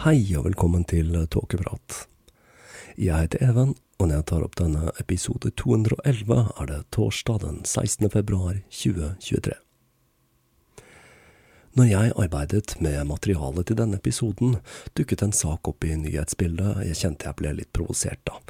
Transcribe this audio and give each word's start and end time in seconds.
Hei 0.00 0.22
og 0.32 0.46
velkommen 0.46 0.86
til 0.88 1.10
Tåkeprat. 1.28 2.06
Jeg 2.96 3.20
heter 3.20 3.42
Even, 3.44 3.74
og 4.00 4.06
når 4.08 4.14
jeg 4.14 4.26
tar 4.30 4.46
opp 4.46 4.56
denne 4.56 4.94
episode 5.02 5.50
211, 5.60 6.38
er 6.56 6.70
det 6.70 6.78
torsdag 6.96 7.42
den 7.42 7.58
16. 7.66 8.08
februar 8.08 8.62
2023. 8.72 9.58
Når 11.76 11.90
jeg 11.92 12.16
arbeidet 12.16 12.78
med 12.80 12.96
materialet 13.12 13.68
til 13.68 13.80
denne 13.82 14.00
episoden, 14.00 14.56
dukket 14.96 15.28
en 15.28 15.36
sak 15.36 15.68
opp 15.68 15.84
i 15.84 15.92
nyhetsbildet 15.92 16.86
jeg 16.88 17.02
kjente 17.04 17.28
jeg 17.28 17.42
ble 17.42 17.56
litt 17.60 17.74
provosert 17.76 18.32
av. 18.32 18.40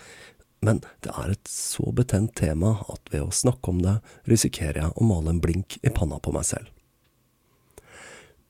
Men 0.63 0.85
det 1.03 1.11
er 1.11 1.35
et 1.35 1.51
så 1.51 1.91
betent 1.91 2.39
tema 2.39 2.77
at 2.87 3.11
ved 3.11 3.27
å 3.27 3.35
snakke 3.35 3.75
om 3.75 3.83
det, 3.83 3.99
risikerer 4.31 4.85
jeg 4.85 4.95
å 4.95 5.15
male 5.17 5.35
en 5.35 5.43
blink 5.43 5.81
i 5.83 5.91
panna 5.91 6.23
på 6.23 6.31
meg 6.31 6.47
selv 6.47 6.71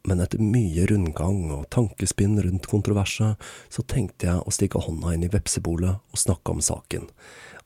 men 0.08 0.22
etter 0.24 0.40
mye 0.40 0.86
rundgang 0.88 1.50
og 1.52 1.68
tankespinn 1.74 2.38
rundt 2.42 2.68
kontroverset, 2.70 3.36
så 3.68 3.84
tenkte 3.84 4.30
jeg 4.30 4.42
å 4.44 4.54
stikke 4.54 4.82
hånda 4.86 5.14
inn 5.14 5.26
i 5.26 5.32
vepsebolet 5.32 6.00
og 6.00 6.22
snakke 6.22 6.54
om 6.54 6.62
saken. 6.64 7.08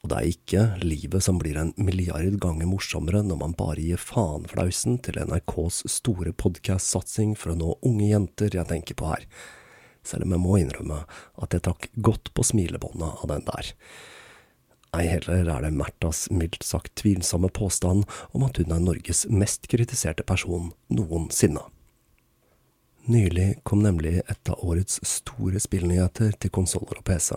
Og 0.05 0.11
det 0.12 0.17
er 0.19 0.31
ikke 0.34 0.62
livet 0.84 1.25
som 1.25 1.39
blir 1.41 1.56
en 1.56 1.73
milliard 1.81 2.34
ganger 2.43 2.69
morsommere 2.69 3.23
når 3.25 3.39
man 3.41 3.55
bare 3.56 3.81
gir 3.81 4.00
faen-flausen 4.00 4.99
til 5.06 5.17
NRKs 5.23 5.84
store 5.89 6.34
podkast-satsing 6.37 7.33
for 7.41 7.55
å 7.55 7.61
nå 7.61 7.71
unge 7.89 8.11
jenter 8.11 8.53
jeg 8.53 8.69
tenker 8.69 8.99
på 9.00 9.09
her. 9.15 9.25
Selv 10.05 10.27
om 10.27 10.34
jeg 10.34 10.44
må 10.44 10.59
innrømme 10.61 10.99
at 11.41 11.56
jeg 11.56 11.65
trakk 11.65 11.89
godt 11.97 12.34
på 12.37 12.44
smilebåndet 12.44 13.25
av 13.25 13.31
den 13.33 13.47
der. 13.49 13.73
Ei 14.94 15.09
heller 15.09 15.49
er 15.50 15.65
det 15.65 15.73
Märthas 15.75 16.27
mildt 16.31 16.62
sagt 16.62 16.93
tvilsomme 17.00 17.49
påstand 17.49 18.05
om 18.37 18.44
at 18.47 18.61
hun 18.61 18.77
er 18.77 18.84
Norges 18.84 19.25
mest 19.33 19.67
kritiserte 19.73 20.23
person 20.28 20.69
noensinne. 20.93 21.65
Nylig 23.06 23.59
kom 23.62 23.82
nemlig 23.82 24.22
et 24.25 24.48
av 24.48 24.62
årets 24.65 25.00
store 25.04 25.60
spillnyheter 25.60 26.38
til 26.41 26.53
konsoller 26.54 27.03
og 27.03 27.04
PC. 27.04 27.34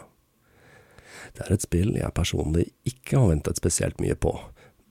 Det 1.36 1.44
er 1.44 1.52
et 1.52 1.66
spill 1.66 1.92
jeg 1.98 2.16
personlig 2.16 2.70
ikke 2.88 3.20
har 3.20 3.34
ventet 3.34 3.60
spesielt 3.60 4.00
mye 4.00 4.16
på, 4.16 4.32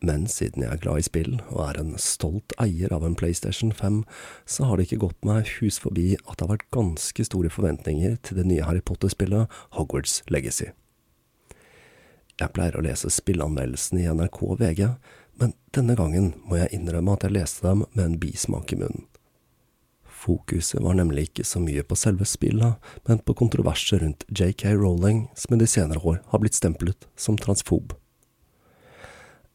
men 0.05 0.27
siden 0.29 0.67
jeg 0.67 0.75
er 0.75 0.83
glad 0.83 1.01
i 1.01 1.07
spill 1.07 1.39
og 1.47 1.63
er 1.65 1.81
en 1.81 1.95
stolt 1.97 2.53
eier 2.61 2.93
av 2.93 3.07
en 3.09 3.17
PlayStation 3.17 3.73
5, 3.73 4.03
så 4.45 4.69
har 4.69 4.77
det 4.77 4.91
ikke 4.91 5.01
gått 5.07 5.25
meg 5.25 5.49
hus 5.63 5.81
forbi 5.81 6.11
at 6.19 6.37
det 6.37 6.45
har 6.45 6.53
vært 6.53 6.69
ganske 6.77 7.25
store 7.25 7.55
forventninger 7.57 8.21
til 8.21 8.43
det 8.43 8.45
nye 8.53 8.69
Harry 8.69 8.85
Potter-spillet 8.85 9.49
Hogwarts 9.79 10.21
Legacy. 10.29 10.75
Jeg 12.37 12.53
pleier 12.53 12.77
å 12.77 12.85
lese 12.85 13.09
spillanmeldelsene 13.09 14.05
i 14.05 14.11
NRK 14.13 14.43
og 14.45 14.59
VG, 14.61 14.91
men 15.41 15.57
denne 15.73 15.97
gangen 15.97 16.35
må 16.45 16.61
jeg 16.61 16.75
innrømme 16.77 17.17
at 17.17 17.25
jeg 17.25 17.39
leste 17.41 17.65
dem 17.65 17.89
med 17.95 18.11
en 18.11 18.19
bismak 18.21 18.77
i 18.77 18.85
munnen. 18.85 19.09
Fokuset 20.17 20.81
var 20.83 20.97
nemlig 20.97 21.29
ikke 21.29 21.45
så 21.45 21.61
mye 21.61 21.85
på 21.85 21.97
selve 21.99 22.25
spillet, 22.29 22.81
men 23.05 23.21
på 23.21 23.35
kontroverser 23.37 24.01
rundt 24.01 24.25
JK 24.33 24.65
Rowling, 24.79 25.27
som 25.37 25.55
i 25.55 25.61
de 25.61 25.69
senere 25.69 26.01
år 26.01 26.23
har 26.33 26.43
blitt 26.43 26.57
stemplet 26.57 27.07
som 27.21 27.37
transfob. 27.37 27.93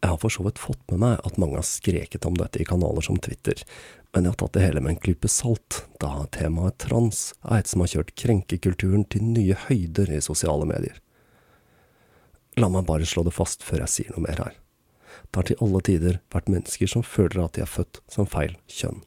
Jeg 0.01 0.09
har 0.09 0.22
for 0.22 0.33
så 0.33 0.45
vidt 0.45 0.61
fått 0.61 0.81
med 0.89 1.01
meg 1.03 1.25
at 1.25 1.38
mange 1.41 1.59
har 1.59 1.66
skreket 1.66 2.25
om 2.25 2.38
dette 2.38 2.61
i 2.61 2.66
kanaler 2.66 3.05
som 3.05 3.19
Twitter, 3.22 3.59
men 4.13 4.25
jeg 4.25 4.33
har 4.33 4.39
tatt 4.41 4.55
det 4.57 4.63
hele 4.63 4.81
med 4.81 4.95
en 4.95 5.01
klype 5.01 5.29
salt, 5.29 5.83
da 6.01 6.25
temaet 6.33 6.79
trans 6.81 7.31
er 7.45 7.61
et 7.61 7.69
som 7.69 7.83
har 7.83 7.91
kjørt 7.93 8.16
krenkekulturen 8.17 9.05
til 9.13 9.28
nye 9.29 9.57
høyder 9.67 10.09
i 10.13 10.23
sosiale 10.25 10.66
medier. 10.69 10.97
La 12.58 12.69
meg 12.69 12.87
bare 12.90 13.08
slå 13.08 13.23
det 13.28 13.35
fast 13.35 13.63
før 13.63 13.85
jeg 13.85 13.93
sier 13.93 14.16
noe 14.16 14.25
mer 14.25 14.41
her. 14.41 14.58
Det 15.29 15.37
har 15.37 15.47
til 15.47 15.61
alle 15.63 15.81
tider 15.85 16.17
vært 16.34 16.49
mennesker 16.52 16.90
som 16.90 17.05
føler 17.05 17.46
at 17.46 17.55
de 17.55 17.63
er 17.63 17.69
født 17.69 18.02
som 18.11 18.28
feil 18.29 18.58
kjønn, 18.72 19.03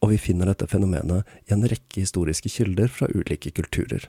og 0.00 0.12
vi 0.12 0.18
finner 0.20 0.48
dette 0.48 0.68
fenomenet 0.68 1.28
i 1.46 1.54
en 1.54 1.66
rekke 1.68 2.02
historiske 2.02 2.50
kilder 2.52 2.88
fra 2.92 3.08
ulike 3.12 3.52
kulturer. 3.56 4.08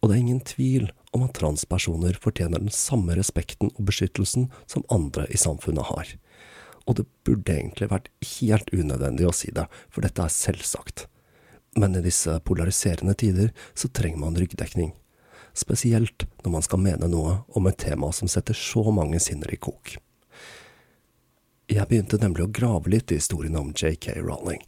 Og 0.00 0.08
det 0.08 0.16
er 0.16 0.22
ingen 0.24 0.42
tvil 0.42 0.88
om 1.14 1.26
at 1.26 1.36
transpersoner 1.38 2.16
fortjener 2.22 2.62
den 2.62 2.72
samme 2.74 3.14
respekten 3.14 3.70
og 3.76 3.86
beskyttelsen 3.90 4.48
som 4.66 4.86
andre 4.90 5.28
i 5.30 5.38
samfunnet 5.38 5.86
har. 5.92 6.14
Og 6.88 6.98
det 6.98 7.06
burde 7.26 7.54
egentlig 7.54 7.90
vært 7.92 8.10
helt 8.38 8.72
unødvendig 8.74 9.28
å 9.28 9.36
si 9.36 9.52
det, 9.54 9.68
for 9.92 10.02
dette 10.02 10.24
er 10.24 10.34
selvsagt. 10.34 11.06
Men 11.78 11.94
i 11.96 12.02
disse 12.04 12.34
polariserende 12.44 13.14
tider 13.14 13.52
så 13.78 13.88
trenger 13.88 14.24
man 14.24 14.36
ryggdekning. 14.40 14.90
Spesielt 15.54 16.26
når 16.42 16.56
man 16.56 16.64
skal 16.64 16.82
mene 16.82 17.08
noe 17.12 17.42
om 17.54 17.68
et 17.68 17.78
tema 17.78 18.10
som 18.16 18.28
setter 18.28 18.56
så 18.56 18.88
mange 18.90 19.20
sinner 19.22 19.52
i 19.52 19.60
kok. 19.60 19.94
Jeg 21.72 21.88
begynte 21.88 22.18
nemlig 22.20 22.44
å 22.44 22.52
grave 22.52 22.90
litt 22.92 23.12
i 23.12 23.20
historien 23.20 23.54
om 23.56 23.70
JK 23.70 24.18
Rowling, 24.18 24.60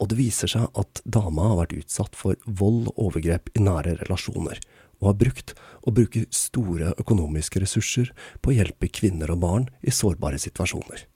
og 0.00 0.08
det 0.08 0.16
viser 0.18 0.50
seg 0.50 0.80
at 0.80 1.02
dama 1.04 1.50
har 1.50 1.58
vært 1.62 1.76
utsatt 1.82 2.16
for 2.16 2.38
vold 2.46 2.88
og 2.94 3.02
overgrep 3.10 3.52
i 3.54 3.62
nære 3.62 3.98
relasjoner, 4.00 4.60
og 5.00 5.12
har 5.12 5.20
brukt 5.20 5.54
og 5.84 5.96
bruker 5.96 6.26
store 6.34 6.94
økonomiske 7.00 7.60
ressurser 7.62 8.10
på 8.40 8.52
å 8.52 8.56
hjelpe 8.56 8.90
kvinner 8.92 9.32
og 9.32 9.42
barn 9.44 9.68
i 9.84 9.92
sårbare 9.94 10.40
situasjoner. 10.40 11.06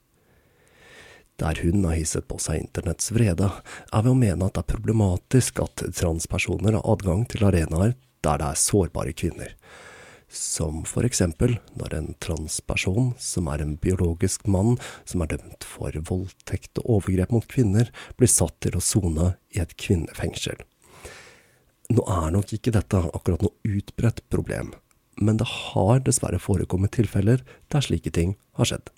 Der 1.41 1.59
hun 1.65 1.83
har 1.83 1.97
hisset 1.97 2.29
på 2.29 2.37
seg 2.39 2.61
internetts 2.61 3.11
vrede, 3.11 3.49
er 3.91 4.05
ved 4.05 4.13
å 4.13 4.17
mene 4.17 4.47
at 4.47 4.55
det 4.55 4.63
er 4.63 4.71
problematisk 4.71 5.59
at 5.65 5.83
transpersoner 5.97 6.77
har 6.77 6.87
adgang 6.93 7.25
til 7.27 7.43
arenaer 7.49 7.97
der 8.25 8.39
det 8.41 8.47
er 8.47 8.61
sårbare 8.61 9.13
kvinner, 9.17 9.51
som 10.35 10.83
for 10.87 11.07
eksempel 11.07 11.55
når 11.79 11.95
en 11.97 12.09
transperson, 12.23 13.13
som 13.17 13.49
er 13.51 13.63
en 13.63 13.75
biologisk 13.81 14.45
mann 14.51 14.75
som 15.07 15.23
er 15.23 15.33
dømt 15.35 15.65
for 15.67 15.95
voldtekt 16.09 16.81
og 16.83 16.99
overgrep 16.99 17.33
mot 17.35 17.47
kvinner, 17.51 17.91
blir 18.19 18.31
satt 18.31 18.57
til 18.63 18.77
å 18.77 18.83
sone 18.83 19.33
i 19.55 19.61
et 19.63 19.75
kvinnefengsel. 19.79 20.59
Nå 21.93 22.03
er 22.09 22.31
nok 22.33 22.51
ikke 22.55 22.73
dette 22.73 23.01
akkurat 23.13 23.45
noe 23.45 23.77
utbredt 23.77 24.23
problem, 24.33 24.73
men 25.21 25.39
det 25.39 25.47
har 25.47 26.03
dessverre 26.03 26.41
forekommet 26.41 26.95
tilfeller 26.97 27.43
der 27.71 27.85
slike 27.85 28.11
ting 28.13 28.35
har 28.59 28.71
skjedd. 28.71 28.89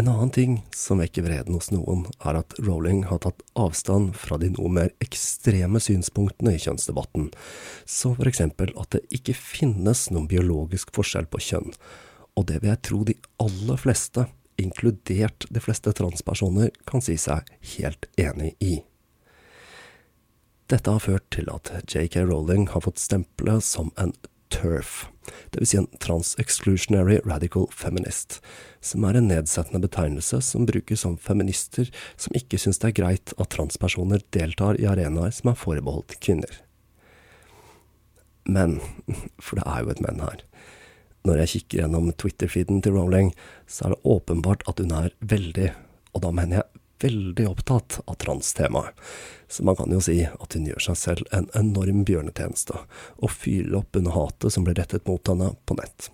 En 0.00 0.08
annen 0.08 0.30
ting 0.30 0.66
som 0.72 0.98
vekker 0.98 1.26
vreden 1.26 1.58
hos 1.58 1.66
noen, 1.74 2.06
er 2.24 2.38
at 2.38 2.54
Rowling 2.64 3.02
har 3.10 3.18
tatt 3.20 3.42
avstand 3.52 4.14
fra 4.16 4.38
de 4.40 4.48
noe 4.54 4.70
mer 4.72 4.94
ekstreme 5.04 5.76
synspunktene 5.76 6.54
i 6.56 6.60
kjønnsdebatten, 6.62 7.26
som 7.84 8.14
for 8.16 8.30
eksempel 8.30 8.72
at 8.80 8.94
det 8.94 9.02
ikke 9.18 9.34
finnes 9.36 10.06
noen 10.08 10.24
biologisk 10.30 10.94
forskjell 10.96 11.28
på 11.28 11.42
kjønn, 11.50 11.76
og 12.32 12.48
det 12.48 12.62
vil 12.62 12.72
jeg 12.72 12.82
tro 12.88 13.02
de 13.10 13.18
aller 13.44 13.82
fleste, 13.82 14.24
inkludert 14.56 15.44
de 15.52 15.60
fleste 15.60 15.92
transpersoner, 16.00 16.72
kan 16.88 17.04
si 17.04 17.18
seg 17.20 17.52
helt 17.74 18.08
enig 18.16 18.54
i. 18.64 18.78
Dette 20.72 20.96
har 20.96 21.04
ført 21.04 21.28
til 21.36 21.52
at 21.52 21.74
JK 21.84 22.22
Rowling 22.24 22.70
har 22.72 22.88
fått 22.88 23.04
stempelet 23.04 23.68
som 23.68 23.92
en 24.00 24.16
TERF, 24.50 25.06
dvs. 25.54 25.70
Si 25.70 25.78
en 25.78 25.86
Trans-Exclusionary 26.02 27.20
Radical 27.24 27.68
Feminist, 27.74 28.40
som 28.80 29.04
er 29.06 29.18
en 29.18 29.28
nedsettende 29.30 29.82
betegnelse 29.84 30.40
som 30.44 30.66
brukes 30.68 31.04
som 31.04 31.16
feminister 31.20 31.90
som 32.16 32.36
ikke 32.36 32.58
syns 32.60 32.82
det 32.82 32.90
er 32.90 32.98
greit 33.00 33.34
at 33.38 33.52
transpersoner 33.54 34.24
deltar 34.34 34.80
i 34.80 34.88
arenaer 34.90 35.34
som 35.34 35.52
er 35.52 35.60
forbeholdt 35.60 36.18
kvinner. 36.24 36.60
Men, 38.48 38.80
for 39.44 39.60
det 39.60 39.66
er 39.66 39.84
jo 39.84 39.94
et 39.94 40.04
men 40.04 40.24
her, 40.24 40.44
når 41.28 41.42
jeg 41.42 41.52
kikker 41.54 41.82
gjennom 41.82 42.12
Twitter-feeden 42.16 42.80
til 42.82 42.96
Rowling, 42.96 43.34
så 43.68 43.86
er 43.86 43.94
det 43.94 44.04
åpenbart 44.08 44.64
at 44.70 44.80
hun 44.80 44.94
er 44.96 45.12
veldig, 45.20 45.72
og 46.16 46.24
da 46.24 46.30
mener 46.34 46.62
jeg 46.62 46.79
veldig 47.02 47.46
opptatt 47.48 48.00
av 48.04 48.18
transtemaet, 48.22 48.94
så 49.48 49.64
man 49.66 49.76
kan 49.78 49.92
jo 49.92 50.00
si 50.04 50.20
at 50.26 50.54
hun 50.56 50.68
gjør 50.68 50.84
seg 50.90 50.98
selv 51.00 51.34
en 51.36 51.48
enorm 51.58 52.04
bjørnetjeneste, 52.08 52.76
og 53.18 53.34
fyrer 53.34 53.80
opp 53.80 53.98
under 53.98 54.14
hatet 54.14 54.54
som 54.54 54.66
blir 54.66 54.78
rettet 54.78 55.08
mot 55.08 55.32
henne 55.32 55.52
på 55.66 55.76
nett. 55.80 56.10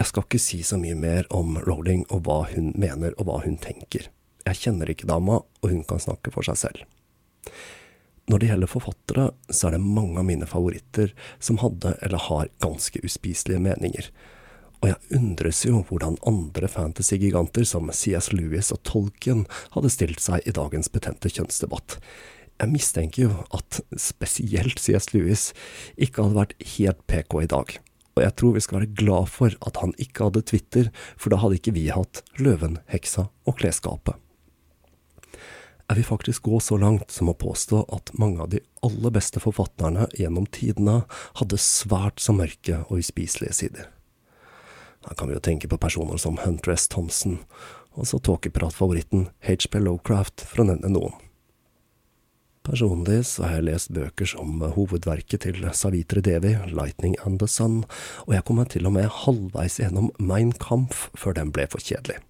Jeg 0.00 0.08
skal 0.08 0.24
ikke 0.24 0.40
si 0.40 0.62
så 0.64 0.78
mye 0.80 0.96
mer 0.96 1.26
om 1.36 1.58
Rowling 1.60 2.06
og 2.08 2.24
hva 2.24 2.38
hun 2.54 2.72
mener 2.80 3.12
og 3.18 3.26
hva 3.28 3.42
hun 3.44 3.58
tenker. 3.60 4.08
Jeg 4.46 4.62
kjenner 4.62 4.88
ikke 4.88 5.10
dama, 5.10 5.42
og 5.60 5.68
hun 5.68 5.84
kan 5.84 6.00
snakke 6.00 6.32
for 6.32 6.46
seg 6.46 6.56
selv. 6.56 6.86
Når 8.30 8.40
det 8.40 8.48
gjelder 8.48 8.70
forfattere, 8.70 9.26
så 9.50 9.68
er 9.68 9.74
det 9.76 9.82
mange 9.84 10.22
av 10.22 10.26
mine 10.28 10.48
favoritter 10.48 11.12
som 11.42 11.58
hadde 11.60 11.96
eller 12.00 12.28
har 12.30 12.52
ganske 12.62 13.02
uspiselige 13.04 13.60
meninger, 13.60 14.08
og 14.80 14.88
jeg 14.88 15.18
undres 15.18 15.60
jo 15.66 15.82
hvordan 15.88 16.16
andre 16.28 16.68
fantasy-giganter 16.70 17.66
som 17.68 17.90
CS 17.92 18.30
Lewis 18.32 18.70
og 18.72 18.80
Tolkien 18.88 19.44
hadde 19.74 19.92
stilt 19.92 20.22
seg 20.24 20.46
i 20.48 20.54
dagens 20.56 20.88
betente 20.92 21.28
kjønnsdebatt. 21.32 21.98
Jeg 22.60 22.72
mistenker 22.72 23.26
jo 23.26 23.34
at 23.56 23.80
spesielt 24.00 24.80
CS 24.80 25.12
Lewis 25.12 25.50
ikke 26.00 26.24
hadde 26.24 26.40
vært 26.40 26.56
helt 26.76 27.04
PK 27.08 27.36
i 27.44 27.50
dag, 27.52 27.76
og 28.16 28.24
jeg 28.24 28.36
tror 28.36 28.56
vi 28.56 28.64
skal 28.64 28.80
være 28.80 28.96
glad 29.02 29.30
for 29.32 29.60
at 29.68 29.82
han 29.84 29.94
ikke 30.00 30.28
hadde 30.28 30.44
Twitter, 30.48 30.90
for 31.16 31.32
da 31.32 31.40
hadde 31.44 31.60
ikke 31.60 31.76
vi 31.76 31.86
hatt 31.92 32.24
Løven, 32.40 32.80
Heksa 32.92 33.28
og 33.48 33.60
Klesskapet. 33.60 34.16
Jeg 35.90 35.98
vil 35.98 36.06
faktisk 36.06 36.44
gå 36.46 36.60
så 36.62 36.76
langt 36.78 37.10
som 37.10 37.32
å 37.32 37.36
påstå 37.36 37.82
at 37.96 38.12
mange 38.20 38.44
av 38.44 38.52
de 38.52 38.60
aller 38.86 39.12
beste 39.12 39.42
forfatterne 39.42 40.06
gjennom 40.14 40.46
tidene 40.46 41.00
hadde 41.40 41.58
svært 41.58 42.22
så 42.22 42.32
mørke 42.36 42.84
og 42.86 43.00
uspiselige 43.02 43.56
sider. 43.56 43.88
Her 45.06 45.16
kan 45.16 45.30
vi 45.30 45.36
jo 45.36 45.42
tenke 45.42 45.68
på 45.68 45.80
personer 45.80 46.20
som 46.20 46.38
Hunter 46.42 46.74
S. 46.74 46.88
Thompson, 46.92 47.40
og 47.96 48.06
så 48.06 48.20
tåkepratfavoritten 48.20 49.28
HP 49.46 49.80
Lowcraft, 49.80 50.44
for 50.44 50.62
å 50.62 50.70
nevne 50.70 50.92
noen. 50.92 51.16
Personlig 52.60 53.22
så 53.30 53.46
har 53.46 53.56
jeg 53.56 53.68
lest 53.70 53.92
bøker 53.96 54.28
som 54.28 54.60
hovedverket 54.76 55.46
til 55.46 55.64
Savitri 55.72 56.20
Devi, 56.22 56.52
Lightning 56.68 57.16
and 57.24 57.40
the 57.40 57.48
Sun, 57.48 57.86
og 58.26 58.34
jeg 58.36 58.44
kom 58.44 58.60
meg 58.60 58.68
til 58.74 58.86
og 58.86 58.94
med 58.98 59.08
halvveis 59.22 59.78
gjennom 59.80 60.10
Mein 60.20 60.52
Kampf 60.60 61.08
før 61.16 61.38
den 61.40 61.54
ble 61.56 61.64
for 61.72 61.80
kjedelig. 61.80 62.20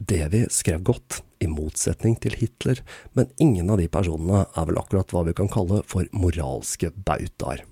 Devi 0.00 0.46
skrev 0.50 0.82
godt, 0.88 1.20
i 1.42 1.48
motsetning 1.50 2.14
til 2.22 2.36
Hitler, 2.38 2.80
men 3.18 3.30
ingen 3.42 3.70
av 3.74 3.80
de 3.80 3.88
personene 3.90 4.44
er 4.46 4.66
vel 4.68 4.78
akkurat 4.78 5.10
hva 5.10 5.24
vi 5.26 5.34
kan 5.34 5.50
kalle 5.50 5.80
for 5.90 6.06
moralske 6.14 6.92
bautaer. 6.94 7.64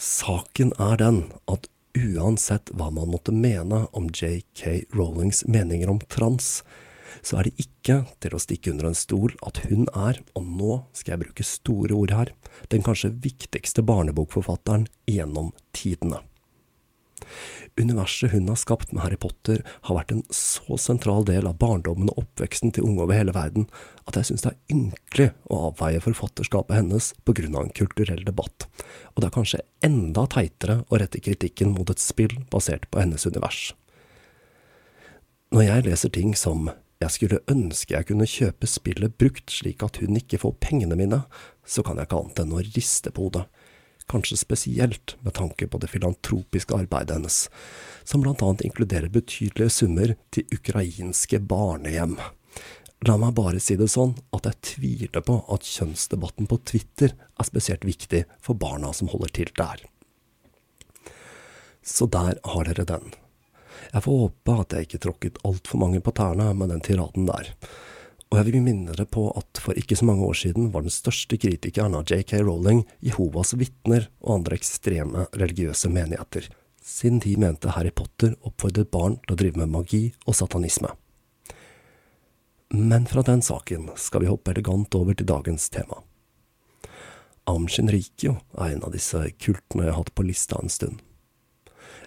Saken 0.00 0.72
er 0.80 0.98
den 0.98 1.20
at 1.52 1.68
uansett 1.94 2.72
hva 2.74 2.90
man 2.90 3.12
måtte 3.12 3.32
mene 3.34 3.84
om 3.94 4.08
JK 4.10 4.90
Rowlings 4.94 5.44
meninger 5.46 5.90
om 5.90 6.00
trans, 6.10 6.64
så 7.22 7.38
er 7.38 7.48
det 7.48 7.66
ikke 7.66 8.00
til 8.22 8.34
å 8.34 8.42
stikke 8.42 8.72
under 8.74 8.90
en 8.90 8.98
stol 8.98 9.34
at 9.46 9.62
hun 9.68 9.86
er, 9.94 10.20
og 10.34 10.46
nå 10.58 10.78
skal 10.96 11.14
jeg 11.14 11.24
bruke 11.24 11.46
store 11.46 11.94
ord 11.96 12.14
her, 12.14 12.34
den 12.74 12.84
kanskje 12.84 13.14
viktigste 13.24 13.84
barnebokforfatteren 13.86 14.88
gjennom 15.10 15.52
tidene. 15.76 16.20
Universet 17.80 18.30
hun 18.30 18.48
har 18.48 18.58
skapt 18.58 18.92
med 18.92 19.02
Harry 19.02 19.16
Potter, 19.18 19.62
har 19.86 19.96
vært 19.96 20.12
en 20.14 20.22
så 20.34 20.78
sentral 20.78 21.26
del 21.26 21.48
av 21.48 21.56
barndommen 21.58 22.10
og 22.12 22.22
oppveksten 22.22 22.74
til 22.74 22.86
unge 22.86 23.02
over 23.02 23.18
hele 23.18 23.34
verden 23.34 23.66
at 24.04 24.18
jeg 24.18 24.30
synes 24.30 24.44
det 24.44 24.52
er 24.52 24.76
ynkelig 24.76 25.28
å 25.50 25.60
avveie 25.70 26.02
forfatterskapet 26.04 26.78
hennes 26.78 27.10
på 27.26 27.34
grunn 27.36 27.56
av 27.58 27.66
en 27.66 27.74
kulturell 27.74 28.22
debatt, 28.26 28.68
og 29.14 29.22
det 29.22 29.30
er 29.30 29.36
kanskje 29.38 29.64
enda 29.86 30.26
teitere 30.30 30.82
å 30.86 31.00
rette 31.00 31.22
kritikken 31.24 31.74
mot 31.74 31.90
et 31.90 32.02
spill 32.02 32.36
basert 32.52 32.86
på 32.90 33.02
hennes 33.02 33.26
univers. 33.26 33.72
Når 35.54 35.68
jeg 35.68 35.86
leser 35.88 36.14
ting 36.14 36.34
som 36.38 36.70
jeg 37.02 37.12
skulle 37.12 37.42
ønske 37.50 37.94
jeg 37.96 38.08
kunne 38.08 38.28
kjøpe 38.28 38.68
spillet 38.70 39.18
brukt 39.20 39.50
slik 39.52 39.82
at 39.84 39.98
hun 40.02 40.16
ikke 40.18 40.40
får 40.40 40.56
pengene 40.62 40.96
mine, 40.98 41.24
så 41.66 41.82
kan 41.84 41.98
jeg 41.98 42.08
ikke 42.08 42.22
annet 42.22 42.42
enn 42.44 42.54
å 42.54 42.62
riste 42.64 43.12
på 43.14 43.26
hodet 43.26 43.44
kanskje 44.10 44.38
spesielt 44.40 45.16
med 45.24 45.34
tanke 45.38 45.66
på 45.66 45.80
det 45.80 45.90
filantropiske 45.92 46.76
arbeidet 46.76 47.16
hennes, 47.16 47.38
som 48.04 48.24
blant 48.24 48.42
annet 48.44 48.64
inkluderer 48.68 49.12
betydelige 49.12 49.72
summer 49.72 50.14
til 50.34 50.48
ukrainske 50.54 51.40
barnehjem. 51.40 52.18
La 53.04 53.16
meg 53.20 53.34
bare 53.36 53.60
si 53.60 53.76
det 53.76 53.90
sånn 53.92 54.14
at 54.32 54.46
jeg 54.48 54.60
tviler 54.70 55.24
på 55.24 55.40
at 55.52 55.66
kjønnsdebatten 55.68 56.48
på 56.48 56.60
Twitter 56.64 57.12
er 57.12 57.48
spesielt 57.48 57.84
viktig 57.84 58.22
for 58.40 58.56
barna 58.56 58.94
som 58.96 59.10
holder 59.12 59.34
til 59.40 59.50
der. 59.58 59.82
Så 61.84 62.08
der 62.08 62.40
har 62.40 62.70
dere 62.70 62.86
den. 62.88 63.12
Jeg 63.92 64.06
får 64.06 64.20
håpe 64.22 64.54
at 64.62 64.72
jeg 64.72 64.86
ikke 64.86 65.02
tråkket 65.04 65.42
altfor 65.44 65.82
mange 65.82 66.00
på 66.00 66.14
tærne 66.16 66.48
med 66.56 66.72
den 66.72 66.80
tiraden 66.84 67.28
der. 67.28 67.50
Og 68.34 68.40
jeg 68.40 68.48
vil 68.48 68.64
minne 68.66 68.90
dere 68.90 69.04
på 69.06 69.28
at 69.38 69.60
for 69.62 69.78
ikke 69.78 69.94
så 69.94 70.08
mange 70.08 70.26
år 70.26 70.34
siden 70.34 70.72
var 70.74 70.82
den 70.82 70.90
største 70.90 71.36
kritikeren 71.38 71.94
av 71.94 72.08
JK 72.10 72.40
Rowling 72.40 72.80
Jehovas 72.98 73.52
vitner 73.54 74.08
og 74.24 74.40
andre 74.40 74.56
ekstreme 74.58 75.28
religiøse 75.38 75.86
menigheter, 75.94 76.48
siden 76.82 77.20
de 77.22 77.36
mente 77.38 77.76
Harry 77.76 77.92
Potter 77.94 78.34
oppfordret 78.42 78.90
barn 78.90 79.20
til 79.22 79.36
å 79.36 79.38
drive 79.38 79.62
med 79.62 79.70
magi 79.76 80.02
og 80.26 80.34
satanisme. 80.34 80.90
Men 82.74 83.06
fra 83.06 83.22
den 83.22 83.38
saken 83.38 83.92
skal 84.02 84.24
vi 84.24 84.32
hoppe 84.32 84.50
elegant 84.50 84.98
over 84.98 85.14
til 85.14 85.30
dagens 85.30 85.70
tema. 85.70 86.02
Am 87.46 87.70
Shinrikyo 87.70 88.40
er 88.58 88.74
en 88.74 88.82
av 88.82 88.98
disse 88.98 89.28
kultene 89.38 89.86
jeg 89.86 89.94
har 89.94 90.00
hatt 90.02 90.14
på 90.18 90.26
lista 90.26 90.58
en 90.58 90.74
stund. 90.74 90.98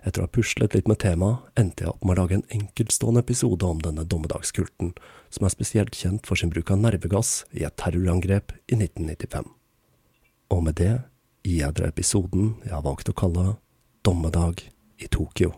Etter 0.08 0.24
å 0.24 0.28
ha 0.28 0.32
puslet 0.32 0.72
litt 0.72 0.88
med 0.88 1.02
temaet, 1.04 1.44
endte 1.60 1.84
jeg 1.84 1.92
opp 1.92 2.06
med 2.08 2.16
å 2.16 2.22
lage 2.22 2.38
en 2.38 2.46
enkeltstående 2.56 3.26
episode 3.26 3.68
om 3.68 3.82
denne 3.84 4.06
dommedagskulten, 4.08 4.94
som 5.34 5.48
er 5.48 5.52
spesielt 5.52 6.00
kjent 6.00 6.24
for 6.30 6.40
sin 6.40 6.54
bruk 6.54 6.72
av 6.72 6.80
nervegass 6.80 7.42
i 7.52 7.66
et 7.68 7.76
terrorangrep 7.82 8.56
i 8.72 8.80
1995. 8.80 9.52
Og 10.56 10.64
med 10.64 10.80
det 10.80 10.94
gir 11.44 11.60
jeg 11.66 11.76
dere 11.76 11.92
episoden 11.92 12.54
jeg 12.64 12.76
har 12.78 12.88
valgt 12.88 13.12
å 13.12 13.18
kalle 13.18 13.58
Dommedag 14.08 14.64
i 15.04 15.12
Tokyo. 15.12 15.52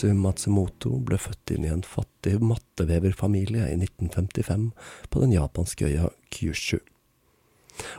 Shitsu 0.00 0.16
Matsumoto 0.16 0.94
ble 1.04 1.18
født 1.20 1.50
inn 1.52 1.64
i 1.66 1.68
en 1.68 1.82
fattig 1.84 2.38
matteveverfamilie 2.40 3.66
i 3.68 3.74
1955 3.76 4.70
på 5.12 5.20
den 5.20 5.34
japanske 5.34 5.90
øya 5.90 6.08
Kyushu. 6.32 6.78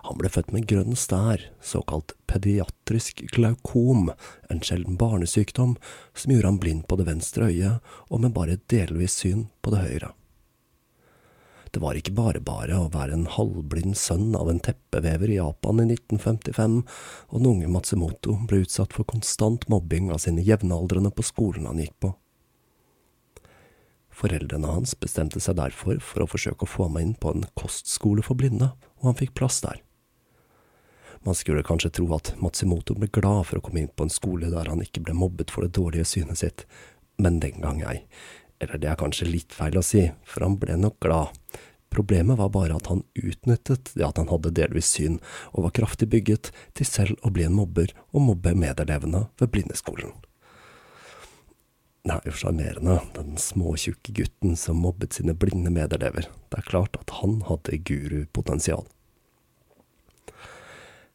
Han 0.07 0.17
ble 0.17 0.31
født 0.33 0.49
med 0.49 0.65
grønn 0.65 0.97
stær, 0.97 1.43
såkalt 1.61 2.15
pediatrisk 2.25 3.21
glaukom, 3.35 4.09
en 4.49 4.63
sjelden 4.65 4.97
barnesykdom 4.97 5.75
som 6.15 6.33
gjorde 6.33 6.49
ham 6.49 6.57
blind 6.63 6.87
på 6.89 6.97
det 6.97 7.05
venstre 7.05 7.51
øyet 7.53 7.93
og 8.09 8.25
med 8.25 8.33
bare 8.33 8.57
delvis 8.73 9.19
syn 9.21 9.45
på 9.61 9.75
det 9.75 9.85
høyre. 9.85 10.11
Det 11.71 11.79
var 11.79 11.95
ikke 11.95 12.11
bare 12.11 12.41
bare 12.43 12.75
å 12.75 12.89
være 12.91 13.15
en 13.15 13.29
halvblind 13.31 13.95
sønn 13.95 14.33
av 14.35 14.49
en 14.51 14.59
teppevever 14.59 15.31
i 15.31 15.37
Japan 15.37 15.79
i 15.79 15.85
1955, 15.93 16.81
og 17.31 17.37
den 17.39 17.51
unge 17.53 17.69
Matsumoto 17.71 18.35
ble 18.49 18.65
utsatt 18.65 18.97
for 18.97 19.07
konstant 19.07 19.69
mobbing 19.71 20.09
av 20.11 20.19
sine 20.25 20.43
jevnaldrende 20.43 21.13
på 21.15 21.23
skolen 21.23 21.69
han 21.69 21.79
gikk 21.79 21.95
på. 22.03 22.11
Foreldrene 24.21 24.67
hans 24.67 24.97
bestemte 24.99 25.39
seg 25.39 25.55
derfor 25.61 26.01
for 26.03 26.25
å 26.25 26.29
forsøke 26.29 26.67
å 26.67 26.69
få 26.69 26.89
ham 26.89 26.99
inn 26.99 27.15
på 27.15 27.31
en 27.31 27.47
kostskole 27.57 28.25
for 28.25 28.37
blinde, 28.37 28.73
og 28.99 29.07
han 29.07 29.17
fikk 29.23 29.33
plass 29.39 29.63
der. 29.63 29.79
Man 31.23 31.37
skulle 31.37 31.63
kanskje 31.63 31.93
tro 31.95 32.09
at 32.17 32.33
Matsumoto 32.41 32.97
ble 32.97 33.07
glad 33.13 33.45
for 33.47 33.61
å 33.61 33.63
komme 33.63 33.85
inn 33.85 33.93
på 33.95 34.07
en 34.07 34.13
skole 34.13 34.51
der 34.51 34.67
han 34.67 34.83
ikke 34.83 35.05
ble 35.05 35.15
mobbet 35.15 35.53
for 35.53 35.63
det 35.63 35.77
dårlige 35.77 36.09
synet 36.09 36.41
sitt, 36.41 36.65
men 37.21 37.39
den 37.39 37.61
gang 37.63 37.79
ei. 37.85 38.01
Eller 38.61 38.77
det 38.77 38.91
er 38.91 38.99
kanskje 38.99 39.29
litt 39.29 39.55
feil 39.57 39.79
å 39.79 39.85
si, 39.85 40.05
for 40.21 40.45
han 40.45 40.59
ble 40.61 40.77
nok 40.77 40.99
glad. 41.01 41.33
Problemet 41.91 42.37
var 42.39 42.51
bare 42.53 42.77
at 42.77 42.87
han 42.87 43.01
utnyttet 43.19 43.89
det 43.97 44.05
at 44.05 44.19
han 44.21 44.29
hadde 44.29 44.53
delvis 44.55 44.93
syn, 44.93 45.17
og 45.51 45.65
var 45.65 45.73
kraftig 45.75 46.07
bygget 46.13 46.51
til 46.77 46.87
selv 46.87 47.25
å 47.25 47.33
bli 47.33 47.43
en 47.47 47.57
mobber 47.57 47.91
og 48.13 48.23
mobbe 48.29 48.53
medelevene 48.55 49.25
ved 49.41 49.51
blindeskolen. 49.51 50.13
Det 52.05 52.15
er 52.15 52.29
jo 52.29 52.37
sjarmerende, 52.37 52.95
den 53.17 53.35
småtjukke 53.37 54.13
gutten 54.21 54.55
som 54.57 54.79
mobbet 54.81 55.17
sine 55.17 55.35
blinde 55.37 55.73
medelever. 55.73 56.29
Det 56.49 56.61
er 56.61 56.69
klart 56.69 56.95
at 57.01 57.11
han 57.19 57.41
hadde 57.49 57.81
gurupotensial. 57.89 58.87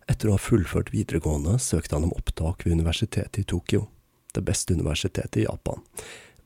Etter 0.06 0.28
å 0.28 0.36
ha 0.36 0.42
fullført 0.42 0.92
videregående 0.94 1.56
søkte 1.62 1.96
han 1.96 2.06
om 2.06 2.14
opptak 2.14 2.66
ved 2.66 2.76
universitetet 2.76 3.40
i 3.42 3.48
Tokyo, 3.48 3.86
det 4.36 4.44
beste 4.46 4.76
universitetet 4.76 5.40
i 5.40 5.48
Japan 5.48 5.80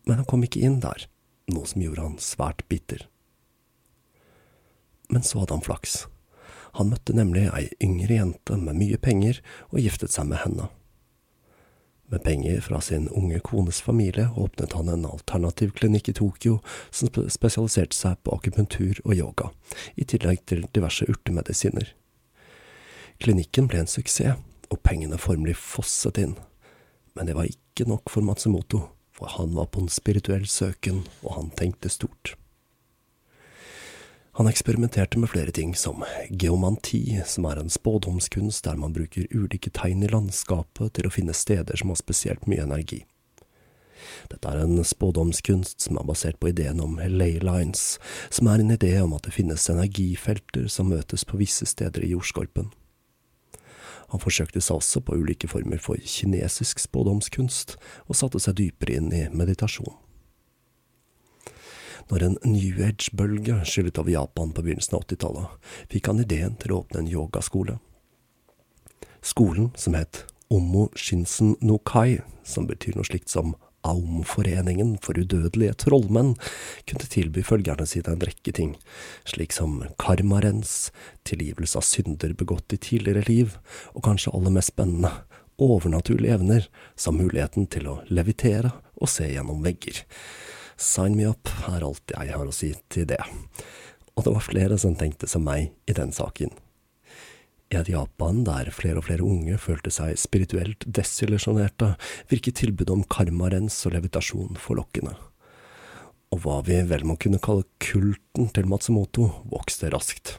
men 0.06 0.20
han 0.20 0.28
kom 0.28 0.44
ikke 0.44 0.62
inn 0.64 0.80
der, 0.82 1.06
noe 1.50 1.68
som 1.68 1.82
gjorde 1.82 2.06
han 2.06 2.18
svært 2.22 2.66
bitter. 2.70 3.06
Men 5.10 5.24
så 5.26 5.42
hadde 5.42 5.56
han 5.56 5.64
flaks. 5.66 6.04
Han 6.78 6.92
møtte 6.92 7.16
nemlig 7.16 7.48
ei 7.50 7.66
yngre 7.82 8.20
jente 8.20 8.58
med 8.58 8.78
mye 8.78 8.98
penger, 9.02 9.40
og 9.74 9.82
giftet 9.82 10.14
seg 10.14 10.28
med 10.30 10.44
henne. 10.44 10.68
Med 12.10 12.24
penger 12.26 12.60
fra 12.62 12.80
sin 12.82 13.06
unge 13.14 13.38
kones 13.46 13.78
familie 13.86 14.28
åpnet 14.34 14.72
han 14.74 14.88
en 14.90 15.06
alternativ 15.06 15.70
klinikk 15.78 16.10
i 16.10 16.14
Tokyo 16.18 16.56
som 16.90 17.10
spesialiserte 17.10 17.94
seg 17.94 18.18
på 18.26 18.34
akupunktur 18.34 18.98
og 19.04 19.14
yoga, 19.14 19.50
i 19.94 20.06
tillegg 20.06 20.42
til 20.50 20.64
diverse 20.74 21.06
urtemedisiner. 21.06 21.92
Klinikken 23.22 23.68
ble 23.70 23.84
en 23.84 23.90
suksess, 23.90 24.38
og 24.70 24.78
pengene 24.86 25.18
formelig 25.18 25.56
fosset 25.58 26.18
inn. 26.22 26.36
Men 27.18 27.26
det 27.26 27.34
var 27.34 27.48
ikke 27.50 27.88
nok 27.90 28.10
for 28.10 28.22
Matsumoto 28.22 28.84
for 29.20 29.28
han 29.36 29.54
var 29.54 29.66
på 29.68 29.84
en 29.84 29.92
spirituell 29.92 30.46
søken, 30.48 31.04
og 31.20 31.34
han 31.36 31.50
tenkte 31.56 31.92
stort. 31.92 32.34
Han 34.40 34.48
eksperimenterte 34.48 35.18
med 35.18 35.28
flere 35.28 35.52
ting, 35.52 35.74
som 35.76 36.00
geomanti, 36.30 37.20
som 37.28 37.44
er 37.44 37.60
en 37.60 37.68
spådomskunst 37.68 38.64
der 38.64 38.78
man 38.80 38.94
bruker 38.96 39.28
ulike 39.36 39.68
tegn 39.76 40.06
i 40.06 40.08
landskapet 40.08 40.94
til 40.96 41.08
å 41.08 41.12
finne 41.12 41.36
steder 41.36 41.76
som 41.76 41.92
har 41.92 42.00
spesielt 42.00 42.48
mye 42.48 42.64
energi. 42.64 43.02
Dette 44.32 44.48
er 44.48 44.62
en 44.62 44.80
spådomskunst 44.80 45.84
som 45.84 46.00
er 46.00 46.08
basert 46.08 46.40
på 46.40 46.54
ideen 46.54 46.80
om 46.80 46.96
ley 46.96 47.36
lines, 47.44 47.98
som 48.32 48.48
er 48.48 48.64
en 48.64 48.72
idé 48.72 48.94
om 49.02 49.12
at 49.18 49.28
det 49.28 49.36
finnes 49.36 49.68
energifelter 49.68 50.70
som 50.72 50.88
møtes 50.94 51.26
på 51.28 51.42
visse 51.42 51.68
steder 51.68 52.06
i 52.06 52.14
jordskorpen. 52.14 52.70
Han 54.10 54.22
forsøkte 54.22 54.62
seg 54.62 54.80
også 54.80 55.02
på 55.06 55.16
ulike 55.20 55.48
former 55.50 55.78
for 55.82 56.00
kinesisk 56.02 56.82
spådomskunst, 56.82 57.76
og 58.08 58.18
satte 58.18 58.40
seg 58.42 58.58
dypere 58.58 58.98
inn 58.98 59.12
i 59.14 59.26
meditasjon. 59.30 59.94
Når 62.10 62.24
en 62.26 62.36
New 62.42 62.80
Age-bølge 62.82 63.60
skyllet 63.70 63.98
over 64.02 64.10
Japan 64.10 64.50
på 64.50 64.64
begynnelsen 64.66 64.96
av 64.98 65.04
80-tallet, 65.04 65.70
fikk 65.92 66.10
han 66.10 66.22
ideen 66.24 66.56
til 66.58 66.74
å 66.74 66.80
åpne 66.82 67.04
en 67.04 67.10
yogaskole. 67.10 67.78
Skolen, 69.22 69.70
som 69.78 69.94
het 69.94 70.24
Omo 70.50 70.88
Shinsen 70.98 71.54
no 71.62 71.78
Kai, 71.78 72.18
som 72.42 72.66
betyr 72.66 72.96
noe 72.98 73.06
slikt 73.06 73.30
som 73.30 73.54
Aum-foreningen 73.86 74.96
for 75.00 75.16
udødelige 75.16 75.76
trollmenn 75.80 76.34
kunne 76.88 77.08
tilby 77.12 77.44
følgerne 77.46 77.86
sine 77.88 78.12
en 78.12 78.24
rekke 78.28 78.52
ting, 78.56 78.74
slik 79.24 79.54
som 79.56 79.80
karmarens, 80.00 80.90
tilgivelse 81.28 81.80
av 81.80 81.86
synder 81.88 82.34
begått 82.36 82.76
i 82.76 82.80
tidligere 82.80 83.24
liv, 83.28 83.56
og 83.96 84.04
kanskje 84.04 84.34
aller 84.36 84.54
mest 84.56 84.74
spennende, 84.74 85.12
overnaturlige 85.60 86.36
evner, 86.36 86.68
som 86.96 87.18
muligheten 87.20 87.68
til 87.72 87.88
å 87.88 87.98
levitere 88.12 88.72
og 89.00 89.08
se 89.12 89.28
gjennom 89.32 89.64
vegger. 89.64 90.04
Sign 90.80 91.16
me 91.16 91.28
up 91.28 91.48
er 91.68 91.84
alt 91.84 92.12
jeg 92.14 92.32
har 92.32 92.48
å 92.48 92.56
si 92.56 92.72
til 92.92 93.08
det. 93.10 93.20
Og 94.16 94.24
det 94.24 94.32
var 94.36 94.44
flere 94.44 94.80
som 94.80 94.96
tenkte 94.96 95.28
som 95.28 95.44
meg 95.44 95.72
i 95.88 95.96
den 95.96 96.12
saken. 96.12 96.52
I 97.70 97.76
et 97.78 97.88
Japan 97.92 98.40
der 98.42 98.66
flere 98.74 98.98
og 98.98 99.04
flere 99.06 99.22
unge 99.22 99.54
følte 99.62 99.92
seg 99.94 100.16
spirituelt 100.18 100.82
desillusjonerte, 100.90 101.92
virket 102.26 102.58
tilbudet 102.58 102.90
om 102.96 103.04
karmarens 103.06 103.76
og 103.86 103.94
levitasjon 103.94 104.58
forlokkende. 104.58 105.14
Og 106.34 106.42
hva 106.42 106.60
vi 106.66 106.80
vel 106.90 107.06
må 107.06 107.14
kunne 107.22 107.38
kalle 107.42 107.68
kulten 107.78 108.50
til 108.54 108.66
Matsumoto, 108.70 109.28
vokste 109.54 109.90
raskt. 109.94 110.34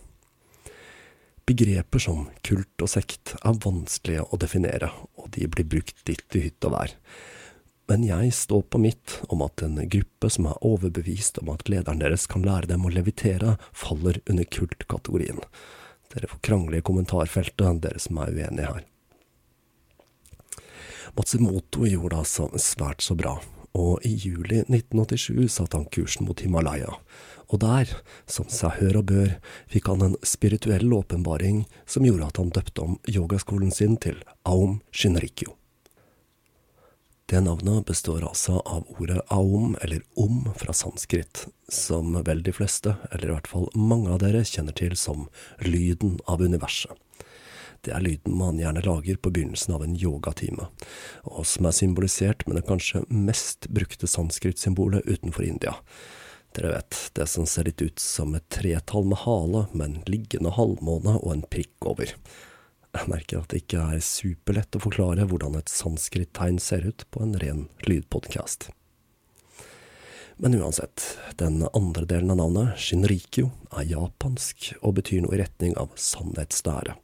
Begreper 1.48 2.04
som 2.04 2.28
kult 2.44 2.84
og 2.84 2.92
sekt 2.92 3.38
er 3.40 3.64
vanskelige 3.64 4.28
å 4.28 4.40
definere, 4.40 4.92
og 5.16 5.32
de 5.32 5.48
blir 5.48 5.72
brukt 5.72 6.04
litt 6.12 6.36
i 6.36 6.46
hytt 6.50 6.68
og 6.68 6.76
vær. 6.76 6.96
Men 7.88 8.04
jeg 8.08 8.36
står 8.36 8.68
på 8.72 8.80
mitt 8.80 9.22
om 9.32 9.44
at 9.48 9.64
en 9.64 9.80
gruppe 9.92 10.30
som 10.32 10.52
er 10.52 10.64
overbevist 10.68 11.40
om 11.40 11.56
at 11.56 11.72
lederen 11.72 12.04
deres 12.04 12.28
kan 12.28 12.44
lære 12.44 12.74
dem 12.76 12.84
å 12.88 12.92
levitere, 12.92 13.56
faller 13.72 14.20
under 14.28 14.48
kultkategorien. 14.48 15.40
Dere 16.12 16.28
får 16.28 16.42
krangle 16.44 16.80
i 16.80 16.86
kommentarfeltet, 16.86 17.82
dere 17.84 18.00
som 18.02 18.20
er 18.20 18.34
uenige 18.36 18.68
her. 18.68 18.86
Matsumoto 21.16 21.88
gjorde 21.88 22.14
det 22.14 22.22
altså 22.22 22.48
svært 22.62 23.04
så 23.04 23.16
bra, 23.20 23.36
og 23.76 24.04
i 24.08 24.14
juli 24.16 24.62
1987 24.64 25.48
satte 25.52 25.80
han 25.80 25.88
kursen 25.92 26.28
mot 26.28 26.44
Himalaya, 26.44 26.98
og 27.52 27.64
der, 27.64 27.90
som 28.32 28.48
seg 28.52 28.78
hør 28.80 29.02
og 29.02 29.08
bør, 29.12 29.34
fikk 29.72 29.92
han 29.92 30.06
en 30.08 30.20
spirituell 30.24 30.94
åpenbaring 30.96 31.66
som 31.86 32.08
gjorde 32.08 32.30
at 32.32 32.44
han 32.44 32.54
døpte 32.56 32.86
om 32.86 33.00
yogaskolen 33.12 33.76
sin 33.76 33.98
til 34.00 34.22
Aum 34.48 34.80
Shinrikyo. 34.92 35.61
Det 37.32 37.40
navnet 37.42 37.86
består 37.86 38.26
altså 38.28 38.58
av 38.60 38.90
ordet 39.00 39.22
aum, 39.32 39.78
eller 39.82 40.02
om, 40.20 40.50
fra 40.60 40.74
sanskrit, 40.76 41.46
som 41.70 42.18
vel 42.28 42.42
de 42.44 42.52
fleste, 42.52 42.98
eller 43.08 43.30
i 43.30 43.32
hvert 43.32 43.48
fall 43.48 43.70
mange 43.72 44.12
av 44.12 44.20
dere, 44.20 44.42
kjenner 44.44 44.76
til 44.76 44.98
som 45.00 45.30
lyden 45.64 46.18
av 46.28 46.44
universet. 46.44 46.92
Det 47.88 47.96
er 47.96 48.04
lyden 48.04 48.36
man 48.36 48.60
gjerne 48.60 48.84
lager 48.84 49.16
på 49.16 49.32
begynnelsen 49.32 49.78
av 49.78 49.88
en 49.88 49.96
yogatime, 49.96 50.68
og 51.24 51.48
som 51.48 51.72
er 51.72 51.78
symbolisert 51.80 52.44
med 52.50 52.60
det 52.60 52.66
kanskje 52.68 53.06
mest 53.08 53.72
brukte 53.72 54.12
sanskrit-symbolet 54.12 55.08
utenfor 55.08 55.48
India. 55.48 55.78
Dere 56.52 56.76
vet, 56.76 57.00
det 57.16 57.32
som 57.32 57.48
ser 57.48 57.72
litt 57.72 57.80
ut 57.80 58.08
som 58.12 58.36
et 58.36 58.50
tretall 58.52 59.08
med 59.08 59.24
hale, 59.24 59.70
med 59.72 59.88
en 59.88 60.00
liggende 60.12 60.52
halvmåne 60.60 61.16
og 61.24 61.38
en 61.38 61.48
prikk 61.48 61.94
over. 61.96 62.12
Jeg 62.92 63.08
merker 63.08 63.40
at 63.40 63.54
det 63.54 63.62
ikke 63.64 63.86
er 63.96 64.04
superlett 64.04 64.76
å 64.76 64.84
forklare 64.84 65.24
hvordan 65.30 65.56
et 65.60 65.72
sanskrit-tegn 65.72 66.60
ser 66.60 66.84
ut 66.90 67.06
på 67.12 67.24
en 67.24 67.38
ren 67.40 67.66
lydpodkast. 67.88 68.68
Men 70.42 70.58
uansett, 70.58 71.04
den 71.40 71.62
andre 71.72 72.04
delen 72.10 72.34
av 72.34 72.40
navnet, 72.42 72.80
Shinrikyo, 72.82 73.52
er 73.78 73.88
japansk 73.94 74.72
og 74.82 74.98
betyr 74.98 75.24
noe 75.24 75.38
i 75.38 75.42
retning 75.44 75.76
av 75.80 75.94
sannhetslære. 75.96 76.98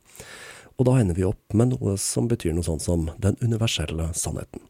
Og 0.77 0.89
da 0.89 0.98
ender 1.00 1.17
vi 1.17 1.25
opp 1.27 1.56
med 1.58 1.72
noe 1.75 1.96
som 2.01 2.27
betyr 2.29 2.56
noe 2.58 2.65
sånt 2.67 2.84
som 2.84 3.08
den 3.22 3.38
universelle 3.46 4.10
sannheten. 4.17 4.65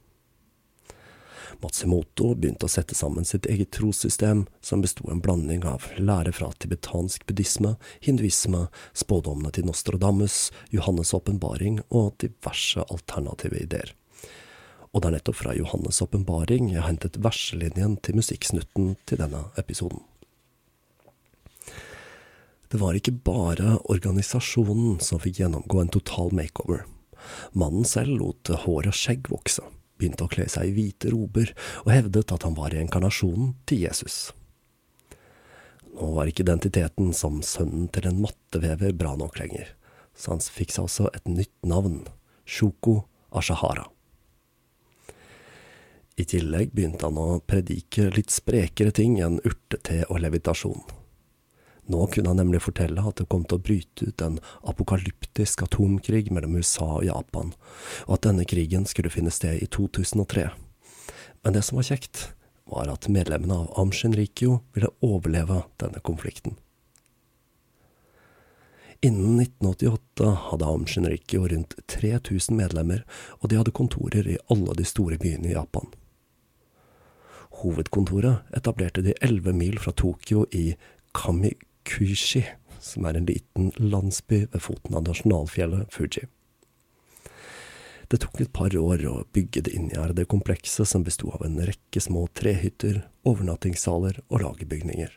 Matsumoto 1.63 2.35
begynte 2.37 2.67
å 2.67 2.69
sette 2.69 2.95
sammen 2.95 3.25
sitt 3.25 3.47
eget 3.49 3.71
trossystem, 3.73 4.45
som 4.61 4.81
besto 4.83 5.07
en 5.09 5.21
blanding 5.23 5.63
av 5.65 5.87
lære 5.97 6.33
fra 6.37 6.51
tibetansk 6.61 7.25
buddhisme, 7.29 7.75
hinduisme, 8.05 8.67
spådommene 8.93 9.51
til 9.55 9.65
Nostradamus, 9.65 10.51
Johannes' 10.69 11.15
åpenbaring 11.17 11.79
og 11.89 12.13
diverse 12.21 12.83
alternative 12.85 13.57
ideer. 13.63 13.93
Og 14.93 15.01
det 15.01 15.09
er 15.09 15.15
nettopp 15.17 15.39
fra 15.39 15.55
Johannes' 15.57 16.01
åpenbaring 16.05 16.69
jeg 16.71 16.81
har 16.83 16.91
hentet 16.91 17.17
verselinjen 17.25 17.97
til 18.05 18.19
musikksnutten 18.19 18.93
til 19.09 19.21
denne 19.23 19.47
episoden. 19.57 20.03
Det 22.67 22.81
var 22.81 22.99
ikke 22.99 23.15
bare 23.25 23.77
organisasjonen 23.87 24.99
som 25.01 25.23
fikk 25.23 25.39
gjennomgå 25.41 25.81
en 25.81 25.91
total 25.95 26.33
makeover. 26.35 26.83
Mannen 27.57 27.87
selv 27.87 28.19
lot 28.19 28.53
hår 28.67 28.91
og 28.91 28.95
skjegg 28.95 29.31
vokse 29.31 29.65
begynte 29.97 30.25
å 30.25 30.31
kle 30.31 30.47
seg 30.51 30.69
i 30.69 30.75
hvite 30.75 31.11
rober 31.13 31.53
og 31.85 31.93
hevdet 31.93 32.33
at 32.33 32.45
han 32.47 32.57
var 32.57 32.73
reinkarnasjonen 32.73 33.55
til 33.69 33.83
Jesus. 33.87 34.31
Nå 35.97 36.11
var 36.13 36.29
ikke 36.29 36.45
identiteten 36.45 37.13
som 37.17 37.41
sønnen 37.41 37.87
til 37.93 38.05
en 38.09 38.21
mattevever 38.21 38.93
bra 38.97 39.15
nok 39.17 39.39
lenger, 39.41 39.73
så 40.13 40.35
han 40.35 40.43
fikk 40.43 40.75
seg 40.75 40.85
også 40.85 41.09
et 41.17 41.29
nytt 41.31 41.55
navn, 41.65 42.03
Shoko 42.45 42.99
Ashahara. 43.33 43.87
I 46.17 46.25
tillegg 46.25 46.71
begynte 46.73 47.05
han 47.09 47.17
å 47.21 47.41
predike 47.45 48.07
litt 48.15 48.33
sprekere 48.33 48.93
ting 48.95 49.19
enn 49.21 49.41
urtete 49.45 50.03
og 50.09 50.21
levitasjon. 50.23 50.81
Nå 51.87 52.07
kunne 52.11 52.33
han 52.33 52.41
nemlig 52.41 52.61
fortelle 52.65 53.03
at 53.07 53.19
det 53.19 53.29
kom 53.31 53.45
til 53.47 53.59
å 53.59 53.63
bryte 53.63 54.09
ut 54.09 54.23
en 54.23 54.39
apokalyptisk 54.67 55.63
atomkrig 55.63 56.27
mellom 56.35 56.57
USA 56.59 56.87
og 56.97 57.07
Japan, 57.07 57.53
og 58.07 58.17
at 58.17 58.27
denne 58.27 58.47
krigen 58.49 58.87
skulle 58.89 59.11
finne 59.13 59.31
sted 59.31 59.61
i 59.63 59.69
2003. 59.71 60.49
Men 61.43 61.55
det 61.55 61.63
som 61.63 61.79
var 61.79 61.87
kjekt, 61.87 62.31
var 62.67 62.91
at 62.91 63.07
medlemmene 63.07 63.61
av 63.63 63.69
Amshinrikyo 63.79 64.59
ville 64.75 64.91
overleve 64.99 65.61
denne 65.79 66.03
konflikten. 66.03 66.57
Innen 69.05 69.39
1988 69.39 70.33
hadde 70.49 70.65
Amshinrikyo 70.65 71.47
rundt 71.47 71.77
3000 71.87 72.57
medlemmer, 72.57 73.05
og 73.39 73.47
de 73.49 73.59
hadde 73.61 73.71
kontorer 73.71 74.27
i 74.27 74.39
alle 74.51 74.75
de 74.75 74.83
store 74.89 75.19
byene 75.21 75.51
i 75.51 75.55
Japan. 75.55 75.87
Hovedkontoret 77.61 78.49
etablerte 78.57 79.05
de 79.05 79.15
elleve 79.21 79.53
mil 79.55 79.79
fra 79.79 79.93
Tokyo 79.95 80.43
i 80.51 80.73
Kamikushi, 81.87 82.45
som 82.79 83.05
er 83.05 83.17
en 83.17 83.25
liten 83.25 83.71
landsby 83.77 84.45
ved 84.51 84.61
foten 84.61 84.95
av 84.95 85.05
nasjonalfjellet 85.07 85.93
Fuji. 85.93 86.27
Det 88.07 88.21
tok 88.23 88.41
et 88.41 88.53
par 88.55 88.75
år 88.75 89.03
å 89.07 89.15
bygge 89.35 89.65
det 89.67 89.75
inngjerdede 89.75 90.27
komplekset 90.31 90.87
som 90.87 91.03
besto 91.03 91.31
av 91.35 91.43
en 91.43 91.59
rekke 91.67 91.99
små 91.99 92.27
trehytter, 92.39 93.01
overnattingssaler 93.27 94.21
og 94.29 94.43
lagerbygninger. 94.45 95.11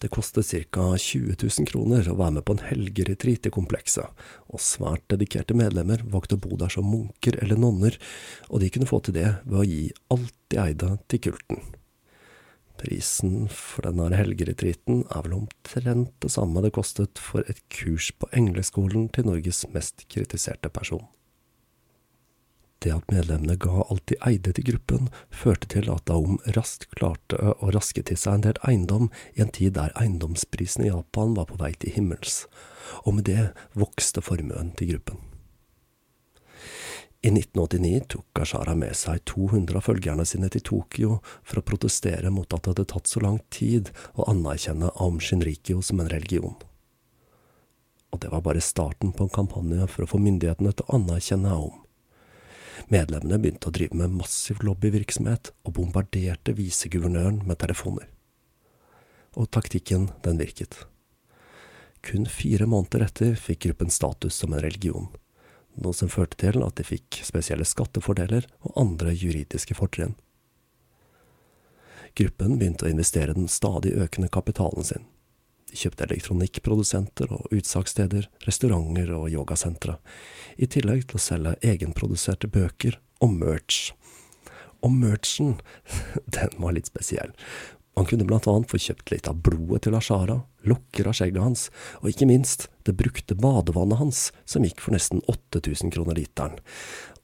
Det 0.00 0.08
kostet 0.08 0.48
ca. 0.72 0.86
20 0.96 1.36
000 1.36 1.68
kroner 1.68 2.08
å 2.08 2.16
være 2.18 2.38
med 2.38 2.46
på 2.48 2.56
en 2.56 2.64
helgeretreat 2.70 3.46
i 3.46 3.54
komplekset, 3.54 4.08
og 4.48 4.62
svært 4.64 5.04
dedikerte 5.12 5.54
medlemmer 5.54 6.02
valgte 6.10 6.38
å 6.38 6.42
bo 6.42 6.56
der 6.58 6.72
som 6.72 6.88
munker 6.88 7.36
eller 7.42 7.60
nonner, 7.60 7.98
og 8.48 8.64
de 8.64 8.72
kunne 8.72 8.88
få 8.88 9.02
til 9.04 9.18
det 9.20 9.28
ved 9.44 9.60
å 9.60 9.68
gi 9.68 9.84
alt 10.10 10.34
de 10.50 10.62
eide 10.64 10.96
til 11.06 11.22
kulten. 11.28 11.62
Prisen 12.80 13.44
for 13.52 13.84
denne 13.84 14.08
helgeretreaten 14.16 15.02
er 15.12 15.24
vel 15.26 15.36
omtrent 15.42 16.14
det 16.24 16.32
samme 16.32 16.62
det 16.64 16.72
kostet 16.72 17.20
for 17.20 17.44
et 17.50 17.60
kurs 17.68 18.08
på 18.16 18.30
engleskolen 18.36 19.10
til 19.12 19.28
Norges 19.28 19.66
mest 19.74 20.06
kritiserte 20.08 20.72
person. 20.72 21.04
Det 22.80 22.94
at 22.94 23.12
medlemmene 23.12 23.58
ga 23.60 23.82
alt 23.82 24.06
de 24.08 24.16
eide 24.24 24.54
til 24.56 24.64
gruppen, 24.70 25.10
førte 25.28 25.68
til 25.68 25.90
at 25.92 26.06
Daum 26.08 26.38
raskt 26.56 26.86
klarte 26.96 27.36
å 27.36 27.68
raske 27.74 28.00
til 28.08 28.16
seg 28.16 28.38
en 28.38 28.46
del 28.46 28.60
eiendom 28.64 29.10
i 29.34 29.44
en 29.44 29.52
tid 29.52 29.74
der 29.76 29.92
eiendomsprisene 30.00 30.88
i 30.88 30.92
Japan 30.94 31.36
var 31.36 31.50
på 31.50 31.60
vei 31.60 31.74
til 31.76 31.92
himmels, 31.98 32.46
og 33.04 33.18
med 33.18 33.28
det 33.28 33.50
vokste 33.76 34.24
formuen 34.24 34.72
til 34.80 34.94
gruppen. 34.94 35.20
I 37.22 37.28
1989 37.28 38.00
tok 38.08 38.26
Gashara 38.32 38.72
med 38.74 38.96
seg 38.96 39.20
200 39.28 39.76
av 39.76 39.84
følgerne 39.84 40.24
sine 40.24 40.48
til 40.48 40.62
Tokyo 40.64 41.18
for 41.44 41.60
å 41.60 41.64
protestere 41.68 42.30
mot 42.32 42.48
at 42.48 42.64
det 42.64 42.72
hadde 42.72 42.86
tatt 42.94 43.12
så 43.12 43.20
lang 43.20 43.36
tid 43.52 43.90
å 44.16 44.24
anerkjenne 44.32 44.88
Aum 44.96 45.18
Shinrikyo 45.20 45.82
som 45.84 46.00
en 46.00 46.08
religion. 46.08 46.56
Og 48.08 48.24
det 48.24 48.32
var 48.32 48.40
bare 48.48 48.64
starten 48.64 49.12
på 49.12 49.26
en 49.26 49.34
kampanje 49.36 49.84
for 49.92 50.06
å 50.06 50.10
få 50.14 50.22
myndighetene 50.24 50.72
til 50.72 50.88
å 50.88 50.96
anerkjenne 50.96 51.52
Aum. 51.52 51.84
Medlemmene 52.88 53.36
begynte 53.36 53.68
å 53.68 53.76
drive 53.76 54.00
med 54.00 54.16
massiv 54.16 54.64
lobbyvirksomhet 54.64 55.52
og 55.68 55.76
bombarderte 55.76 56.56
viseguvernøren 56.56 57.44
med 57.44 57.60
telefoner. 57.60 58.08
Og 59.36 59.52
taktikken, 59.52 60.08
den 60.24 60.40
virket. 60.40 60.86
Kun 62.00 62.24
fire 62.24 62.64
måneder 62.64 63.10
etter 63.10 63.36
fikk 63.36 63.66
gruppen 63.68 63.92
status 63.92 64.40
som 64.40 64.56
en 64.56 64.64
religion, 64.64 65.12
noe 65.78 65.94
som 65.96 66.10
førte 66.10 66.38
til 66.40 66.62
at 66.64 66.76
de 66.78 66.86
fikk 66.86 67.20
spesielle 67.26 67.66
skattefordeler 67.68 68.48
og 68.66 68.76
andre 68.80 69.14
juridiske 69.14 69.76
fortrinn. 69.78 70.16
Gruppen 72.18 72.58
begynte 72.58 72.88
å 72.88 72.90
investere 72.90 73.36
den 73.36 73.48
stadig 73.48 73.94
økende 73.94 74.30
kapitalen 74.32 74.86
sin. 74.86 75.06
De 75.70 75.78
kjøpte 75.78 76.08
elektronikkprodusenter 76.08 77.30
og 77.30 77.52
utsalgssteder, 77.54 78.26
restauranter 78.42 79.12
og 79.14 79.28
yogasentre, 79.30 80.00
i 80.58 80.66
tillegg 80.66 81.06
til 81.06 81.20
å 81.20 81.22
selge 81.22 81.54
egenproduserte 81.62 82.50
bøker 82.50 82.98
og 83.22 83.36
merch. 83.38 83.92
Og 84.82 84.90
merchen, 84.96 85.60
den 86.36 86.56
var 86.58 86.74
litt 86.74 86.90
spesiell. 86.90 87.30
Man 88.00 88.06
kunne 88.08 88.24
blant 88.24 88.46
annet 88.48 88.70
få 88.72 88.78
kjøpt 88.80 89.10
litt 89.12 89.26
av 89.28 89.42
blodet 89.44 89.82
til 89.84 89.94
Ashara, 89.98 90.38
lokker 90.64 91.10
av 91.10 91.18
skjegget 91.18 91.42
hans, 91.44 91.66
og 92.00 92.06
ikke 92.08 92.30
minst 92.30 92.70
det 92.88 92.94
brukte 92.96 93.36
badevannet 93.36 94.00
hans, 94.00 94.20
som 94.48 94.64
gikk 94.64 94.80
for 94.80 94.96
nesten 94.96 95.20
8000 95.28 95.92
kroner 95.92 96.16
literen. 96.16 96.56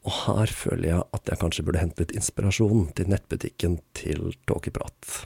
Og 0.05 0.13
her 0.27 0.53
føler 0.53 0.91
jeg 0.91 1.07
at 1.17 1.33
jeg 1.33 1.41
kanskje 1.41 1.65
burde 1.65 1.81
hente 1.81 2.05
litt 2.05 2.13
inspirasjon 2.21 2.91
til 2.93 3.09
nettbutikken 3.09 3.79
til 3.97 4.37
Tåkeprat. 4.45 5.23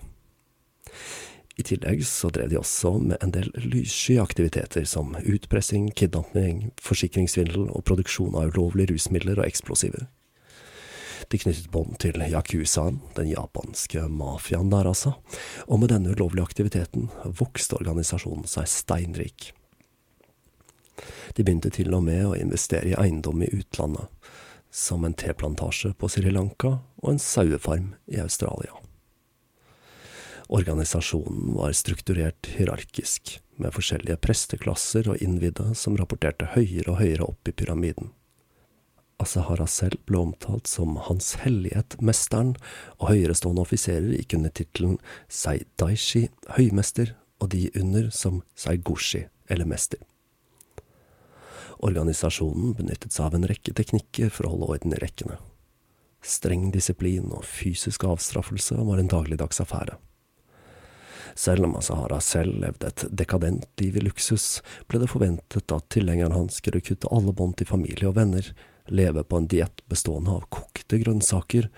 I 1.59 1.67
tillegg 1.67 2.07
så 2.07 2.31
drev 2.31 2.55
de 2.55 2.61
også 2.63 2.95
med 3.11 3.19
en 3.19 3.35
del 3.35 3.51
lyssky 3.59 4.21
aktiviteter 4.23 4.87
som 4.87 5.17
utpressing, 5.19 5.91
kidnapping, 5.99 6.69
forsikringssvindel 6.79 7.67
og 7.75 7.89
produksjon 7.91 8.39
av 8.39 8.55
ulovlige 8.55 8.95
rusmidler 8.95 9.43
og 9.43 9.51
eksplosiver. 9.51 10.07
De 11.31 11.39
knyttet 11.39 11.71
bånd 11.71 11.95
til 12.03 12.19
yakuzaen, 12.19 12.99
den 13.15 13.31
japanske 13.31 14.03
mafiaen 14.11 14.71
der 14.73 14.89
altså, 14.91 15.15
og 15.71 15.79
med 15.79 15.93
denne 15.93 16.11
ulovlige 16.17 16.49
aktiviteten 16.49 17.07
vokste 17.39 17.79
organisasjonen 17.79 18.49
seg 18.51 18.67
steinrik. 18.71 19.53
De 21.39 21.45
begynte 21.47 21.71
til 21.71 21.95
og 21.95 22.03
med 22.09 22.27
å 22.27 22.35
investere 22.35 22.91
i 22.91 22.99
eiendom 22.99 23.45
i 23.47 23.51
utlandet, 23.55 24.11
som 24.71 25.07
en 25.07 25.15
teplantasje 25.15 25.93
på 25.99 26.11
Sri 26.11 26.35
Lanka 26.35 26.81
og 27.03 27.13
en 27.13 27.23
sauefarm 27.23 27.93
i 28.11 28.19
Australia. 28.23 28.75
Organisasjonen 30.51 31.55
var 31.55 31.79
strukturert 31.79 32.51
hierarkisk, 32.57 33.39
med 33.61 33.75
forskjellige 33.77 34.19
presteklasser 34.25 35.13
og 35.13 35.23
innvidde 35.23 35.77
som 35.79 35.95
rapporterte 36.01 36.49
høyere 36.57 36.91
og 36.91 37.05
høyere 37.05 37.29
opp 37.29 37.51
i 37.51 37.55
pyramiden. 37.55 38.11
Asahara 39.21 39.67
selv 39.69 40.01
ble 40.09 40.19
omtalt 40.23 40.71
som 40.71 40.97
Hans 41.07 41.35
Hellighet 41.43 41.99
Mesteren, 42.01 42.55
og 42.99 43.13
høyerestående 43.13 43.65
offiserer 43.67 44.15
gikk 44.17 44.39
under 44.39 44.55
tittelen 44.57 44.97
Seidaishi, 45.29 46.29
høymester, 46.57 47.15
og 47.41 47.53
de 47.55 47.69
under 47.77 48.11
som 48.15 48.43
Saigoshi, 48.59 49.27
eller 49.49 49.69
mester. 49.69 50.01
Organisasjonen 51.81 52.75
benyttet 52.77 53.15
seg 53.15 53.31
av 53.31 53.39
en 53.39 53.49
rekke 53.49 53.73
teknikker 53.77 54.29
for 54.33 54.47
å 54.47 54.53
holde 54.55 54.69
orden 54.75 54.95
i 54.97 55.01
rekkene. 55.01 55.39
Streng 56.21 56.69
disiplin 56.75 57.31
og 57.33 57.47
fysisk 57.49 58.05
avstraffelse 58.05 58.77
var 58.85 59.01
en 59.01 59.09
dagligdags 59.09 59.63
affære. 59.65 59.97
Selv 61.39 61.65
om 61.65 61.77
Asahara 61.79 62.19
selv 62.21 62.59
levde 62.61 62.91
et 62.91 63.05
dekadent 63.17 63.65
liv 63.81 63.97
i 63.97 64.03
luksus, 64.05 64.61
ble 64.91 65.01
det 65.01 65.09
forventet 65.09 65.73
at 65.73 65.89
tilhengeren 65.95 66.35
hans 66.37 66.59
skulle 66.61 66.83
kutte 66.85 67.09
alle 67.15 67.33
bånd 67.33 67.57
til 67.57 67.71
familie 67.71 68.11
og 68.11 68.19
venner, 68.19 68.51
leve 68.91 69.25
på 69.25 69.41
en 69.41 69.49
diett 69.51 69.83
bestående 69.89 70.37
av 70.39 70.47
kokte 70.53 70.99
grønnsaker, 71.03 71.69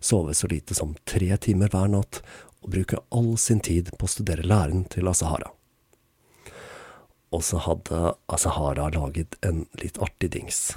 sove 0.00 0.34
så 0.34 0.50
lite 0.50 0.76
som 0.76 0.94
tre 1.08 1.36
timer 1.36 1.72
hver 1.72 1.90
natt, 1.92 2.22
og 2.62 2.72
bruke 2.76 3.00
all 3.10 3.34
sin 3.40 3.60
tid 3.60 3.90
på 3.98 4.06
å 4.06 4.12
studere 4.12 4.46
læren 4.46 4.84
til 4.90 5.10
Asahara. 5.10 5.50
Og 7.32 7.42
så 7.44 7.58
hadde 7.64 8.14
Asahara 8.32 8.90
laget 8.92 9.38
en 9.46 9.64
litt 9.80 9.98
artig 10.04 10.34
dings. 10.36 10.74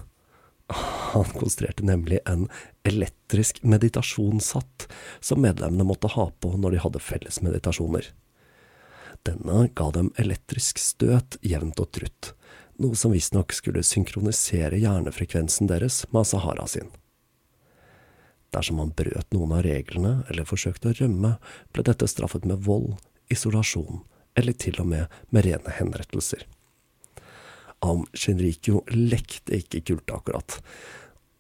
Han 1.13 1.27
konstruerte 1.36 1.86
nemlig 1.86 2.19
en 2.25 2.47
elektrisk 2.88 3.60
meditasjonshatt 3.63 4.88
som 5.19 5.43
medlemmene 5.43 5.86
måtte 5.86 6.10
ha 6.15 6.29
på 6.39 6.55
når 6.58 6.75
de 6.75 6.84
hadde 6.86 7.03
felles 7.03 7.41
meditasjoner. 7.45 8.08
Denne 9.25 9.67
ga 9.77 9.89
dem 9.93 10.12
elektrisk 10.21 10.81
støt 10.81 11.38
jevnt 11.45 11.79
og 11.81 11.91
trutt, 11.97 12.34
noe 12.81 12.95
som 12.95 13.13
visstnok 13.15 13.53
skulle 13.55 13.83
synkronisere 13.83 14.79
hjernefrekvensen 14.81 15.69
deres 15.71 16.03
med 16.11 16.27
Sahara 16.27 16.67
sin. 16.67 16.89
Dersom 18.55 18.79
han 18.79 18.93
brøt 18.95 19.33
noen 19.35 19.55
av 19.57 19.63
reglene 19.65 20.17
eller 20.29 20.47
forsøkte 20.47 20.91
å 20.91 20.97
rømme, 20.99 21.35
ble 21.75 21.85
dette 21.88 22.07
straffet 22.07 22.45
med 22.47 22.63
vold, 22.67 22.95
isolasjon 23.31 24.03
eller 24.35 24.55
til 24.59 24.77
og 24.83 24.91
med 24.91 25.23
med 25.33 25.47
rene 25.47 25.73
henrettelser. 25.77 26.45
Am 27.85 28.05
Shinrikyo 28.15 28.83
lekte 28.91 29.59
ikke 29.59 29.83
kulte 29.89 30.15
akkurat, 30.15 30.59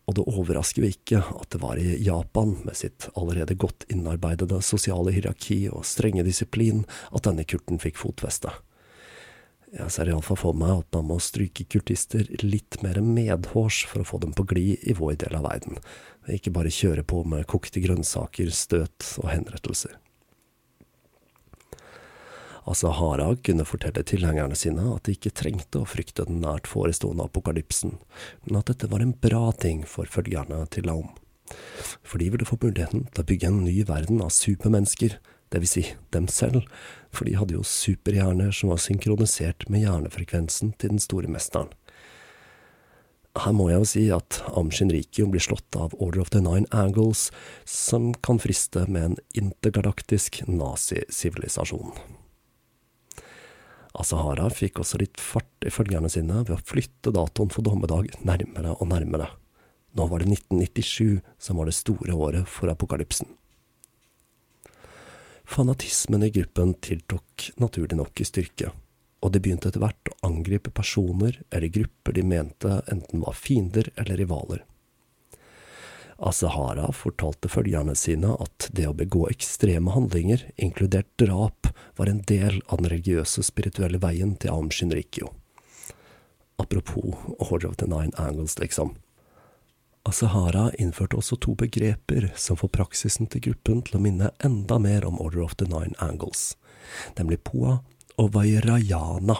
og 0.05 0.17
det 0.17 0.25
overrasker 0.29 0.83
vi 0.83 0.91
ikke 0.93 1.21
at 1.23 1.49
det 1.53 1.61
var 1.63 1.79
i 1.81 1.95
Japan, 2.05 2.53
med 2.67 2.77
sitt 2.77 3.07
allerede 3.15 3.57
godt 3.57 3.87
innarbeidede 3.89 4.59
sosiale 4.61 5.13
hierarki 5.15 5.65
og 5.71 5.85
strenge 5.87 6.25
disiplin, 6.27 6.83
at 7.11 7.25
denne 7.25 7.47
kulten 7.47 7.81
fikk 7.81 7.97
fotfeste. 8.03 8.53
Jeg 9.73 9.91
ser 9.91 10.09
iallfall 10.11 10.37
for 10.37 10.57
meg 10.57 10.83
at 10.83 10.95
man 10.95 11.07
må 11.09 11.17
stryke 11.23 11.65
kultister 11.65 12.27
litt 12.43 12.77
mer 12.85 12.99
medhårs 13.01 13.81
for 13.89 14.03
å 14.03 14.07
få 14.07 14.21
dem 14.21 14.35
på 14.37 14.45
glid 14.47 14.85
i 14.85 14.93
vår 14.95 15.17
del 15.25 15.37
av 15.39 15.47
verden, 15.47 15.79
ikke 16.29 16.53
bare 16.53 16.73
kjøre 16.73 17.03
på 17.07 17.23
med 17.27 17.47
kokte 17.49 17.81
grønnsaker, 17.83 18.51
støt 18.53 19.15
og 19.23 19.31
henrettelser. 19.33 19.97
Asahara 22.65 23.27
kunne 23.45 23.65
fortelle 23.67 24.01
tilhengerne 24.01 24.57
sine 24.57 24.87
at 24.95 25.05
de 25.05 25.13
ikke 25.13 25.33
trengte 25.37 25.83
å 25.83 25.89
frykte 25.89 26.25
den 26.25 26.39
nært 26.41 26.69
forestående 26.69 27.27
apokalypsen, 27.27 27.99
men 28.45 28.57
at 28.57 28.71
dette 28.71 28.89
var 28.89 29.05
en 29.05 29.13
bra 29.13 29.51
ting 29.61 29.83
for 29.89 30.09
følgerne 30.09 30.63
til 30.73 30.89
Laum. 30.89 31.11
For 32.01 32.17
de 32.17 32.31
ville 32.33 32.47
få 32.47 32.57
muligheten 32.57 33.05
til 33.11 33.21
å 33.21 33.27
bygge 33.29 33.51
en 33.51 33.61
ny 33.67 33.83
verden 33.85 34.23
av 34.25 34.33
supermennesker, 34.33 35.19
det 35.53 35.61
vil 35.63 35.71
si 35.71 35.83
dem 36.15 36.27
selv, 36.31 36.65
for 37.13 37.27
de 37.27 37.37
hadde 37.37 37.55
jo 37.55 37.63
superhjerner 37.65 38.51
som 38.55 38.73
var 38.73 38.81
synkronisert 38.81 39.67
med 39.71 39.85
hjernefrekvensen 39.85 40.73
til 40.79 40.95
den 40.95 41.03
store 41.03 41.31
mesteren. 41.31 41.71
Her 43.35 43.51
må 43.51 43.67
jeg 43.67 43.81
jo 43.81 43.87
si 43.89 44.03
at 44.15 44.37
Am 44.55 44.69
Shinrikyo 44.71 45.27
blir 45.27 45.43
slått 45.43 45.75
av 45.75 45.95
Order 45.99 46.21
of 46.23 46.31
the 46.31 46.39
Nine 46.39 46.69
Angles, 46.71 47.27
som 47.67 48.13
kan 48.23 48.39
friste 48.39 48.85
med 48.87 49.09
en 49.09 49.17
intergalaktisk 49.35 50.39
nazisivilisasjon. 50.47 51.91
Asahara 53.95 54.47
fikk 54.51 54.79
også 54.83 54.99
litt 54.99 55.19
fart 55.23 55.67
i 55.67 55.71
følgerne 55.71 56.11
sine 56.11 56.43
ved 56.43 56.55
å 56.55 56.63
flytte 56.63 57.13
datoen 57.15 57.51
for 57.51 57.63
dommedag 57.63 58.11
nærmere 58.27 58.75
og 58.79 58.89
nærmere. 58.91 59.29
Nå 59.95 60.07
var 60.11 60.23
det 60.23 60.31
1997 60.31 61.21
som 61.39 61.59
var 61.59 61.69
det 61.69 61.75
store 61.75 62.15
året 62.15 62.47
for 62.51 62.71
apokalypsen. 62.71 63.27
Fanatismen 65.45 66.23
i 66.23 66.29
gruppen 66.29 66.73
tiltok 66.73 67.51
naturlig 67.61 67.97
nok 67.97 68.21
i 68.21 68.25
styrke, 68.25 68.71
og 69.21 69.31
de 69.31 69.39
begynte 69.39 69.69
etter 69.69 69.83
hvert 69.83 70.09
å 70.11 70.17
angripe 70.27 70.73
personer 70.73 71.37
eller 71.49 71.71
grupper 71.71 72.17
de 72.17 72.23
mente 72.25 72.79
enten 72.91 73.21
var 73.21 73.37
fiender 73.37 73.91
eller 73.95 74.17
rivaler. 74.17 74.65
Asahara 76.17 76.89
fortalte 76.95 77.51
følgerne 77.51 77.95
sine 77.99 78.33
at 78.39 78.69
det 78.73 78.87
å 78.87 78.95
begå 78.95 79.27
ekstreme 79.29 79.91
handlinger, 79.91 80.47
inkludert 80.55 81.11
drap, 81.19 81.69
var 81.95 82.09
en 82.09 82.23
del 82.27 82.61
av 82.65 82.79
den 82.79 82.89
religiøse 82.89 83.43
og 83.43 83.49
spirituelle 83.49 83.99
veien 84.01 84.35
til 84.39 84.55
Aum 84.55 84.71
Shinrikyo. 84.71 85.29
Apropos 86.57 87.19
Order 87.37 87.67
of 87.67 87.77
the 87.77 87.87
Nine 87.87 88.15
Angles, 88.17 88.57
liksom. 88.59 88.95
Asahara 90.05 90.69
innførte 90.77 91.17
også 91.17 91.39
to 91.41 91.55
begreper 91.57 92.27
som 92.37 92.59
får 92.59 92.69
praksisen 92.77 93.25
til 93.31 93.41
gruppen 93.47 93.81
til 93.85 93.97
å 93.97 94.03
minne 94.03 94.29
enda 94.45 94.77
mer 94.81 95.05
om 95.07 95.17
Order 95.21 95.41
of 95.41 95.55
the 95.57 95.65
Nine 95.65 95.97
Angles, 96.03 96.53
nemlig 97.17 97.39
poa 97.47 97.79
og 98.21 98.29
vairayana, 98.35 99.39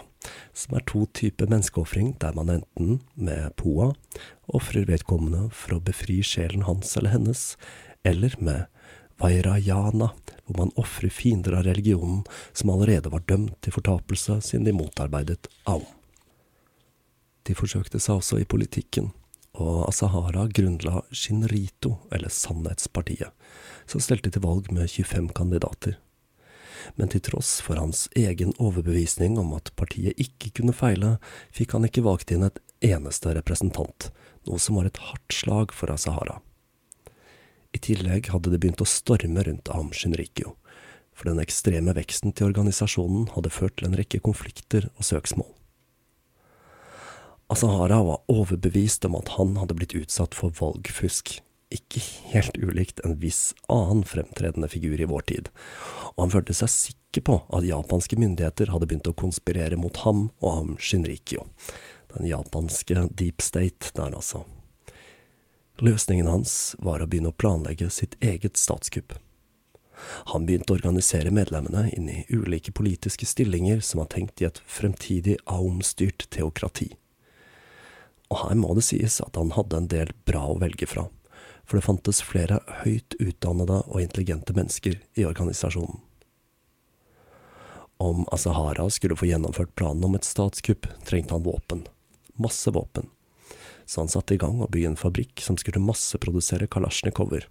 som 0.57 0.75
er 0.75 0.85
to 0.89 1.05
typer 1.13 1.51
menneskeofring 1.51 2.15
der 2.19 2.33
man 2.35 2.49
enten 2.49 2.97
med 3.13 3.53
poa 3.61 3.91
ofrer 4.57 4.87
vedkommende 4.89 5.51
for 5.53 5.77
å 5.77 5.83
befri 5.85 6.17
sjelen 6.25 6.65
hans 6.65 6.95
eller 6.97 7.13
hennes, 7.13 7.43
eller 8.01 8.33
med 8.41 8.65
vairayana, 9.21 10.09
hvor 10.47 10.57
man 10.57 10.73
ofrer 10.81 11.13
fiender 11.13 11.59
av 11.59 11.67
religionen 11.69 12.23
som 12.53 12.73
allerede 12.73 13.13
var 13.13 13.23
dømt 13.29 13.53
til 13.61 13.75
fortapelse 13.77 14.39
siden 14.49 14.65
de 14.65 14.73
motarbeidet 14.75 15.45
Aum. 15.69 15.85
De 17.45 17.53
forsøkte 17.53 18.01
seg 18.01 18.17
også 18.17 18.41
i 18.41 18.49
politikken 18.49 19.13
og 19.55 19.87
Asahara 19.89 20.47
grunnla 20.51 21.01
Shinrito, 21.11 21.97
eller 22.11 22.29
Sannhetspartiet, 22.29 23.31
som 23.85 24.03
stelte 24.03 24.31
til 24.33 24.43
valg 24.43 24.71
med 24.73 24.89
25 24.89 25.31
kandidater. 25.37 25.97
Men 26.95 27.09
til 27.09 27.23
tross 27.25 27.57
for 27.65 27.79
hans 27.81 28.05
egen 28.15 28.53
overbevisning 28.61 29.39
om 29.41 29.55
at 29.57 29.71
partiet 29.79 30.19
ikke 30.21 30.51
kunne 30.59 30.75
feile, 30.75 31.15
fikk 31.55 31.73
han 31.77 31.87
ikke 31.87 32.05
valgt 32.05 32.33
inn 32.35 32.45
et 32.45 32.61
eneste 32.85 33.33
representant, 33.33 34.11
noe 34.45 34.61
som 34.61 34.77
var 34.77 34.89
et 34.89 35.01
hardt 35.07 35.33
slag 35.33 35.73
for 35.73 35.93
Asahara. 35.93 36.41
I 37.75 37.81
tillegg 37.81 38.29
hadde 38.31 38.53
det 38.53 38.61
begynt 38.61 38.83
å 38.83 38.87
storme 38.87 39.43
rundt 39.43 39.71
Am 39.73 39.91
Shinrikyo, 39.91 40.53
for 41.15 41.31
den 41.31 41.41
ekstreme 41.43 41.95
veksten 41.95 42.35
til 42.35 42.51
organisasjonen 42.51 43.31
hadde 43.33 43.51
ført 43.51 43.79
til 43.79 43.89
en 43.89 43.97
rekke 43.97 44.21
konflikter 44.23 44.89
og 44.95 45.07
søksmål. 45.07 45.49
Asahara 47.47 48.03
var 48.03 48.21
overbevist 48.27 49.05
om 49.05 49.15
at 49.15 49.27
han 49.37 49.57
hadde 49.57 49.75
blitt 49.77 49.93
utsatt 49.93 50.33
for 50.33 50.53
valgfusk, 50.57 51.35
ikke 51.69 52.01
helt 52.31 52.57
ulikt 52.57 53.03
en 53.05 53.19
viss 53.21 53.51
annen 53.69 54.01
fremtredende 54.07 54.69
figur 54.71 55.01
i 55.01 55.05
vår 55.09 55.27
tid, 55.29 55.51
og 56.15 56.23
han 56.23 56.33
følte 56.33 56.55
seg 56.57 56.71
sikker 56.73 57.25
på 57.29 57.35
at 57.53 57.67
japanske 57.67 58.17
myndigheter 58.17 58.73
hadde 58.73 58.89
begynt 58.89 59.11
å 59.11 59.13
konspirere 59.21 59.77
mot 59.77 60.01
ham 60.07 60.31
og 60.41 60.49
ham 60.55 60.73
Shinrikyo, 60.81 61.45
den 62.15 62.31
japanske 62.31 63.05
deep 63.13 63.45
state 63.45 63.93
der, 63.93 64.17
altså. 64.17 64.41
Løsningen 65.85 66.31
hans 66.31 66.73
var 66.81 67.03
å 67.03 67.05
begynne 67.05 67.29
å 67.29 67.37
planlegge 67.37 67.91
sitt 67.93 68.17
eget 68.25 68.57
statskupp. 68.57 69.19
Han 70.33 70.49
begynte 70.49 70.73
å 70.73 70.79
organisere 70.79 71.29
medlemmene 71.35 71.91
inn 71.93 72.09
i 72.09 72.25
ulike 72.33 72.73
politiske 72.73 73.27
stillinger 73.29 73.85
som 73.85 74.01
var 74.01 74.09
tenkt 74.17 74.41
i 74.41 74.49
et 74.49 74.63
fremtidig 74.65 75.37
Aum-styrt 75.45 76.25
teokrati 76.33 76.95
og 78.31 78.41
her 78.41 78.57
må 78.57 78.73
det 78.77 78.85
sies 78.87 79.19
at 79.23 79.37
han 79.37 79.53
hadde 79.55 79.77
en 79.77 79.91
del 79.91 80.11
bra 80.27 80.43
å 80.49 80.57
velge 80.61 80.87
fra, 80.89 81.07
for 81.65 81.77
det 81.77 81.85
fantes 81.85 82.23
flere 82.25 82.59
høyt 82.83 83.17
utdannede 83.19 83.81
og 83.85 84.01
intelligente 84.01 84.55
mennesker 84.57 84.99
i 85.17 85.25
organisasjonen. 85.27 86.01
Om 87.97 88.25
Asahara 88.35 88.89
skulle 88.91 89.15
få 89.15 89.29
gjennomført 89.29 89.75
planen 89.79 90.03
om 90.03 90.17
et 90.17 90.27
statskupp, 90.27 90.87
trengte 91.07 91.37
han 91.37 91.45
våpen. 91.45 91.85
Masse 92.35 92.71
våpen. 92.75 93.07
Så 93.85 94.01
han 94.01 94.11
satte 94.11 94.35
i 94.35 94.41
gang 94.41 94.59
å 94.59 94.67
bygge 94.67 94.89
en 94.91 94.99
fabrikk 94.99 95.39
som 95.45 95.55
skulle 95.61 95.79
masseprodusere 95.79 96.67
kalasjnikover, 96.67 97.45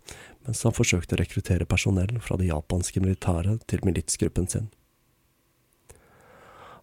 mens 0.44 0.64
han 0.66 0.74
forsøkte 0.76 1.16
å 1.16 1.22
rekruttere 1.22 1.68
personell 1.70 2.18
fra 2.20 2.36
det 2.36 2.50
japanske 2.50 3.00
militæret 3.00 3.64
til 3.70 3.86
militsgruppen 3.86 4.50
sin. 4.50 4.68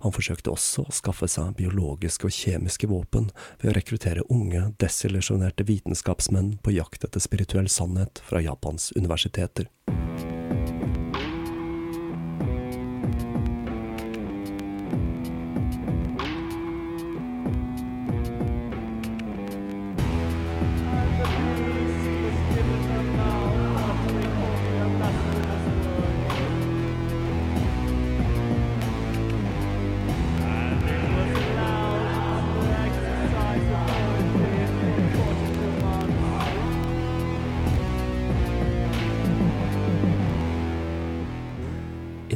Han 0.02 0.16
forsøkte 0.16 0.54
også 0.54 0.88
å 0.88 0.96
skaffe 0.96 1.30
seg 1.30 1.56
biologiske 1.60 2.28
og 2.30 2.36
kjemiske 2.36 2.90
våpen 2.90 3.30
ved 3.62 3.72
å 3.72 3.76
rekruttere 3.78 4.26
unge, 4.34 4.68
desillusjonerte 4.82 5.68
vitenskapsmenn 5.70 6.56
på 6.64 6.76
jakt 6.78 7.06
etter 7.08 7.24
spirituell 7.24 7.70
sannhet 7.70 8.24
fra 8.28 8.42
Japans 8.44 8.92
universiteter. 8.98 9.70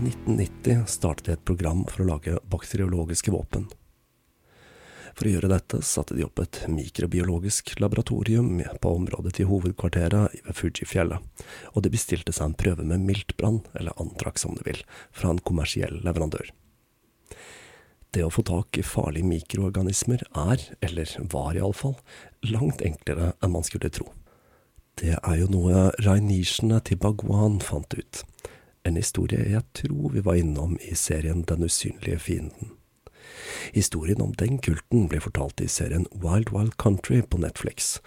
1990 0.06 0.86
startet 0.88 1.26
de 1.26 1.34
et 1.34 1.46
program 1.48 1.82
for 1.90 2.04
å 2.04 2.08
lage 2.14 2.38
bakteriologiske 2.52 3.34
våpen. 3.34 3.66
For 5.16 5.30
å 5.30 5.32
gjøre 5.32 5.50
dette 5.50 5.80
satte 5.88 6.18
de 6.18 6.26
opp 6.26 6.42
et 6.44 6.60
mikrobiologisk 6.68 7.72
laboratorium 7.80 8.60
på 8.84 8.92
området 9.00 9.38
til 9.38 9.48
hovedkvarteret 9.48 10.36
ved 10.44 10.58
Fujifjellet, 10.60 11.24
og 11.72 11.86
de 11.86 11.92
bestilte 11.94 12.36
seg 12.36 12.52
en 12.52 12.58
prøve 12.60 12.84
med 12.84 13.06
miltbrann, 13.08 13.62
eller 13.74 13.96
antrax 14.02 14.46
om 14.46 14.58
du 14.60 14.66
vil, 14.68 14.84
fra 15.16 15.32
en 15.32 15.40
kommersiell 15.40 16.02
leverandør. 16.04 16.52
Det 18.12 18.24
å 18.24 18.32
få 18.32 18.44
tak 18.48 18.78
i 18.80 18.86
farlige 18.86 19.28
mikroorganismer 19.28 20.22
er, 20.36 20.68
eller 20.84 21.16
var 21.32 21.56
iallfall, 21.56 21.96
langt 22.52 22.84
enklere 22.84 23.34
enn 23.40 23.56
man 23.56 23.66
skulle 23.68 23.92
tro. 23.92 24.12
Det 25.00 25.16
er 25.18 25.40
jo 25.40 25.50
noe 25.52 25.90
rainisjene 26.04 26.78
til 26.88 27.00
Bagwan 27.00 27.58
fant 27.64 27.96
ut 27.96 28.24
en 28.86 29.00
historie 29.00 29.42
jeg 29.50 29.66
tror 29.74 30.14
vi 30.14 30.24
var 30.26 30.38
innom 30.40 30.78
i 30.86 30.96
serien 30.96 31.44
Den 31.50 31.66
usynlige 31.66 32.20
fienden. 32.20 32.74
Historien 33.74 34.22
om 34.22 34.34
den 34.38 34.60
kulten 34.62 35.08
ble 35.10 35.20
fortalt 35.24 35.62
i 35.62 35.70
serien 35.72 36.06
Wild 36.14 36.52
Wild 36.54 36.78
Country 36.82 37.22
på 37.22 37.42
Netflix, 37.42 37.98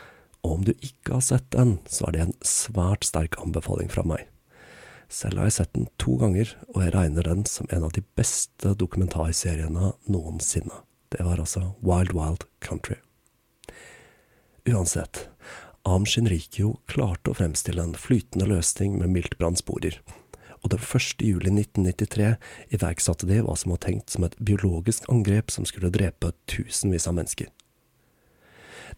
og 0.46 0.58
om 0.58 0.66
du 0.68 0.72
ikke 0.78 1.16
har 1.16 1.24
sett 1.24 1.48
den, 1.50 1.78
så 1.90 2.06
er 2.08 2.14
det 2.14 2.24
en 2.24 2.36
svært 2.46 3.08
sterk 3.08 3.38
anbefaling 3.42 3.90
fra 3.90 4.04
meg. 4.06 4.28
Selv 5.10 5.40
har 5.40 5.48
jeg 5.48 5.56
sett 5.56 5.74
den 5.74 5.88
to 5.98 6.14
ganger, 6.20 6.52
og 6.74 6.84
jeg 6.84 6.94
regner 6.94 7.26
den 7.26 7.42
som 7.48 7.66
en 7.74 7.88
av 7.88 7.94
de 7.96 8.04
beste 8.16 8.74
dokumentarseriene 8.78 9.92
noensinne. 10.06 10.84
Det 11.10 11.24
var 11.24 11.40
altså 11.40 11.72
Wild 11.80 12.14
Wild 12.14 12.44
Country. 12.62 13.00
Uansett, 14.68 15.26
Am 15.88 16.04
Shinrikyo 16.06 16.76
klarte 16.86 17.32
å 17.32 17.38
fremstille 17.38 17.82
en 17.82 17.96
flytende 17.96 18.46
løsning 18.50 18.98
med 19.00 19.14
miltbrannsporer 19.14 19.96
og 20.62 20.72
den 20.72 20.82
1. 20.82 21.22
juli 21.24 21.52
1993 21.52 22.32
iverksatte 22.74 23.28
de 23.28 23.40
hva 23.44 23.54
som 23.58 23.74
var 23.74 23.82
tenkt 23.84 24.14
som 24.14 24.26
et 24.26 24.36
biologisk 24.38 25.08
angrep 25.12 25.52
som 25.54 25.66
skulle 25.68 25.92
drepe 25.94 26.32
tusenvis 26.50 27.08
av 27.10 27.16
mennesker. 27.18 27.50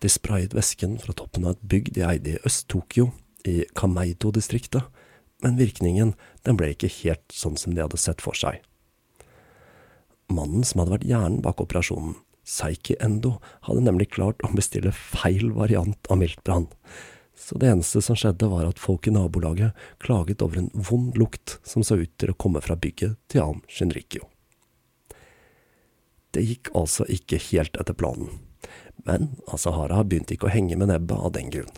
De 0.00 0.08
sprayet 0.08 0.54
væsken 0.56 0.98
fra 1.02 1.14
toppen 1.16 1.44
av 1.44 1.56
et 1.56 1.68
bygg 1.72 1.92
de 1.96 2.06
eide 2.06 2.36
i 2.36 2.40
Øst-Tokyo, 2.46 3.10
i 3.44 3.64
Kameido-distriktet, 3.76 4.86
men 5.42 5.58
virkningen 5.58 6.14
den 6.44 6.58
ble 6.60 6.72
ikke 6.74 6.92
helt 7.00 7.24
sånn 7.32 7.56
som 7.60 7.74
de 7.74 7.82
hadde 7.82 8.00
sett 8.00 8.22
for 8.24 8.36
seg. 8.36 8.60
Mannen 10.30 10.64
som 10.64 10.82
hadde 10.82 10.94
vært 10.98 11.08
hjernen 11.08 11.40
bak 11.44 11.62
operasjonen, 11.62 12.14
Seiki 12.50 12.96
Endo, 13.04 13.36
hadde 13.66 13.84
nemlig 13.84 14.10
klart 14.14 14.40
å 14.42 14.50
bestille 14.54 14.92
feil 14.96 15.50
variant 15.54 16.08
av 16.10 16.20
miltbrann. 16.22 16.68
Så 17.40 17.58
det 17.58 17.70
eneste 17.72 18.02
som 18.04 18.16
skjedde, 18.18 18.50
var 18.52 18.66
at 18.68 18.78
folk 18.78 19.08
i 19.08 19.14
nabolaget 19.14 19.72
klaget 19.98 20.42
over 20.44 20.60
en 20.60 20.70
vond 20.74 21.16
lukt 21.16 21.56
som 21.64 21.84
så 21.86 21.96
ut 22.02 22.12
til 22.20 22.32
å 22.32 22.36
komme 22.36 22.60
fra 22.60 22.76
bygget 22.76 23.16
til 23.32 23.40
Am 23.46 23.62
Shinrikyo. 23.64 24.26
Det 26.36 26.44
gikk 26.44 26.68
altså 26.76 27.06
ikke 27.10 27.40
helt 27.48 27.80
etter 27.80 27.96
planen, 27.96 28.42
men 29.08 29.32
Asahara 29.48 30.02
begynte 30.04 30.36
ikke 30.36 30.50
å 30.50 30.52
henge 30.52 30.76
med 30.76 30.92
nebbet 30.92 31.16
av 31.16 31.32
den 31.34 31.48
grunn. 31.50 31.72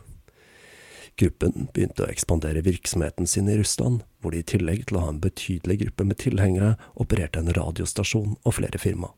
Gruppen 1.20 1.68
begynte 1.72 2.04
å 2.04 2.10
ekspandere 2.10 2.64
virksomheten 2.66 3.28
sin 3.30 3.48
i 3.48 3.56
Russland, 3.60 4.02
hvor 4.20 4.34
de 4.34 4.40
i 4.42 4.48
tillegg 4.48 4.88
til 4.88 4.98
å 4.98 5.04
ha 5.04 5.12
en 5.12 5.20
betydelig 5.22 5.78
gruppe 5.84 6.08
med 6.08 6.18
tilhengere, 6.24 6.74
opererte 6.98 7.38
en 7.38 7.52
radiostasjon 7.54 8.34
og 8.42 8.56
flere 8.56 8.80
firma. 8.82 9.12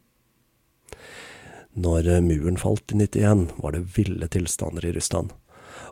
Når 1.74 2.10
muren 2.22 2.60
falt 2.60 2.92
i 2.92 2.98
91, 3.00 3.48
var 3.62 3.74
det 3.74 3.86
ville 3.96 4.28
tilstander 4.30 4.84
i 4.86 4.92
Russland, 4.94 5.32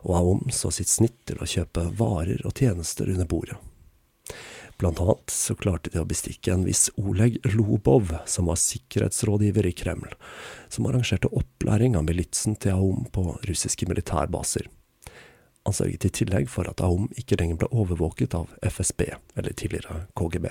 og 0.03 0.15
Aom 0.17 0.49
så 0.51 0.71
sitt 0.71 0.91
snitt 0.91 1.19
til 1.29 1.39
å 1.41 1.49
kjøpe 1.49 1.89
varer 1.99 2.43
og 2.47 2.57
tjenester 2.59 3.09
under 3.11 3.29
bordet. 3.29 3.59
Blant 4.81 4.99
annet 4.99 5.29
så 5.31 5.55
klarte 5.55 5.91
de 5.93 6.01
å 6.01 6.07
bestikke 6.09 6.51
en 6.53 6.65
viss 6.65 6.89
Oleg 6.97 7.37
Lobov, 7.53 8.09
som 8.25 8.49
var 8.49 8.57
sikkerhetsrådgiver 8.59 9.67
i 9.69 9.75
Kreml, 9.77 10.15
som 10.67 10.89
arrangerte 10.89 11.29
opplæring 11.29 11.95
av 11.95 12.07
militsen 12.07 12.57
til 12.57 12.79
Aom 12.79 13.05
på 13.13 13.37
russiske 13.47 13.87
militærbaser. 13.89 14.67
Han 15.63 15.77
sørget 15.77 16.09
i 16.09 16.11
tillegg 16.17 16.49
for 16.51 16.67
at 16.67 16.83
Aum 16.83 17.07
ikke 17.15 17.37
lenger 17.39 17.61
ble 17.61 17.71
overvåket 17.71 18.35
av 18.35 18.51
FSB, 18.65 19.05
eller 19.37 19.55
tidligere 19.55 20.03
KGB. 20.19 20.49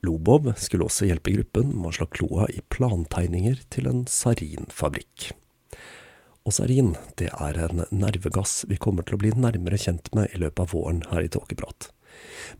Lobov 0.00 0.54
skulle 0.56 0.88
også 0.88 1.10
hjelpe 1.10 1.34
gruppen 1.34 1.74
med 1.74 1.90
å 1.90 1.94
slå 1.98 2.08
kloa 2.16 2.48
i 2.48 2.62
plantegninger 2.72 3.60
til 3.74 3.90
en 3.90 4.06
sarinfabrikk. 4.08 5.32
Og 6.42 6.54
sarin, 6.56 6.94
det 7.18 7.30
er 7.30 7.58
en 7.62 7.84
nervegass 7.94 8.64
vi 8.70 8.78
kommer 8.80 9.06
til 9.06 9.14
å 9.14 9.22
bli 9.22 9.30
nærmere 9.38 9.78
kjent 9.78 10.10
med 10.16 10.32
i 10.34 10.40
løpet 10.42 10.64
av 10.64 10.72
våren 10.74 11.02
her 11.12 11.22
i 11.22 11.30
Tåkeprat. 11.30 11.92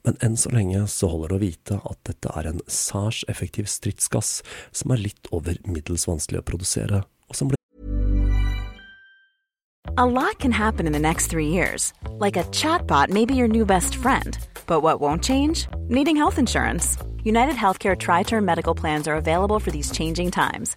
Men 0.06 0.16
enn 0.22 0.36
så 0.38 0.52
lenge 0.54 0.84
så 0.88 1.10
holder 1.10 1.32
det 1.32 1.36
å 1.36 1.42
vite 1.42 1.80
at 1.90 1.98
dette 2.08 2.30
er 2.38 2.48
en 2.48 2.62
særs 2.70 3.24
effektiv 3.28 3.66
stridsgass 3.70 4.38
som 4.70 4.94
er 4.94 5.02
litt 5.02 5.28
over 5.34 5.58
middels 5.66 6.06
vanskelig 6.08 6.40
å 6.40 6.46
produsere, 6.52 7.02
og 7.28 7.38
som 7.38 7.50
blir 7.50 7.58
A 9.98 10.06
lot 10.06 10.38
can 10.38 10.52
happen 10.52 10.86
in 10.86 10.94
the 10.94 10.98
next 10.98 11.26
three 11.26 11.48
years. 11.48 11.92
Like 12.18 12.38
a 12.38 12.44
chatbot 12.44 13.10
may 13.10 13.26
be 13.26 13.34
your 13.34 13.48
new 13.48 13.66
best 13.66 13.94
friend. 13.94 14.38
But 14.66 14.80
what 14.80 15.02
won't 15.02 15.22
change? 15.22 15.66
Needing 15.88 16.16
health 16.16 16.38
insurance. 16.38 16.96
United 17.24 17.56
Healthcare 17.56 17.98
Tri 17.98 18.22
Term 18.22 18.44
Medical 18.44 18.74
Plans 18.74 19.06
are 19.06 19.16
available 19.16 19.58
for 19.58 19.70
these 19.70 19.90
changing 19.90 20.30
times. 20.30 20.76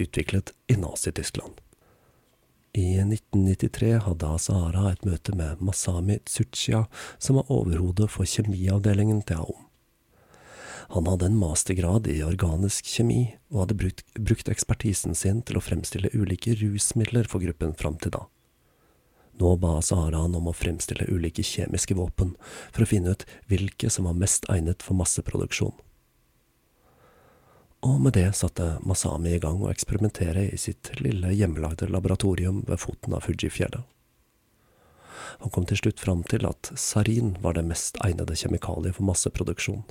Utviklet 0.00 0.52
i 0.66 0.76
Nazi-Tyskland. 0.80 1.60
I 2.76 2.98
1993 3.00 3.94
hadde 4.04 4.28
Asahara 4.28 4.90
et 4.92 5.04
møte 5.08 5.32
med 5.32 5.62
Masami 5.64 6.18
Tsuchiya, 6.28 6.82
som 7.18 7.38
var 7.40 7.48
overhodet 7.52 8.10
for 8.12 8.28
kjemiavdelingen 8.28 9.22
til 9.24 9.40
Aom. 9.40 9.62
Han 10.92 11.08
hadde 11.08 11.30
en 11.30 11.38
mastergrad 11.40 12.06
i 12.06 12.20
organisk 12.22 12.86
kjemi, 12.86 13.34
og 13.50 13.64
hadde 13.64 13.78
brukt, 13.80 14.04
brukt 14.20 14.50
ekspertisen 14.52 15.16
sin 15.18 15.40
til 15.42 15.58
å 15.58 15.64
fremstille 15.64 16.12
ulike 16.14 16.54
rusmidler 16.60 17.26
for 17.30 17.42
gruppen 17.42 17.72
fram 17.74 17.96
til 18.02 18.12
da. 18.14 18.26
Nå 19.40 19.56
ba 19.60 19.78
Sahara 19.84 20.22
han 20.24 20.36
om 20.36 20.48
å 20.48 20.54
fremstille 20.56 21.08
ulike 21.12 21.44
kjemiske 21.44 21.96
våpen, 21.96 22.36
for 22.72 22.84
å 22.84 22.90
finne 22.92 23.16
ut 23.16 23.26
hvilke 23.50 23.90
som 23.92 24.08
var 24.08 24.20
mest 24.20 24.46
egnet 24.52 24.84
for 24.84 24.96
masseproduksjon. 25.00 25.74
Og 27.84 28.00
med 28.00 28.16
det 28.16 28.30
satte 28.36 28.78
Masami 28.86 29.34
i 29.36 29.42
gang 29.42 29.60
å 29.62 29.70
eksperimentere 29.70 30.46
i 30.48 30.56
sitt 30.58 30.90
lille 31.00 31.32
hjemmelagde 31.36 31.88
laboratorium 31.92 32.62
ved 32.68 32.80
foten 32.80 33.14
av 33.14 33.26
Fujifjellet. 33.26 33.84
Han 35.38 35.52
kom 35.52 35.66
til 35.68 35.78
slutt 35.82 36.00
fram 36.00 36.22
til 36.24 36.46
at 36.48 36.70
sarin 36.80 37.34
var 37.42 37.56
det 37.56 37.66
mest 37.68 37.98
egnede 38.04 38.36
kjemikaliet 38.38 38.96
for 38.96 39.08
masseproduksjon. 39.10 39.84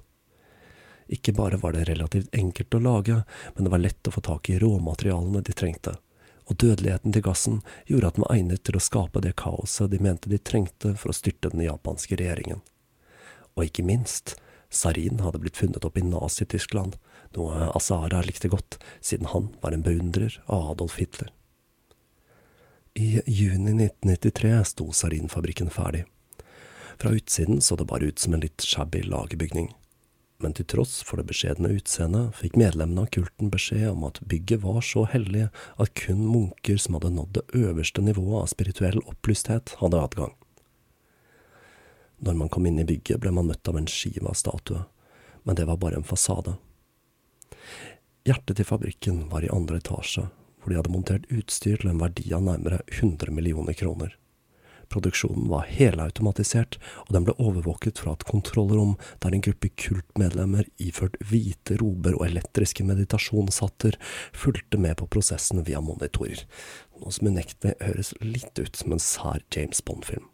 Ikke 1.07 1.35
bare 1.37 1.59
var 1.61 1.75
det 1.75 1.85
relativt 1.85 2.33
enkelt 2.33 2.73
å 2.73 2.81
lage, 2.81 3.19
men 3.53 3.67
det 3.67 3.71
var 3.71 3.83
lett 3.83 4.07
å 4.09 4.13
få 4.15 4.23
tak 4.25 4.49
i 4.49 4.57
råmaterialene 4.59 5.43
de 5.45 5.53
trengte, 5.53 5.93
og 6.49 6.57
dødeligheten 6.61 7.13
til 7.13 7.25
gassen 7.25 7.59
gjorde 7.85 8.09
at 8.09 8.17
den 8.17 8.25
var 8.25 8.35
egnet 8.37 8.63
til 8.65 8.79
å 8.79 8.81
skape 8.81 9.21
det 9.21 9.35
kaoset 9.37 9.91
de 9.93 10.01
mente 10.01 10.31
de 10.31 10.41
trengte 10.41 10.95
for 10.97 11.13
å 11.13 11.17
styrte 11.17 11.53
den 11.53 11.61
japanske 11.67 12.17
regjeringen. 12.17 12.63
Og 13.53 13.69
ikke 13.69 13.85
minst, 13.85 14.35
sarin 14.73 15.21
hadde 15.21 15.43
blitt 15.43 15.61
funnet 15.61 15.85
opp 15.85 15.97
i 15.97 16.05
Nazi-Tyskland, 16.05 16.97
noe 17.37 17.69
Asara 17.75 18.21
likte 18.25 18.51
godt, 18.51 18.79
siden 19.01 19.29
han 19.31 19.51
var 19.61 19.75
en 19.75 19.85
beundrer 19.85 20.39
av 20.45 20.71
Adolf 20.73 20.99
Hitler. 21.01 21.31
I 22.95 23.21
juni 23.27 23.73
1993 23.75 24.57
sto 24.71 24.91
sarinfabrikken 24.95 25.69
ferdig. 25.73 26.05
Fra 26.95 27.11
utsiden 27.11 27.59
så 27.61 27.75
det 27.75 27.89
bare 27.89 28.07
ut 28.07 28.19
som 28.19 28.33
en 28.33 28.45
litt 28.45 28.63
shabby 28.63 29.01
lagerbygning 29.03 29.73
men 30.37 30.53
til 30.55 30.67
tross 30.67 30.99
for 31.05 31.19
det 31.19 31.27
beskjedne 31.29 31.71
utseendet 31.77 32.35
fikk 32.37 32.57
medlemmene 32.59 33.05
av 33.05 33.11
kulten 33.15 33.51
beskjed 33.53 33.87
om 33.93 34.03
at 34.09 34.19
bygget 34.27 34.63
var 34.65 34.81
så 34.83 35.05
hellig 35.09 35.47
at 35.81 35.93
kun 35.97 36.25
munker 36.27 36.79
som 36.81 36.97
hadde 36.97 37.13
nådd 37.15 37.37
det 37.37 37.45
øverste 37.61 38.03
nivået 38.03 38.41
av 38.41 38.51
spirituell 38.51 38.99
opplysthet, 39.05 39.77
hadde 39.79 40.01
adgang. 40.01 40.33
Når 42.25 42.37
man 42.39 42.51
kom 42.51 42.67
inn 42.67 42.79
i 42.79 42.87
bygget, 42.87 43.19
ble 43.23 43.31
man 43.35 43.47
møtt 43.49 43.67
av 43.67 43.79
en 43.79 43.89
skive 43.91 44.27
av 44.27 44.37
statue, 44.39 44.85
men 45.43 45.57
det 45.57 45.67
var 45.69 45.79
bare 45.79 45.99
en 45.99 46.07
fasade. 46.07 46.55
Hjertet 48.25 48.57
til 48.57 48.65
fabrikken 48.65 49.17
var 49.29 49.43
i 49.45 49.49
andre 49.53 49.77
etasje, 49.77 50.23
hvor 50.57 50.71
de 50.71 50.77
hadde 50.79 50.89
montert 50.89 51.25
utstyr 51.29 51.77
til 51.77 51.91
en 51.91 51.99
verdi 52.01 52.31
av 52.33 52.41
nærmere 52.41 52.79
100 52.89 53.29
millioner 53.29 53.77
kroner. 53.77 54.15
Produksjonen 54.89 55.45
var 55.51 55.67
helautomatisert, 55.69 56.79
og 57.05 57.11
den 57.13 57.27
ble 57.27 57.35
overvåket 57.41 58.01
fra 58.01 58.15
et 58.17 58.25
kontrollrom 58.25 58.95
der 59.21 59.35
en 59.37 59.43
gruppe 59.45 59.69
kultmedlemmer 59.77 60.65
iført 60.81 61.19
hvite 61.21 61.77
rober 61.81 62.17
og 62.17 62.25
elektriske 62.25 62.85
meditasjonshatter 62.89 63.99
fulgte 64.33 64.81
med 64.81 64.97
på 64.97 65.09
prosessen 65.13 65.61
via 65.69 65.83
monitorer, 65.85 66.47
noe 66.97 67.13
som 67.13 67.29
unektelig 67.29 67.77
høres 67.83 68.13
litt 68.25 68.57
ut 68.57 68.81
som 68.81 68.97
en 68.97 69.05
sær 69.05 69.45
James 69.53 69.85
Bond-film. 69.85 70.25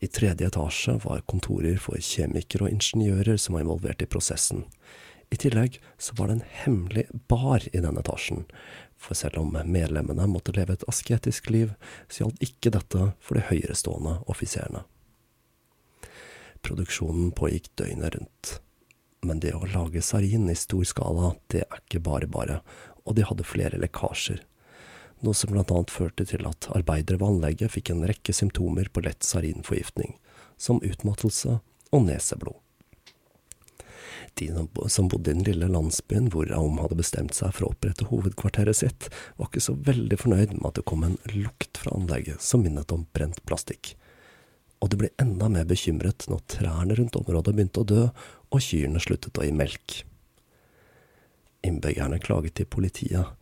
I 0.00 0.08
tredje 0.08 0.48
etasje 0.48 0.96
var 1.04 1.20
kontorer 1.28 1.76
for 1.76 2.00
kjemikere 2.00 2.64
og 2.64 2.78
ingeniører 2.78 3.36
som 3.36 3.58
var 3.58 3.66
involvert 3.66 4.00
i 4.00 4.08
prosessen. 4.08 4.64
I 5.30 5.38
tillegg 5.38 5.78
så 5.98 6.14
var 6.18 6.28
det 6.28 6.38
en 6.38 6.48
hemmelig 6.64 7.04
bar 7.30 7.62
i 7.70 7.78
denne 7.78 8.02
etasjen, 8.02 8.46
for 8.98 9.14
selv 9.16 9.38
om 9.40 9.54
medlemmene 9.64 10.26
måtte 10.28 10.54
leve 10.56 10.74
et 10.74 10.86
asketisk 10.90 11.52
liv, 11.54 11.76
så 12.08 12.24
gjaldt 12.24 12.42
ikke 12.44 12.72
dette 12.74 13.12
for 13.22 13.38
de 13.38 13.44
høyerestående 13.46 14.18
offiserene. 14.30 14.82
Produksjonen 16.66 17.30
pågikk 17.32 17.70
døgnet 17.80 18.16
rundt. 18.16 18.58
Men 19.24 19.40
det 19.40 19.52
å 19.56 19.68
lage 19.68 20.02
sarin 20.04 20.48
i 20.50 20.56
stor 20.56 20.84
skala, 20.88 21.34
det 21.52 21.62
er 21.66 21.82
ikke 21.82 22.02
bare 22.04 22.28
bare, 22.28 22.60
og 23.04 23.16
de 23.16 23.24
hadde 23.24 23.46
flere 23.46 23.80
lekkasjer. 23.80 24.42
Noe 25.20 25.36
som 25.36 25.52
blant 25.52 25.72
annet 25.72 25.92
førte 25.92 26.24
til 26.28 26.46
at 26.48 26.70
arbeidere 26.72 27.20
ved 27.20 27.28
anlegget 27.28 27.74
fikk 27.74 27.92
en 27.92 28.06
rekke 28.08 28.32
symptomer 28.36 28.88
på 28.88 29.04
lett 29.04 29.24
sarinforgiftning, 29.24 30.16
som 30.56 30.80
utmattelse 30.84 31.58
og 31.92 32.06
neseblod. 32.06 32.56
De 34.40 34.48
som 34.88 35.08
bodde 35.08 35.30
i 35.30 35.34
den 35.34 35.46
lille 35.46 35.68
landsbyen 35.70 36.28
hvor 36.32 36.50
Aum 36.56 36.78
hadde 36.82 36.98
bestemt 36.98 37.36
seg 37.36 37.54
for 37.56 37.66
å 37.66 37.72
opprette 37.74 38.08
hovedkvarteret 38.10 38.80
sitt, 38.80 39.08
var 39.36 39.50
ikke 39.50 39.64
så 39.64 39.76
veldig 39.76 40.18
fornøyd 40.20 40.54
med 40.58 40.68
at 40.70 40.80
det 40.80 40.86
kom 40.90 41.04
en 41.06 41.18
lukt 41.34 41.80
fra 41.82 41.94
anlegget 41.96 42.42
som 42.44 42.64
minnet 42.64 42.94
om 42.94 43.06
brent 43.16 43.42
plastikk. 43.48 43.94
Og 44.80 44.92
de 44.92 45.00
ble 45.02 45.10
enda 45.20 45.50
mer 45.52 45.66
bekymret 45.68 46.24
når 46.30 46.46
trærne 46.54 46.96
rundt 46.96 47.18
området 47.20 47.56
begynte 47.56 47.82
å 47.82 47.88
dø, 47.88 48.06
og 48.50 48.64
kyrne 48.64 49.02
sluttet 49.02 49.38
å 49.38 49.44
gi 49.44 49.52
melk. 49.54 50.00
Innbyggerne 51.66 52.20
klaget 52.22 52.56
til 52.56 52.68
politiet, 52.72 53.36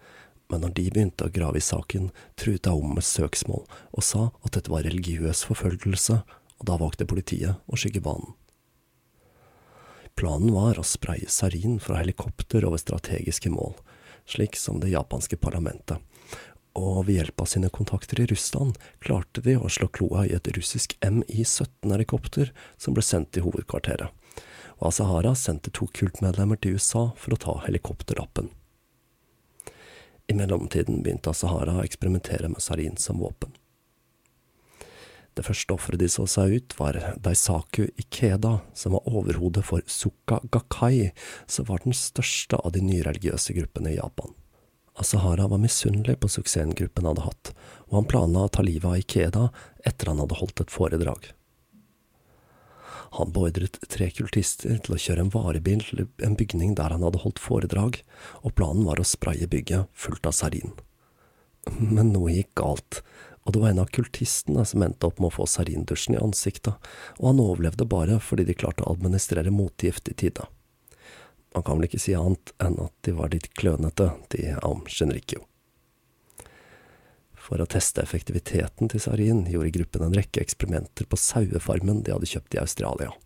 men 0.49 0.65
når 0.65 0.75
de 0.75 0.89
begynte 0.91 1.29
å 1.29 1.33
grave 1.33 1.61
i 1.61 1.65
saken, 1.65 2.11
truet 2.41 2.67
Aum 2.71 2.97
med 2.97 3.07
søksmål 3.07 3.67
og 3.69 4.05
sa 4.05 4.29
at 4.43 4.55
dette 4.57 4.73
var 4.73 4.87
religiøs 4.89 5.45
forfølgelse, 5.47 6.23
og 6.59 6.67
da 6.67 6.79
valgte 6.81 7.07
politiet 7.07 7.61
å 7.69 7.79
skygge 7.79 8.03
banen. 8.03 8.35
Planen 10.19 10.51
var 10.51 10.81
å 10.81 10.83
spraye 10.83 11.29
sarin 11.31 11.77
fra 11.79 12.01
helikopter 12.01 12.65
over 12.67 12.81
strategiske 12.83 13.53
mål, 13.55 13.77
slik 14.27 14.57
som 14.59 14.81
det 14.83 14.91
japanske 14.91 15.37
parlamentet, 15.39 16.03
og 16.75 17.05
ved 17.07 17.21
hjelp 17.21 17.45
av 17.45 17.47
sine 17.53 17.71
kontakter 17.71 18.25
i 18.25 18.27
Russland 18.27 18.81
klarte 18.99 19.45
de 19.47 19.55
å 19.55 19.71
slå 19.71 19.87
kloa 19.95 20.25
i 20.27 20.33
et 20.35 20.51
russisk 20.57 20.97
MI-17-helikopter 21.07 22.51
som 22.75 22.99
ble 22.99 23.07
sendt 23.07 23.31
til 23.37 23.47
hovedkvarteret, 23.47 24.11
og 24.81 24.91
Asahara 24.91 25.37
sendte 25.39 25.71
to 25.71 25.87
kultmedlemmer 25.95 26.59
til 26.59 26.75
USA 26.75 27.13
for 27.15 27.37
å 27.37 27.43
ta 27.47 27.55
helikopterlappen. 27.69 28.51
I 30.27 30.35
mellomtiden 30.35 30.99
begynte 31.07 31.31
Asahara 31.31 31.79
å 31.79 31.87
eksperimentere 31.87 32.51
med 32.51 32.67
sarin 32.67 32.99
som 32.99 33.23
våpen. 33.23 33.55
Det 35.39 35.45
første 35.47 35.71
offeret 35.71 36.01
de 36.03 36.09
så 36.11 36.25
seg 36.27 36.57
ut, 36.57 36.75
var 36.81 36.97
Daisaku 37.23 37.85
Ikeda, 37.95 38.57
som 38.75 38.97
var 38.97 39.07
overhodet 39.07 39.63
for 39.69 39.85
Sukka 39.87 40.41
Gakkai, 40.51 41.13
som 41.47 41.69
var 41.69 41.85
den 41.85 41.95
største 41.95 42.59
av 42.59 42.75
de 42.75 42.83
nyreligiøse 42.83 43.55
gruppene 43.55 43.93
i 43.93 44.01
Japan. 44.01 44.35
Asahara 44.99 45.47
var 45.47 45.63
misunnelig 45.63 46.17
på 46.19 46.31
suksessen 46.33 46.75
gruppen 46.75 47.07
hadde 47.07 47.23
hatt, 47.23 47.53
og 47.87 48.01
han 48.01 48.09
planla 48.11 48.49
å 48.49 48.51
ta 48.51 48.65
livet 48.67 48.89
av 48.91 48.99
Ikeda 48.99 49.45
etter 49.87 50.11
han 50.11 50.19
hadde 50.25 50.41
holdt 50.41 50.65
et 50.65 50.75
foredrag. 50.75 51.31
Han 53.21 53.31
beordret 53.33 53.79
tre 53.87 54.11
kultister 54.11 54.75
til 54.83 54.97
å 54.97 55.01
kjøre 55.01 55.29
en 55.29 55.33
varebil 55.33 55.87
til 55.87 56.03
en 56.27 56.35
bygning 56.37 56.75
der 56.77 56.97
han 56.97 57.07
hadde 57.07 57.23
holdt 57.23 57.39
foredrag, 57.39 58.03
og 58.43 58.59
planen 58.59 58.91
var 58.91 58.99
å 58.99 59.07
spraye 59.07 59.47
bygget 59.47 59.87
fullt 59.95 60.27
av 60.27 60.35
sarin. 60.35 60.75
Men 61.79 62.11
noe 62.11 62.35
gikk 62.35 62.57
galt, 62.59 63.03
og 63.49 63.55
det 63.55 63.61
var 63.63 63.71
en 63.73 63.79
av 63.81 63.89
kultistene 63.97 64.61
som 64.69 64.83
endte 64.85 65.09
opp 65.09 65.23
med 65.23 65.31
å 65.31 65.37
få 65.39 65.47
sarindusjen 65.49 66.19
i 66.19 66.21
ansiktet, 66.21 66.75
og 67.17 67.31
han 67.31 67.39
overlevde 67.41 67.87
bare 67.89 68.19
fordi 68.21 68.45
de 68.45 68.57
klarte 68.61 68.85
å 68.85 68.93
administrere 68.93 69.55
motgift 69.55 70.11
i 70.13 70.17
tide. 70.21 70.45
Man 71.57 71.65
kan 71.65 71.79
vel 71.79 71.89
ikke 71.89 72.03
si 72.03 72.13
annet 72.13 72.53
enn 72.61 72.77
at 72.85 72.93
de 73.09 73.17
var 73.17 73.33
litt 73.33 73.49
klønete, 73.57 74.11
de 74.37 74.53
am 74.61 74.85
Genricchio. 74.85 75.47
For 77.41 77.65
å 77.65 77.71
teste 77.73 78.05
effektiviteten 78.05 78.93
til 78.93 79.01
sarin 79.01 79.47
gjorde 79.49 79.73
gruppen 79.79 80.05
en 80.05 80.21
rekke 80.21 80.45
eksperimenter 80.45 81.09
på 81.09 81.17
sauefarmen 81.17 82.05
de 82.05 82.13
hadde 82.13 82.29
kjøpt 82.29 82.59
i 82.59 82.63
Australia. 82.67 83.17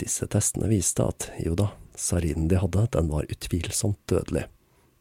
Disse 0.00 0.24
testene 0.32 0.72
viste 0.72 1.04
at 1.04 1.28
jo 1.44 1.52
da, 1.60 1.74
sarinen 1.92 2.48
de 2.48 2.64
hadde, 2.64 2.88
den 2.96 3.12
var 3.12 3.28
utvilsomt 3.28 4.00
dødelig, 4.08 4.48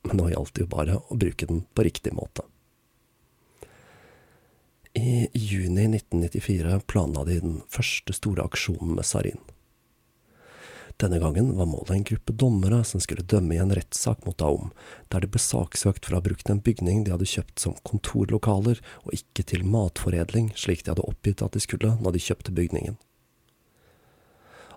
men 0.04 0.20
nå 0.20 0.28
gjaldt 0.34 0.58
det 0.60 0.68
jo 0.68 0.74
bare 0.76 1.00
å 1.08 1.24
bruke 1.24 1.48
den 1.48 1.64
på 1.72 1.88
riktig 1.88 2.12
måte. 2.20 2.44
I 5.00 5.28
juni 5.34 5.86
1994 5.88 6.80
planla 6.88 7.24
de 7.24 7.38
den 7.40 7.62
første 7.72 8.12
store 8.18 8.44
aksjonen 8.44 8.98
med 8.98 9.08
sarin. 9.08 9.40
Denne 11.00 11.22
gangen 11.24 11.54
var 11.56 11.70
målet 11.72 11.94
en 11.94 12.04
gruppe 12.10 12.34
dommere 12.36 12.82
som 12.84 13.00
skulle 13.00 13.24
dømme 13.24 13.56
i 13.56 13.62
en 13.64 13.72
rettssak 13.72 14.26
mot 14.28 14.44
Aum, 14.44 14.74
der 15.08 15.24
de 15.24 15.30
ble 15.32 15.40
saksøkt 15.40 16.04
for 16.04 16.18
å 16.18 16.20
ha 16.20 16.26
brukt 16.26 16.52
en 16.52 16.60
bygning 16.66 17.06
de 17.06 17.14
hadde 17.14 17.30
kjøpt 17.32 17.64
som 17.64 17.78
kontorlokaler, 17.88 18.82
og 19.06 19.16
ikke 19.16 19.48
til 19.54 19.64
matforedling, 19.64 20.52
slik 20.60 20.84
de 20.84 20.92
hadde 20.92 21.08
oppgitt 21.08 21.46
at 21.46 21.56
de 21.56 21.64
skulle 21.64 21.94
når 22.02 22.18
de 22.18 22.26
kjøpte 22.26 22.58
bygningen. 22.60 23.00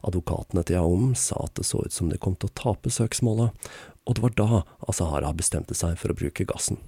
Advokatene 0.07 0.63
til 0.71 0.85
Aum 0.85 1.17
sa 1.19 1.43
at 1.49 1.59
det 1.59 1.67
så 1.67 1.83
ut 1.83 1.99
som 1.99 2.15
de 2.15 2.23
kom 2.23 2.39
til 2.39 2.53
å 2.53 2.59
tape 2.63 2.95
søksmålet, 2.95 3.75
og 4.07 4.15
det 4.15 4.29
var 4.29 4.39
da 4.39 4.65
Asahara 4.87 5.35
bestemte 5.35 5.75
seg 5.75 5.99
for 5.99 6.15
å 6.15 6.21
bruke 6.23 6.47
gassen. 6.47 6.79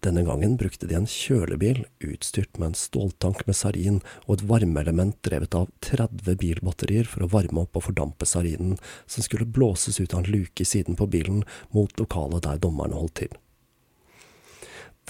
Denne 0.00 0.22
gangen 0.24 0.54
brukte 0.56 0.86
de 0.88 0.96
en 0.96 1.08
kjølebil 1.08 1.82
utstyrt 2.00 2.56
med 2.56 2.70
en 2.70 2.78
ståltank 2.78 3.42
med 3.44 3.56
sarin 3.58 3.98
og 4.22 4.38
et 4.38 4.44
varmeelement 4.48 5.18
drevet 5.26 5.52
av 5.58 5.66
30 5.84 6.38
bilbatterier 6.40 7.04
for 7.04 7.26
å 7.26 7.28
varme 7.34 7.66
opp 7.66 7.76
og 7.76 7.84
fordampe 7.90 8.24
sarinen, 8.24 8.78
som 9.04 9.26
skulle 9.26 9.44
blåses 9.44 10.00
ut 10.00 10.14
av 10.14 10.22
en 10.22 10.30
luke 10.32 10.64
i 10.64 10.68
siden 10.68 10.96
på 10.96 11.08
bilen 11.12 11.42
mot 11.76 11.92
lokalet 12.00 12.46
der 12.46 12.62
dommerne 12.64 12.96
holdt 12.96 13.18
til. 13.20 13.36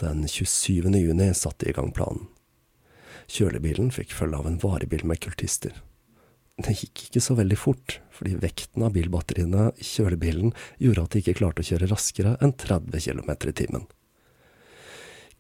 Den 0.03 0.27
27. 0.27 0.91
juni 0.99 1.31
satte 1.39 1.69
de 1.69 1.71
i 1.71 1.77
gang 1.77 1.95
planen. 1.95 2.27
Kjølebilen 3.31 3.93
fikk 3.95 4.17
følge 4.17 4.43
av 4.43 4.51
en 4.51 4.59
varebil 4.59 5.07
med 5.07 5.23
kultister. 5.23 5.77
Det 6.59 6.75
gikk 6.75 7.07
ikke 7.07 7.23
så 7.23 7.39
veldig 7.39 7.61
fort, 7.63 8.01
fordi 8.11 8.35
vekten 8.43 8.83
av 8.83 8.99
bilbatteriene 8.99 9.71
i 9.79 9.87
kjølebilen 9.87 10.51
gjorde 10.83 11.07
at 11.07 11.15
de 11.15 11.23
ikke 11.23 11.39
klarte 11.39 11.63
å 11.63 11.71
kjøre 11.71 11.93
raskere 11.95 12.37
enn 12.43 12.59
30 12.59 13.07
km 13.07 13.31
i 13.39 13.57
timen. 13.63 13.89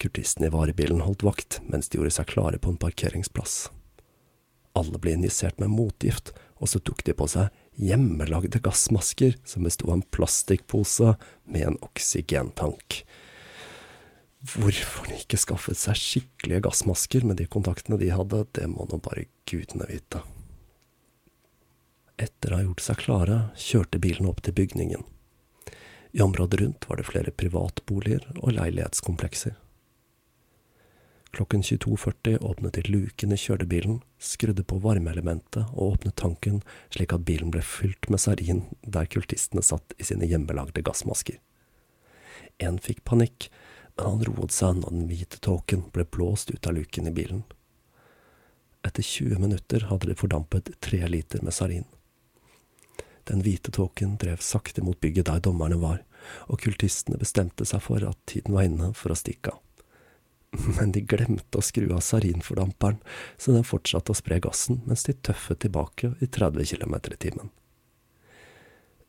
Kurtisten 0.00 0.46
i 0.46 0.52
varebilen 0.52 1.02
holdt 1.04 1.26
vakt 1.26 1.60
mens 1.68 1.90
de 1.90 1.98
gjorde 1.98 2.14
seg 2.16 2.30
klare 2.32 2.58
på 2.58 2.72
en 2.72 2.80
parkeringsplass. 2.80 3.68
Alle 4.78 5.00
ble 5.02 5.16
injisert 5.16 5.58
med 5.60 5.72
motgift, 5.74 6.32
og 6.60 6.70
så 6.70 6.80
tok 6.80 7.02
de 7.04 7.14
på 7.16 7.26
seg 7.28 7.50
hjemmelagde 7.80 8.60
gassmasker 8.62 9.36
som 9.48 9.66
besto 9.66 9.88
av 9.88 9.98
en 9.98 10.06
plastikkpose 10.14 11.14
med 11.44 11.66
en 11.66 11.78
oksygentank. 11.84 13.02
Hvorfor 14.40 15.10
de 15.10 15.18
ikke 15.20 15.40
skaffet 15.40 15.76
seg 15.76 15.98
skikkelige 16.00 16.64
gassmasker 16.64 17.26
med 17.28 17.40
de 17.40 17.48
kontaktene 17.50 17.98
de 18.00 18.12
hadde, 18.14 18.46
det 18.56 18.68
må 18.72 18.86
nå 18.88 19.00
bare 19.04 19.26
gudene 19.48 19.88
vite. 19.90 20.22
Etter 22.20 22.52
å 22.52 22.60
ha 22.60 22.64
gjort 22.64 22.84
seg 22.84 23.00
klare, 23.00 23.40
kjørte 23.56 24.00
bilen 24.00 24.28
opp 24.28 24.40
til 24.44 24.56
bygningen. 24.56 25.04
I 26.16 26.24
området 26.24 26.60
rundt 26.60 26.88
var 26.88 27.00
det 27.00 27.08
flere 27.08 27.32
privatboliger 27.36 28.24
og 28.38 28.54
leilighetskomplekser. 28.56 29.56
Klokken 31.32 31.62
22.40 31.62 32.38
åpnet 32.38 32.74
de 32.74 32.82
luken 32.82 33.32
i 33.32 33.36
kjølebilen, 33.38 34.00
skrudde 34.18 34.64
på 34.66 34.80
varmeelementet 34.82 35.68
og 35.76 35.92
åpnet 35.92 36.16
tanken 36.18 36.58
slik 36.90 37.14
at 37.14 37.22
bilen 37.28 37.52
ble 37.54 37.62
fylt 37.62 38.10
med 38.10 38.18
sarin 38.18 38.64
der 38.82 39.06
kultistene 39.06 39.62
satt 39.62 39.94
i 39.98 40.08
sine 40.08 40.26
hjemmelagde 40.26 40.82
gassmasker. 40.82 41.38
En 42.58 42.80
fikk 42.82 43.04
panikk, 43.06 43.46
men 43.94 44.08
han 44.08 44.26
roet 44.26 44.56
seg 44.56 44.82
når 44.82 44.96
den 44.96 45.06
hvite 45.12 45.38
tåken 45.46 45.86
ble 45.94 46.08
blåst 46.18 46.50
ut 46.50 46.66
av 46.66 46.74
luken 46.80 47.06
i 47.06 47.14
bilen. 47.14 47.46
Etter 48.82 49.06
20 49.06 49.38
minutter 49.38 49.86
hadde 49.86 50.10
de 50.10 50.18
fordampet 50.18 50.74
tre 50.82 51.04
liter 51.06 51.46
med 51.46 51.54
sarin. 51.54 51.86
Den 53.30 53.44
hvite 53.46 53.70
tåken 53.70 54.18
drev 54.18 54.42
sakte 54.42 54.82
mot 54.82 54.98
bygget 54.98 55.30
der 55.30 55.42
dommerne 55.46 55.78
var, 55.78 56.02
og 56.50 56.58
kultistene 56.64 57.20
bestemte 57.20 57.68
seg 57.68 57.84
for 57.86 58.02
at 58.08 58.18
tiden 58.26 58.56
var 58.56 58.66
inne 58.66 58.90
for 58.98 59.14
å 59.14 59.20
stikke 59.20 59.54
av 59.54 59.66
men 60.78 60.92
de 60.92 61.02
glemte 61.06 61.58
å 61.58 61.64
skru 61.64 61.88
av 61.94 62.02
sarinfordamperen, 62.04 63.00
så 63.38 63.54
den 63.54 63.66
fortsatte 63.66 64.12
å 64.12 64.18
spre 64.18 64.40
gassen 64.42 64.82
mens 64.88 65.06
de 65.06 65.14
tøffet 65.14 65.62
tilbake 65.64 66.14
i 66.20 66.28
30 66.28 66.74
km 66.74 66.96
i 67.00 67.18
timen. 67.26 67.50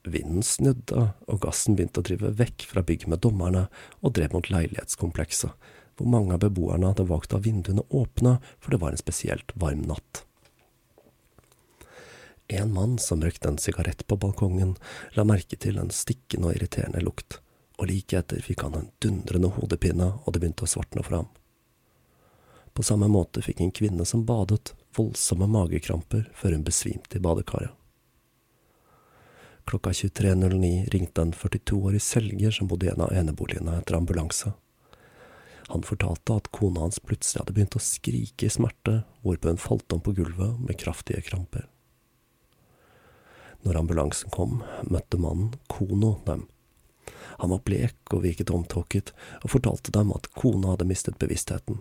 Vinden 0.02 0.42
snudde, 0.42 1.12
og 1.30 1.44
gassen 1.44 1.78
begynte 1.78 2.02
å 2.02 2.06
drive 2.06 2.34
vekk 2.40 2.66
fra 2.72 2.82
bygget 2.86 3.12
med 3.12 3.22
dommerne 3.22 3.68
og 4.02 4.16
drev 4.18 4.34
mot 4.34 4.50
leilighetskomplekset, 4.50 5.54
hvor 5.98 6.10
mange 6.10 6.34
av 6.34 6.42
beboerne 6.42 6.90
hadde 6.90 7.06
valgt 7.10 7.36
å 7.36 7.38
ha 7.38 7.46
vinduene 7.46 7.86
åpne, 7.90 8.40
for 8.58 8.74
det 8.74 8.82
var 8.82 8.96
en 8.96 9.02
spesielt 9.02 9.54
varm 9.62 9.84
natt. 9.86 10.24
En 12.52 12.74
mann 12.74 12.98
som 13.00 13.22
røykte 13.22 13.48
en 13.48 13.62
sigarett 13.62 14.02
på 14.10 14.18
balkongen, 14.20 14.74
la 15.16 15.24
merke 15.28 15.56
til 15.56 15.78
en 15.80 15.94
stikkende 15.94 16.50
og 16.50 16.58
irriterende 16.58 17.04
lukt, 17.06 17.38
og 17.82 17.90
like 17.90 18.18
etter 18.18 18.44
fikk 18.46 18.62
han 18.68 18.78
en 18.78 18.90
dundrende 19.02 19.50
hodepine, 19.56 20.12
og 20.22 20.34
det 20.34 20.44
begynte 20.44 20.68
å 20.68 20.70
svartne 20.70 21.02
for 21.02 21.18
ham. 21.18 21.30
På 22.78 22.86
samme 22.86 23.10
måte 23.12 23.42
fikk 23.42 23.64
en 23.66 23.74
kvinne 23.74 24.06
som 24.06 24.24
badet, 24.26 24.76
voldsomme 24.96 25.48
magekramper 25.50 26.28
før 26.38 26.56
hun 26.56 26.68
besvimte 26.68 27.18
i 27.18 27.24
badekaret. 27.24 27.74
Klokka 29.66 29.92
23.09 29.96 30.90
ringte 30.94 31.26
en 31.26 31.34
42-årig 31.34 32.02
selger 32.02 32.54
som 32.54 32.70
bodde 32.70 32.88
i 32.88 32.92
en 32.94 33.04
av 33.06 33.14
eneboligene, 33.14 33.80
etter 33.82 33.98
ambulanse. 33.98 34.54
Han 35.72 35.86
fortalte 35.88 36.38
at 36.38 36.50
kona 36.52 36.86
hans 36.86 37.00
plutselig 37.00 37.42
hadde 37.42 37.54
begynt 37.56 37.78
å 37.78 37.84
skrike 37.84 38.48
i 38.48 38.54
smerte, 38.54 39.02
hvorpå 39.24 39.54
hun 39.54 39.62
falt 39.62 39.94
om 39.96 40.02
på 40.04 40.16
gulvet 40.18 40.58
med 40.62 40.80
kraftige 40.82 41.22
kramper. 41.26 41.68
Når 43.62 43.84
ambulansen 43.84 44.34
kom, 44.34 44.60
møtte 44.90 45.22
mannen 45.22 45.54
Kono 45.70 46.16
dem. 46.26 46.48
Han 47.42 47.54
var 47.54 47.64
blek 47.68 48.14
og 48.16 48.24
virket 48.26 48.54
omtåket, 48.54 49.14
og 49.44 49.54
fortalte 49.56 49.94
dem 49.96 50.14
at 50.16 50.30
kona 50.38 50.74
hadde 50.74 50.88
mistet 50.90 51.20
bevisstheten. 51.22 51.80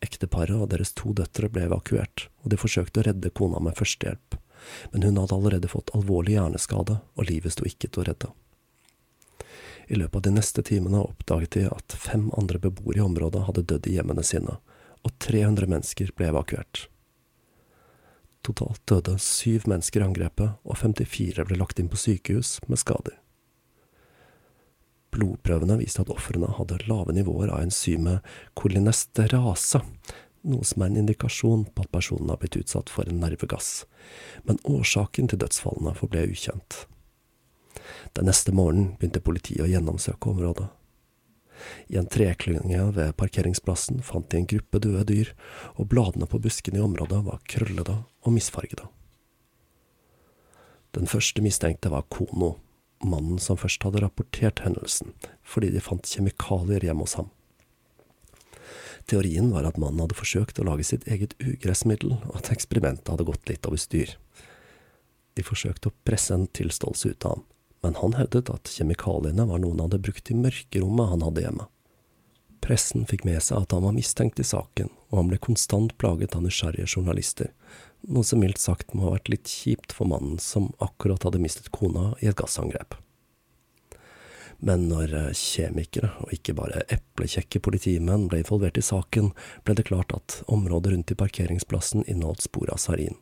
Ekteparet 0.00 0.56
og 0.56 0.70
deres 0.72 0.94
to 0.96 1.12
døtre 1.16 1.50
ble 1.52 1.66
evakuert, 1.68 2.28
og 2.42 2.52
de 2.52 2.60
forsøkte 2.60 3.02
å 3.02 3.08
redde 3.10 3.32
kona 3.36 3.60
med 3.60 3.76
førstehjelp, 3.76 4.38
men 4.92 5.04
hun 5.04 5.18
hadde 5.20 5.36
allerede 5.36 5.72
fått 5.72 5.92
alvorlig 5.96 6.38
hjerneskade, 6.38 7.00
og 7.16 7.28
livet 7.28 7.54
sto 7.54 7.68
ikke 7.68 7.88
til 7.88 8.02
å 8.02 8.06
redde. 8.08 8.32
I 9.90 9.98
løpet 9.98 10.20
av 10.20 10.24
de 10.24 10.32
neste 10.36 10.62
timene 10.64 11.02
oppdaget 11.02 11.56
de 11.56 11.66
at 11.68 11.96
fem 11.98 12.28
andre 12.38 12.60
beboere 12.62 13.00
i 13.00 13.04
området 13.04 13.44
hadde 13.48 13.66
dødd 13.72 13.88
i 13.90 13.96
hjemmene 13.98 14.24
sine, 14.24 14.56
og 15.04 15.14
300 15.24 15.68
mennesker 15.68 16.12
ble 16.16 16.30
evakuert. 16.30 16.86
Totalt 18.46 18.80
døde 18.88 19.18
syv 19.20 19.66
mennesker 19.68 20.00
i 20.00 20.06
angrepet, 20.06 20.56
og 20.64 20.78
54 20.80 21.44
ble 21.48 21.58
lagt 21.60 21.80
inn 21.80 21.90
på 21.92 22.00
sykehus 22.00 22.56
med 22.68 22.80
skader. 22.80 23.19
Blodprøvene 25.10 25.78
viste 25.80 26.04
at 26.04 26.12
ofrene 26.12 26.52
hadde 26.54 26.78
lave 26.86 27.14
nivåer 27.16 27.50
av 27.50 27.64
enzymet 27.64 28.26
kolinesterase, 28.58 29.82
noe 30.46 30.64
som 30.64 30.82
er 30.82 30.92
en 30.92 31.00
indikasjon 31.02 31.66
på 31.74 31.84
at 31.84 31.92
personen 31.92 32.30
har 32.32 32.38
blitt 32.40 32.56
utsatt 32.60 32.92
for 32.92 33.08
en 33.08 33.20
nervegass, 33.22 33.84
men 34.46 34.60
årsaken 34.64 35.30
til 35.30 35.42
dødsfallene 35.42 35.96
forble 35.98 36.28
ukjent. 36.30 36.84
Den 38.16 38.30
neste 38.30 38.54
morgenen 38.54 38.94
begynte 38.98 39.22
politiet 39.24 39.64
å 39.66 39.70
gjennomsøke 39.70 40.30
området. 40.32 40.70
I 41.92 41.98
en 42.00 42.08
treklynge 42.08 42.86
ved 42.96 43.12
parkeringsplassen 43.20 44.00
fant 44.06 44.30
de 44.32 44.40
en 44.40 44.48
gruppe 44.48 44.80
døde 44.80 45.04
dyr, 45.10 45.34
og 45.76 45.90
bladene 45.92 46.28
på 46.30 46.40
buskene 46.40 46.80
i 46.80 46.86
området 46.86 47.20
var 47.26 47.42
krøllede 47.50 47.98
og 48.24 48.34
misfargede. 48.36 48.88
Den 50.96 51.06
første 51.06 51.42
mistenkte 51.44 51.92
var 51.92 52.08
Kono, 52.10 52.56
mannen 53.04 53.38
som 53.40 53.58
først 53.60 53.82
hadde 53.86 54.02
rapportert 54.04 54.62
hendelsen, 54.64 55.14
fordi 55.42 55.70
de 55.74 55.82
fant 55.84 56.06
kjemikalier 56.06 56.84
hjemme 56.84 57.06
hos 57.06 57.16
ham. 57.20 57.30
Teorien 59.10 59.48
var 59.50 59.66
at 59.66 59.78
mannen 59.80 60.02
hadde 60.04 60.18
forsøkt 60.18 60.60
å 60.60 60.66
lage 60.68 60.84
sitt 60.86 61.06
eget 61.10 61.34
ugressmiddel, 61.42 62.18
og 62.28 62.36
at 62.38 62.52
eksperimentet 62.54 63.08
hadde 63.10 63.26
gått 63.26 63.48
litt 63.50 63.66
over 63.66 63.80
styr. 63.80 64.12
De 65.34 65.46
forsøkte 65.46 65.90
å 65.90 65.96
presse 66.06 66.34
en 66.36 66.46
tilståelse 66.46 67.14
ut 67.14 67.26
av 67.26 67.38
ham, 67.38 67.44
men 67.80 67.96
han 67.96 68.16
hevdet 68.18 68.52
at 68.52 68.70
kjemikaliene 68.70 69.46
var 69.48 69.62
noe 69.62 69.72
han 69.72 69.86
hadde 69.86 70.02
brukt 70.04 70.30
i 70.30 70.36
mørkerommet 70.36 71.14
han 71.14 71.24
hadde 71.24 71.46
hjemme. 71.46 71.66
Pressen 72.60 73.06
fikk 73.08 73.24
med 73.24 73.40
seg 73.42 73.64
at 73.64 73.72
han 73.72 73.86
var 73.86 73.96
mistenkt 73.96 74.40
i 74.42 74.46
saken, 74.46 74.90
og 75.10 75.22
han 75.22 75.30
ble 75.30 75.40
konstant 75.40 75.94
plaget 75.98 76.36
av 76.36 76.44
nysgjerrige 76.44 76.90
journalister, 76.92 77.54
noe 78.08 78.26
som 78.26 78.40
mildt 78.42 78.60
sagt 78.62 78.94
må 78.94 79.06
ha 79.06 79.14
vært 79.16 79.30
litt 79.32 79.50
kjipt 79.50 79.94
for 79.96 80.10
mannen 80.10 80.38
som 80.42 80.70
akkurat 80.78 81.24
hadde 81.26 81.42
mistet 81.42 81.70
kona 81.74 82.14
i 82.20 82.30
et 82.30 82.38
gassangrep. 82.38 82.96
Men 84.60 84.90
når 84.90 85.14
eh, 85.16 85.30
kjemikere, 85.36 86.10
og 86.20 86.34
ikke 86.36 86.52
bare 86.58 86.84
eplekjekke 86.92 87.62
politimenn, 87.64 88.26
ble 88.28 88.42
involvert 88.42 88.76
i 88.76 88.84
saken, 88.84 89.32
ble 89.64 89.76
det 89.78 89.88
klart 89.88 90.12
at 90.12 90.42
området 90.52 90.92
rundt 90.92 91.14
i 91.14 91.16
parkeringsplassen 91.16 92.04
inneholdt 92.04 92.44
spor 92.44 92.68
av 92.72 92.82
sarin 92.82 93.16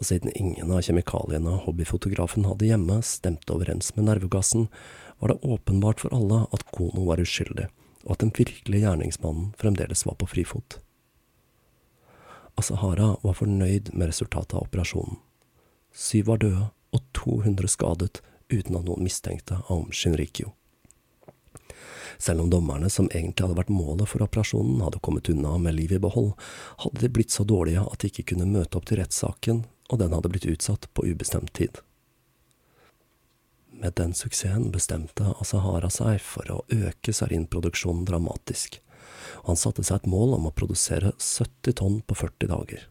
og 0.00 0.06
siden 0.08 0.32
ingen 0.34 0.70
av 0.72 0.80
kjemikaliene 0.86 1.58
hobbyfotografen 1.66 2.46
hadde 2.48 2.70
hjemme 2.70 3.00
stemte 3.04 3.52
overens 3.52 3.92
med 3.96 4.06
nervegassen, 4.08 4.68
var 5.20 5.34
det 5.34 5.42
åpenbart 5.44 6.00
for 6.00 6.14
alle 6.16 6.46
at 6.56 6.64
Kono 6.72 7.04
var 7.10 7.20
uskyldig, 7.20 7.66
og 8.06 8.14
at 8.14 8.22
den 8.24 8.32
virkelige 8.36 8.86
gjerningsmannen 8.86 9.50
fremdeles 9.60 10.06
var 10.08 10.16
på 10.16 10.30
frifot. 10.30 10.78
Asahara 12.60 13.14
var 13.24 13.36
fornøyd 13.38 13.92
med 13.94 14.12
resultatet 14.12 14.54
av 14.58 14.68
operasjonen. 14.68 15.18
Syv 15.90 16.28
var 16.30 16.40
døde 16.44 16.68
og 16.94 17.04
200 17.16 17.70
skadet 17.70 18.22
uten 18.50 18.78
at 18.78 18.86
noen 18.86 19.06
mistenkte 19.06 19.62
Aum 19.72 19.90
Shinrikyo. 19.94 20.52
Selv 22.20 22.44
om 22.44 22.50
dommerne 22.52 22.90
som 22.92 23.08
egentlig 23.08 23.46
hadde 23.46 23.56
vært 23.56 23.72
målet 23.72 24.10
for 24.10 24.22
operasjonen, 24.26 24.82
hadde 24.84 25.00
kommet 25.00 25.30
unna 25.32 25.54
med 25.58 25.78
livet 25.78 25.96
i 25.96 26.04
behold, 26.04 26.34
hadde 26.84 27.00
de 27.00 27.12
blitt 27.16 27.32
så 27.32 27.46
dårlige 27.48 27.86
at 27.86 28.02
de 28.02 28.10
ikke 28.10 28.26
kunne 28.34 28.48
møte 28.50 28.76
opp 28.76 28.90
til 28.90 29.00
rettssaken 29.00 29.62
og 29.90 29.98
den 29.98 30.12
hadde 30.14 30.30
blitt 30.30 30.46
utsatt 30.46 30.86
på 30.94 31.06
ubestemt 31.10 31.52
tid. 31.56 31.80
Med 33.80 33.96
den 33.96 34.12
suksessen 34.14 34.68
bestemte 34.74 35.32
Asahara 35.40 35.90
seg 35.92 36.20
for 36.22 36.52
å 36.52 36.60
øke 36.68 37.14
sarinproduksjonen 37.16 38.04
dramatisk, 38.08 38.78
og 39.42 39.52
han 39.52 39.60
satte 39.60 39.84
seg 39.86 40.00
et 40.00 40.10
mål 40.10 40.36
om 40.38 40.48
å 40.48 40.54
produsere 40.54 41.12
70 41.18 41.76
tonn 41.80 42.00
på 42.06 42.18
40 42.18 42.50
dager. 42.50 42.88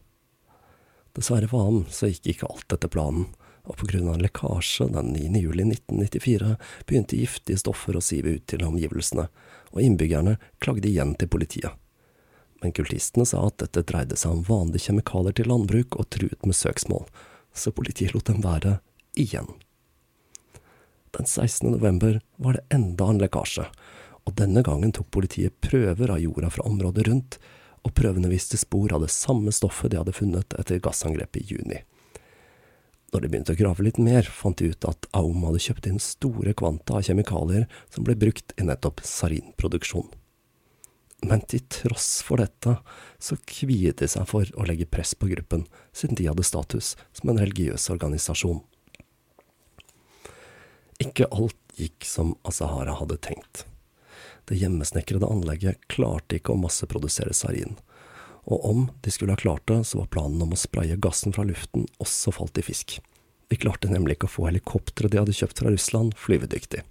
Dessverre 1.16 1.50
for 1.50 1.66
ham 1.66 1.84
så 1.90 2.10
gikk 2.10 2.32
ikke 2.32 2.50
alt 2.50 2.76
etter 2.76 2.92
planen, 2.92 3.28
og 3.68 3.76
på 3.76 3.90
grunn 3.90 4.08
av 4.08 4.16
en 4.16 4.24
lekkasje 4.24 4.88
den 4.94 5.12
9. 5.14 5.42
juli 5.42 5.66
1994 5.66 6.54
begynte 6.88 7.18
giftige 7.18 7.60
stoffer 7.60 7.98
å 7.98 8.02
sive 8.04 8.38
ut 8.38 8.46
til 8.50 8.64
omgivelsene, 8.66 9.28
og 9.70 9.84
innbyggerne 9.84 10.38
klagde 10.62 10.90
igjen 10.90 11.14
til 11.18 11.30
politiet 11.30 11.76
men 12.60 12.72
kultistene 12.72 13.26
sa 13.26 13.46
at 13.46 13.58
dette 13.62 13.84
dreide 13.88 14.16
seg 14.20 14.34
om 14.34 14.44
vanlige 14.44 14.88
kjemikalier 14.88 15.36
til 15.36 15.48
landbruk 15.50 15.96
og 15.96 16.08
truet 16.12 16.46
med 16.46 16.56
søksmål, 16.56 17.06
så 17.56 17.72
politiet 17.74 18.14
lot 18.14 18.28
dem 18.28 18.42
være 18.44 18.78
igjen. 19.18 19.48
Den 21.16 21.26
16. 21.26 21.72
november 21.72 22.20
var 22.36 22.58
det 22.58 22.66
enda 22.76 23.08
en 23.10 23.22
lekkasje, 23.22 23.66
og 24.30 24.38
denne 24.38 24.62
gangen 24.66 24.94
tok 24.96 25.10
politiet 25.12 25.58
prøver 25.64 26.14
av 26.14 26.22
jorda 26.22 26.50
fra 26.54 26.66
området 26.70 27.06
rundt, 27.08 27.38
og 27.84 27.94
prøvene 27.96 28.30
viste 28.30 28.60
spor 28.60 28.92
av 28.94 29.04
det 29.04 29.12
samme 29.12 29.52
stoffet 29.56 29.92
de 29.92 30.00
hadde 30.00 30.14
funnet 30.16 30.56
etter 30.60 30.82
gassangrepet 30.84 31.42
i 31.42 31.54
juni. 31.54 31.82
Når 33.10 33.24
de 33.24 33.30
begynte 33.32 33.56
å 33.56 33.58
grave 33.58 33.82
litt 33.82 33.98
mer, 33.98 34.22
fant 34.22 34.60
de 34.60 34.70
ut 34.70 34.86
at 34.86 35.08
Aum 35.18 35.42
hadde 35.48 35.62
kjøpt 35.64 35.90
inn 35.90 35.98
store 36.02 36.54
kvanta 36.54 37.00
av 37.00 37.08
kjemikalier 37.08 37.66
som 37.90 38.06
ble 38.06 38.14
brukt 38.20 38.54
i 38.60 38.68
nettopp 38.68 39.02
sarinproduksjon 39.02 40.12
men 41.26 41.42
til 41.48 41.62
tross 41.72 42.20
for 42.24 42.40
dette 42.40 42.76
så 43.20 43.36
kviet 43.48 44.00
de 44.00 44.08
seg 44.08 44.26
for 44.30 44.48
å 44.56 44.66
legge 44.68 44.88
press 44.88 45.12
på 45.14 45.28
gruppen, 45.30 45.66
siden 45.92 46.18
de 46.18 46.28
hadde 46.30 46.46
status 46.46 46.94
som 47.16 47.32
en 47.32 47.40
religiøs 47.40 47.90
organisasjon. 47.92 48.62
Ikke 51.00 51.28
alt 51.32 51.56
gikk 51.80 52.04
som 52.08 52.34
Asahara 52.44 52.96
hadde 53.00 53.20
tenkt. 53.24 53.64
Det 54.50 54.58
hjemmesnekrede 54.58 55.28
anlegget 55.30 55.78
klarte 55.86 56.40
ikke 56.40 56.50
å 56.50 56.58
masseprodusere 56.58 57.30
sarin, 57.38 57.76
og 58.50 58.64
om 58.66 58.80
de 59.04 59.12
skulle 59.14 59.36
ha 59.36 59.38
klart 59.38 59.62
det, 59.70 59.84
så 59.86 60.00
var 60.00 60.08
planen 60.10 60.42
om 60.42 60.56
å 60.56 60.58
spraye 60.58 60.96
gassen 60.98 61.30
fra 61.36 61.44
luften 61.46 61.84
også 62.02 62.32
falt 62.34 62.58
i 62.58 62.64
fisk. 62.66 62.96
De 63.46 63.58
klarte 63.62 63.86
nemlig 63.92 64.16
ikke 64.16 64.26
å 64.26 64.32
få 64.32 64.48
helikopteret 64.48 65.12
de 65.12 65.20
hadde 65.20 65.36
kjøpt 65.38 65.62
fra 65.62 65.70
Russland, 65.70 66.16
flyvedyktig. 66.18 66.82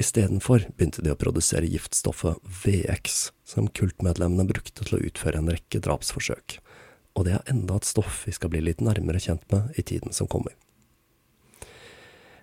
Istedenfor 0.00 0.64
begynte 0.78 1.04
de 1.04 1.12
å 1.12 1.20
produsere 1.20 1.68
giftstoffet 1.68 2.40
VX, 2.64 3.20
som 3.44 3.68
kultmedlemmene 3.68 4.48
brukte 4.48 4.80
til 4.80 4.96
å 4.96 5.02
utføre 5.10 5.42
en 5.42 5.52
rekke 5.52 5.82
drapsforsøk, 5.84 6.56
og 7.20 7.28
det 7.28 7.36
er 7.36 7.52
enda 7.52 7.76
et 7.76 7.90
stoff 7.90 8.22
vi 8.24 8.32
skal 8.32 8.54
bli 8.56 8.64
litt 8.64 8.80
nærmere 8.80 9.20
kjent 9.20 9.44
med 9.52 9.76
i 9.76 9.84
tiden 9.92 10.16
som 10.16 10.30
kommer. 10.30 10.56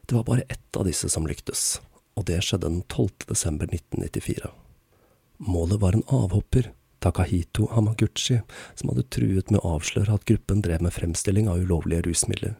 Det 0.06 0.14
var 0.14 0.30
bare 0.30 0.46
ett 0.54 0.78
av 0.78 0.86
disse 0.86 1.10
som 1.10 1.26
lyktes, 1.26 1.80
og 2.16 2.28
det 2.30 2.42
skjedde 2.44 2.70
den 2.70 2.84
12. 2.88 3.28
desember 3.30 3.70
1994. 3.72 4.52
Målet 5.38 5.82
var 5.82 5.96
en 5.96 6.06
avhopper, 6.08 6.72
Takahito 7.04 7.68
Hamaguchi, 7.72 8.40
som 8.76 8.90
hadde 8.90 9.06
truet 9.14 9.52
med 9.52 9.62
å 9.62 9.76
avsløre 9.76 10.16
at 10.16 10.26
gruppen 10.26 10.64
drev 10.66 10.82
med 10.82 10.96
fremstilling 10.96 11.50
av 11.52 11.60
ulovlige 11.62 12.08
rusmidler. 12.08 12.56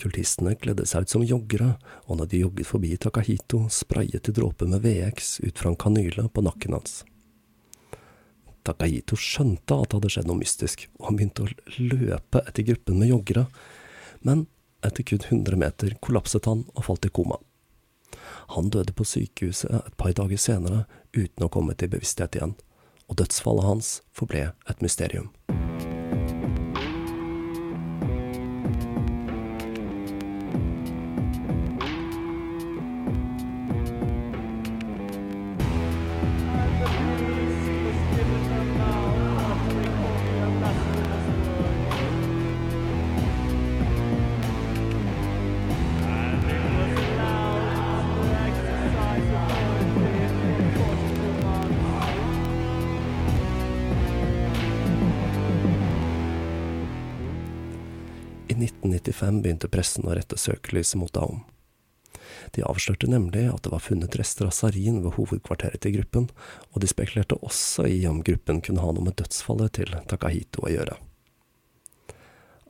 Kultistene 0.00 0.56
kledde 0.56 0.86
seg 0.88 1.04
ut 1.04 1.12
som 1.12 1.24
joggere, 1.24 1.74
og 2.08 2.18
når 2.20 2.30
de 2.32 2.42
jogget 2.42 2.68
forbi 2.68 2.94
Takahito, 3.00 3.66
sprayet 3.72 4.26
de 4.26 4.34
dråper 4.36 4.68
med 4.68 4.84
VX 4.84 5.38
ut 5.44 5.60
fra 5.60 5.72
en 5.72 5.80
kanyle 5.80 6.26
på 6.28 6.44
nakken 6.44 6.76
hans. 6.76 7.02
Takahito 8.66 9.16
skjønte 9.16 9.76
at 9.76 9.90
det 9.90 9.98
hadde 9.98 10.12
skjedd 10.16 10.28
noe 10.28 10.40
mystisk, 10.40 10.88
og 10.98 11.08
han 11.08 11.20
begynte 11.20 11.46
å 11.46 11.52
løpe 11.78 12.42
etter 12.46 12.66
gruppen 12.72 13.00
med 13.00 13.12
joggere, 13.12 13.46
men 14.26 14.48
etter 14.84 15.04
kun 15.04 15.22
100 15.22 15.60
meter 15.60 15.96
kollapset 16.04 16.48
han 16.48 16.66
og 16.74 16.84
falt 16.88 17.08
i 17.08 17.12
koma. 17.12 17.40
Han 18.56 18.70
døde 18.70 18.92
på 18.92 19.06
sykehuset 19.06 19.70
et 19.70 19.96
par 20.00 20.14
dager 20.18 20.40
senere 20.40 20.84
uten 21.14 21.46
å 21.46 21.52
komme 21.52 21.76
til 21.78 21.92
bevissthet 21.92 22.34
igjen, 22.38 22.56
og 23.06 23.20
dødsfallet 23.22 23.68
hans 23.68 23.96
forble 24.16 24.50
et 24.70 24.82
mysterium. 24.82 25.30
1995 59.20 59.42
begynte 59.42 59.68
pressen 59.68 60.08
å 60.08 60.14
rette 60.16 60.38
søkelyset 60.38 60.98
mot 61.00 61.12
Daum. 61.12 61.42
De 62.54 62.64
avslørte 62.64 63.08
nemlig 63.10 63.46
at 63.50 63.62
det 63.64 63.72
var 63.72 63.82
funnet 63.84 64.16
rester 64.18 64.48
av 64.48 64.54
sarin 64.54 65.02
ved 65.04 65.14
hovedkvarteret 65.16 65.82
til 65.82 65.98
gruppen, 65.98 66.28
og 66.72 66.82
de 66.82 66.88
spekulerte 66.90 67.38
også 67.44 67.86
i 67.86 68.00
om 68.08 68.22
gruppen 68.24 68.62
kunne 68.64 68.82
ha 68.82 68.92
noe 68.94 69.06
med 69.06 69.18
dødsfallet 69.20 69.76
til 69.78 69.94
Takahito 70.10 70.64
å 70.64 70.72
gjøre. 70.72 70.96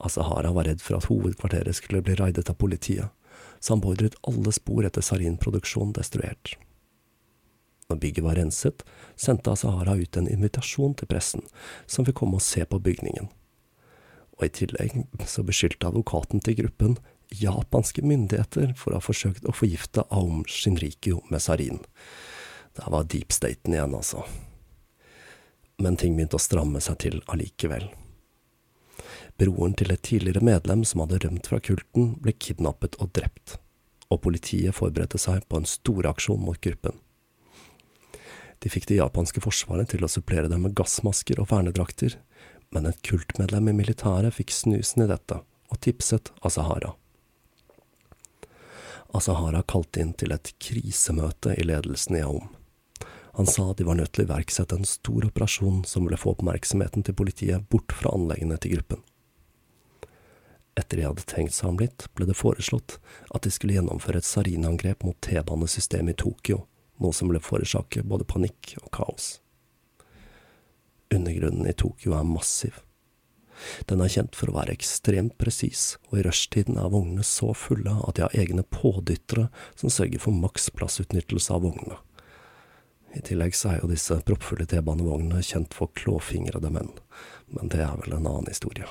Asahara 0.00 0.52
var 0.56 0.66
redd 0.68 0.80
for 0.80 0.96
at 0.96 1.10
hovedkvarteret 1.10 1.76
skulle 1.76 2.02
bli 2.04 2.16
raidet 2.16 2.48
av 2.48 2.56
politiet, 2.60 3.12
så 3.60 3.74
han 3.74 3.82
beordret 3.84 4.16
alle 4.26 4.52
spor 4.56 4.86
etter 4.88 5.04
sarinproduksjon 5.04 5.92
destruert. 5.96 6.56
Når 7.90 7.98
bygget 8.00 8.24
var 8.24 8.38
renset, 8.38 8.84
sendte 9.18 9.52
Asahara 9.52 9.98
ut 9.98 10.16
en 10.16 10.30
invitasjon 10.30 10.94
til 10.96 11.10
pressen, 11.10 11.44
som 11.86 12.06
fikk 12.06 12.22
komme 12.22 12.40
og 12.40 12.46
se 12.46 12.64
på 12.64 12.80
bygningen 12.80 13.28
og 14.40 14.48
i 14.48 14.54
tillegg 14.62 15.26
så 15.28 15.44
beskyldte 15.46 15.90
advokaten 15.90 16.40
til 16.44 16.56
gruppen 16.62 16.96
japanske 17.30 18.02
myndigheter 18.02 18.74
for 18.78 18.92
å 18.92 18.98
ha 18.98 19.04
forsøkt 19.04 19.46
å 19.46 19.54
forgifte 19.54 20.04
Aum 20.10 20.42
Shinrikyo 20.48 21.22
med 21.30 21.42
sarin. 21.42 21.80
Det 22.74 22.86
var 22.90 23.06
deep 23.10 23.32
staten 23.34 23.74
igjen, 23.74 23.94
altså. 23.94 24.24
Men 25.80 25.96
ting 25.96 26.16
begynte 26.16 26.38
å 26.38 26.42
stramme 26.42 26.82
seg 26.82 26.98
til 27.04 27.20
allikevel. 27.30 27.88
Broren 29.40 29.76
til 29.78 29.92
et 29.94 30.02
tidligere 30.04 30.44
medlem 30.44 30.82
som 30.84 31.04
hadde 31.04 31.22
rømt 31.22 31.48
fra 31.48 31.60
kulten, 31.64 32.16
ble 32.20 32.34
kidnappet 32.36 32.98
og 33.00 33.12
drept, 33.16 33.56
og 34.10 34.20
politiet 34.26 34.76
forberedte 34.76 35.20
seg 35.20 35.46
på 35.48 35.60
en 35.60 35.68
storaksjon 35.68 36.42
mot 36.42 36.60
gruppen. 36.60 36.98
De 38.60 38.68
fikk 38.68 38.90
det 38.90 38.98
japanske 38.98 39.40
forsvaret 39.40 39.88
til 39.88 40.04
å 40.04 40.10
supplere 40.10 40.50
dem 40.52 40.66
med 40.66 40.74
gassmasker 40.76 41.40
og 41.40 41.48
vernedrakter, 41.48 42.18
men 42.70 42.86
et 42.86 43.02
kultmedlem 43.06 43.68
i 43.68 43.76
militæret 43.80 44.36
fikk 44.36 44.54
snusen 44.54 45.04
i 45.04 45.10
dette, 45.10 45.40
og 45.70 45.80
tipset 45.82 46.30
Asahara. 46.46 46.94
Asahara 49.14 49.64
kalte 49.66 50.02
inn 50.04 50.14
til 50.14 50.30
et 50.34 50.52
krisemøte 50.62 51.56
i 51.58 51.66
ledelsen 51.66 52.20
i 52.20 52.22
Aum. 52.22 52.46
Han 53.34 53.46
sa 53.46 53.72
de 53.74 53.86
var 53.86 53.98
nødt 53.98 54.12
til 54.14 54.24
å 54.24 54.28
iverksette 54.28 54.76
en 54.76 54.86
stor 54.86 55.26
operasjon 55.26 55.82
som 55.88 56.06
ville 56.06 56.18
få 56.18 56.34
oppmerksomheten 56.34 57.06
til 57.06 57.16
politiet 57.18 57.66
bort 57.72 57.94
fra 57.96 58.14
anleggene 58.14 58.58
til 58.60 58.76
gruppen. 58.76 59.02
Etter 60.78 61.00
de 61.00 61.06
hadde 61.08 61.26
tenkt 61.26 61.54
seg 61.56 61.72
om 61.72 61.78
litt, 61.80 62.06
ble 62.14 62.28
det 62.28 62.38
foreslått 62.38 62.98
at 63.34 63.42
de 63.44 63.52
skulle 63.54 63.74
gjennomføre 63.76 64.22
et 64.22 64.28
sarinangrep 64.28 65.02
mot 65.06 65.18
T-banesystemet 65.26 66.14
i 66.14 66.22
Tokyo, 66.22 66.64
noe 67.02 67.16
som 67.16 67.30
ble 67.30 67.42
forårsake 67.42 68.04
både 68.06 68.26
panikk 68.28 68.76
og 68.82 68.90
kaos. 68.94 69.38
Undergrunnen 71.14 71.66
i 71.66 71.74
Tokyo 71.74 72.14
er 72.14 72.28
massiv. 72.28 72.82
Den 73.90 74.00
er 74.00 74.12
kjent 74.12 74.36
for 74.38 74.50
å 74.50 74.56
være 74.56 74.72
ekstremt 74.72 75.36
presis, 75.40 75.98
og 76.08 76.20
i 76.20 76.24
rushtiden 76.24 76.78
er 76.80 76.92
vognene 76.92 77.24
så 77.26 77.50
fulle 77.56 77.96
at 78.06 78.16
de 78.16 78.24
har 78.24 78.36
egne 78.38 78.64
pådyttere 78.64 79.48
som 79.74 79.92
sørger 79.92 80.22
for 80.22 80.36
maks 80.36 80.70
plassutnyttelse 80.76 81.52
av 81.52 81.66
vognene. 81.66 81.98
I 83.16 83.20
tillegg 83.26 83.56
så 83.58 83.72
er 83.72 83.80
jo 83.80 83.90
disse 83.90 84.20
proppfulle 84.26 84.68
T-banevognene 84.70 85.42
kjent 85.42 85.74
for 85.74 85.90
klåfingrede 85.98 86.70
menn, 86.70 86.92
men 87.50 87.72
det 87.72 87.82
er 87.82 87.96
vel 87.98 88.14
en 88.14 88.28
annen 88.30 88.50
historie. 88.50 88.86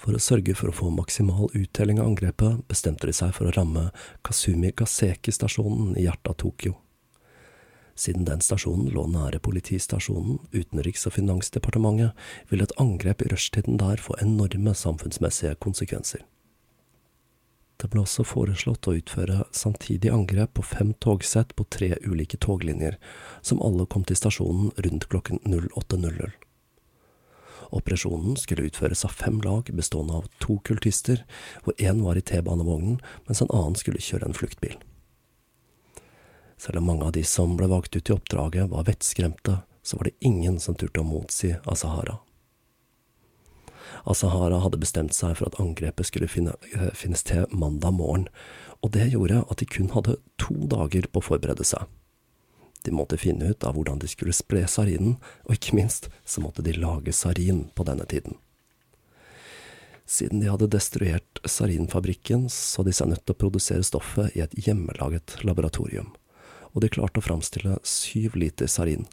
For 0.00 0.16
å 0.16 0.20
sørge 0.22 0.54
for 0.56 0.70
å 0.70 0.76
få 0.76 0.90
maksimal 0.92 1.50
uttelling 1.56 2.00
av 2.00 2.12
angrepet, 2.12 2.62
bestemte 2.68 3.08
de 3.08 3.16
seg 3.16 3.34
for 3.36 3.48
å 3.48 3.56
ramme 3.56 3.88
Kasumi 4.24 4.72
Gaseki-stasjonen 4.76 5.96
i 5.96 6.06
hjertet 6.06 6.32
av 6.32 6.38
Tokyo. 6.40 6.76
Siden 8.00 8.24
den 8.24 8.40
stasjonen 8.40 8.88
lå 8.94 9.04
nære 9.12 9.42
politistasjonen, 9.44 10.38
utenriks- 10.56 11.04
og 11.04 11.18
finansdepartementet, 11.18 12.16
ville 12.48 12.64
et 12.64 12.76
angrep 12.80 13.20
i 13.20 13.28
rushtiden 13.28 13.76
der 13.80 14.00
få 14.00 14.16
enorme 14.24 14.72
samfunnsmessige 14.72 15.58
konsekvenser. 15.60 16.24
Det 17.80 17.88
ble 17.92 18.02
også 18.04 18.24
foreslått 18.28 18.88
å 18.88 18.94
utføre 18.96 19.42
samtidig 19.56 20.12
angrep 20.12 20.52
på 20.56 20.64
fem 20.64 20.94
togsett 21.00 21.52
på 21.56 21.64
tre 21.68 21.94
ulike 22.04 22.40
toglinjer, 22.40 22.96
som 23.44 23.60
alle 23.64 23.88
kom 23.88 24.04
til 24.08 24.16
stasjonen 24.20 24.72
rundt 24.84 25.08
klokken 25.12 25.40
08.00. 25.44 26.32
Operasjonen 27.70 28.36
skulle 28.40 28.66
utføres 28.68 29.04
av 29.04 29.12
fem 29.16 29.40
lag 29.44 29.68
bestående 29.76 30.22
av 30.22 30.28
to 30.42 30.58
kultister, 30.64 31.24
hvor 31.64 31.76
én 31.76 32.00
var 32.04 32.16
i 32.16 32.24
T-banevognen, 32.24 33.00
mens 33.28 33.44
en 33.44 33.52
annen 33.52 33.76
skulle 33.78 34.02
kjøre 34.02 34.28
en 34.28 34.36
fluktbil. 34.36 34.80
Selv 36.60 36.76
om 36.78 36.84
mange 36.84 37.04
av 37.04 37.12
de 37.12 37.22
som 37.24 37.54
ble 37.56 37.70
valgt 37.72 37.96
ut 37.96 38.10
i 38.10 38.12
oppdraget 38.12 38.68
var 38.68 38.84
vettskremte, 38.84 39.62
så 39.82 39.96
var 39.96 40.04
det 40.04 40.18
ingen 40.20 40.58
som 40.60 40.74
turte 40.76 41.00
å 41.00 41.06
motsi 41.08 41.54
Asahara. 41.64 42.18
Asahara 44.04 44.58
hadde 44.60 44.80
bestemt 44.82 45.16
seg 45.16 45.38
for 45.38 45.48
at 45.48 45.56
angrepet 45.60 46.10
skulle 46.10 46.28
finne, 46.28 46.52
finne 46.60 46.92
finnes 47.00 47.24
til 47.24 47.48
mandag 47.56 47.96
morgen, 47.96 48.28
og 48.84 48.92
det 48.92 49.08
gjorde 49.08 49.40
at 49.48 49.64
de 49.64 49.70
kun 49.72 49.88
hadde 49.96 50.18
to 50.36 50.58
dager 50.68 51.08
på 51.08 51.22
å 51.22 51.28
forberede 51.30 51.64
seg. 51.64 51.88
De 52.84 52.92
måtte 52.92 53.20
finne 53.20 53.52
ut 53.52 53.64
av 53.64 53.76
hvordan 53.76 54.04
de 54.04 54.12
skulle 54.12 54.36
spre 54.36 54.66
sarinen, 54.68 55.16
og 55.48 55.56
ikke 55.56 55.80
minst 55.80 56.12
så 56.28 56.44
måtte 56.44 56.64
de 56.64 56.76
lage 56.76 57.16
sarin 57.16 57.70
på 57.72 57.88
denne 57.88 58.04
tiden. 58.04 58.36
Siden 60.04 60.44
de 60.44 60.52
hadde 60.52 60.68
destruert 60.68 61.40
sarinfabrikken, 61.48 62.50
så 62.52 62.84
de 62.84 62.92
seg 62.92 63.14
nødt 63.14 63.24
til 63.24 63.36
å 63.36 63.42
produsere 63.46 63.84
stoffet 63.86 64.36
i 64.36 64.44
et 64.44 64.56
hjemmelaget 64.60 65.40
laboratorium 65.46 66.12
og 66.74 66.84
de 66.84 66.92
klarte 66.92 67.20
å 67.20 67.24
framstille 67.24 67.78
syv 67.86 68.36
liter 68.40 68.70
sarin. 68.70 69.06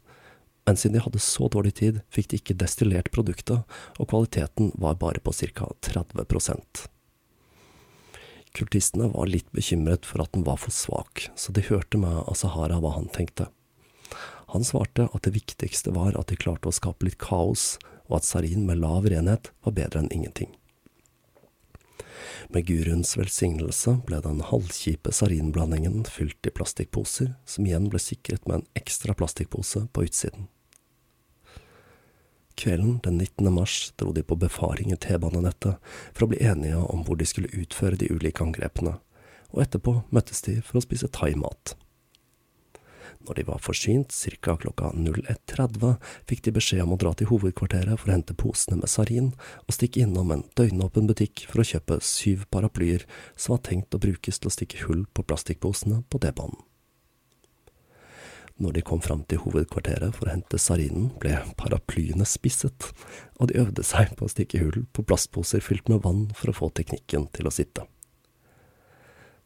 Men 0.67 0.75
siden 0.75 0.97
de 0.97 1.03
hadde 1.05 1.23
så 1.23 1.47
dårlig 1.47 1.77
tid, 1.79 2.01
fikk 2.11 2.31
de 2.31 2.41
ikke 2.41 2.57
destillert 2.59 3.11
produktet, 3.15 3.63
og 3.97 4.09
kvaliteten 4.11 4.73
var 4.75 4.97
bare 4.99 5.23
på 5.23 5.31
ca. 5.55 5.69
30% 5.87 6.87
Kultistene 8.57 9.07
var 9.13 9.29
litt 9.29 9.47
bekymret 9.53 10.07
for 10.07 10.23
at 10.23 10.33
den 10.33 10.43
var 10.43 10.57
for 10.59 10.73
svak, 10.73 11.29
så 11.37 11.53
de 11.53 11.63
hørte 11.69 11.99
med 12.01 12.23
Asahara 12.25 12.81
hva 12.81 12.95
han 12.97 13.07
tenkte. 13.13 13.51
Han 14.51 14.65
svarte 14.65 15.05
at 15.13 15.23
det 15.27 15.35
viktigste 15.35 15.93
var 15.95 16.17
at 16.17 16.31
de 16.31 16.39
klarte 16.39 16.71
å 16.71 16.75
skape 16.75 17.05
litt 17.05 17.19
kaos, 17.21 17.75
og 18.09 18.19
at 18.19 18.27
sarin 18.27 18.65
med 18.65 18.81
lav 18.81 19.05
renhet 19.05 19.51
var 19.63 19.75
bedre 19.77 20.01
enn 20.01 20.11
ingenting. 20.15 20.56
Med 22.53 22.67
guruens 22.67 23.15
velsignelse 23.17 23.97
ble 24.07 24.19
den 24.23 24.43
halvkjipe 24.49 25.13
sarinblandingen 25.13 26.05
fylt 26.09 26.47
i 26.47 26.53
plastikkposer, 26.53 27.33
som 27.45 27.65
igjen 27.65 27.89
ble 27.91 28.01
sikret 28.01 28.47
med 28.47 28.59
en 28.59 28.69
ekstra 28.79 29.15
plastikkpose 29.17 29.87
på 29.93 30.05
utsiden. 30.07 30.47
Kvelden 32.57 32.99
den 33.05 33.19
19. 33.21 33.53
mars 33.53 33.93
dro 33.95 34.11
de 34.11 34.23
på 34.25 34.35
befaring 34.35 34.93
i 34.93 34.97
T-banenettet 34.97 35.77
for 36.09 36.25
å 36.25 36.31
bli 36.31 36.39
enige 36.41 36.79
om 36.81 37.03
hvor 37.05 37.19
de 37.19 37.27
skulle 37.29 37.53
utføre 37.53 37.99
de 38.01 38.09
ulike 38.09 38.41
angrepene, 38.41 38.95
og 39.53 39.61
etterpå 39.61 39.99
møttes 40.09 40.41
de 40.47 40.57
for 40.65 40.79
å 40.79 40.85
spise 40.87 41.11
thaimat. 41.13 41.75
Når 43.27 43.35
de 43.35 43.43
var 43.43 43.59
forsynt, 43.59 44.13
ca. 44.39 44.55
klokka 44.55 44.93
01.30, 44.95 45.97
fikk 46.29 46.45
de 46.45 46.53
beskjed 46.55 46.85
om 46.85 46.93
å 46.95 46.99
dra 47.01 47.11
til 47.17 47.27
hovedkvarteret 47.27 47.99
for 47.99 48.07
å 48.07 48.15
hente 48.15 48.35
posene 48.39 48.79
med 48.79 48.91
sarin, 48.91 49.33
og 49.67 49.75
stikke 49.75 50.05
innom 50.05 50.31
en 50.31 50.45
døgnåpen 50.55 51.09
butikk 51.09 51.43
for 51.51 51.59
å 51.59 51.67
kjøpe 51.67 51.99
syv 52.07 52.45
paraplyer 52.53 53.03
som 53.35 53.57
var 53.57 53.65
tenkt 53.67 53.97
å 53.97 53.99
brukes 53.99 54.39
til 54.39 54.47
å 54.47 54.55
stikke 54.55 54.85
hull 54.87 55.03
på 55.11 55.27
plastikkposene 55.27 56.05
på 56.07 56.23
D-banen. 56.23 56.63
Når 58.57 58.79
de 58.79 58.81
kom 58.81 59.03
fram 59.03 59.19
til 59.29 59.43
hovedkvarteret 59.43 60.15
for 60.15 60.25
å 60.25 60.33
hente 60.33 60.57
sarinen, 60.57 61.11
ble 61.21 61.35
paraplyene 61.59 62.25
spisset, 62.25 62.89
og 63.37 63.51
de 63.51 63.59
øvde 63.61 63.83
seg 63.85 64.15
på 64.17 64.25
å 64.25 64.31
stikke 64.33 64.63
hull 64.63 64.87
på 64.95 65.05
plastposer 65.05 65.61
fylt 65.61 65.91
med 65.91 66.01
vann 66.07 66.25
for 66.33 66.49
å 66.49 66.57
få 66.63 66.71
teknikken 66.79 67.27
til 67.35 67.51
å 67.51 67.53
sitte. 67.53 67.85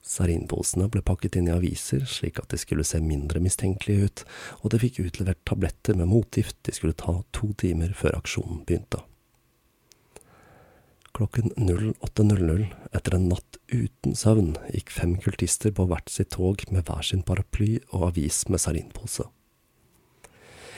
Sarinposene 0.01 0.87
ble 0.89 1.03
pakket 1.05 1.37
inn 1.37 1.47
i 1.51 1.53
aviser 1.53 2.07
slik 2.09 2.39
at 2.41 2.49
de 2.51 2.57
skulle 2.59 2.85
se 2.87 2.99
mindre 3.03 3.41
mistenkelige 3.43 4.07
ut, 4.07 4.23
og 4.61 4.73
de 4.73 4.81
fikk 4.81 4.99
utlevert 5.05 5.41
tabletter 5.47 5.97
med 5.97 6.09
motgift 6.09 6.57
de 6.65 6.73
skulle 6.75 6.97
ta 6.97 7.19
to 7.35 7.51
timer 7.61 7.93
før 7.97 8.17
aksjonen 8.17 8.63
begynte. 8.65 9.03
Klokken 11.11 11.51
08.00, 11.59 12.69
etter 12.95 13.15
en 13.17 13.27
natt 13.29 13.57
uten 13.67 14.15
søvn, 14.15 14.55
gikk 14.71 14.93
fem 14.95 15.17
kultister 15.21 15.73
på 15.75 15.85
hvert 15.89 16.09
sitt 16.09 16.31
tog 16.37 16.63
med 16.71 16.87
hver 16.87 17.03
sin 17.05 17.21
paraply 17.27 17.75
og 17.91 18.07
avis 18.13 18.45
med 18.49 18.63
sarinpose. 18.63 19.27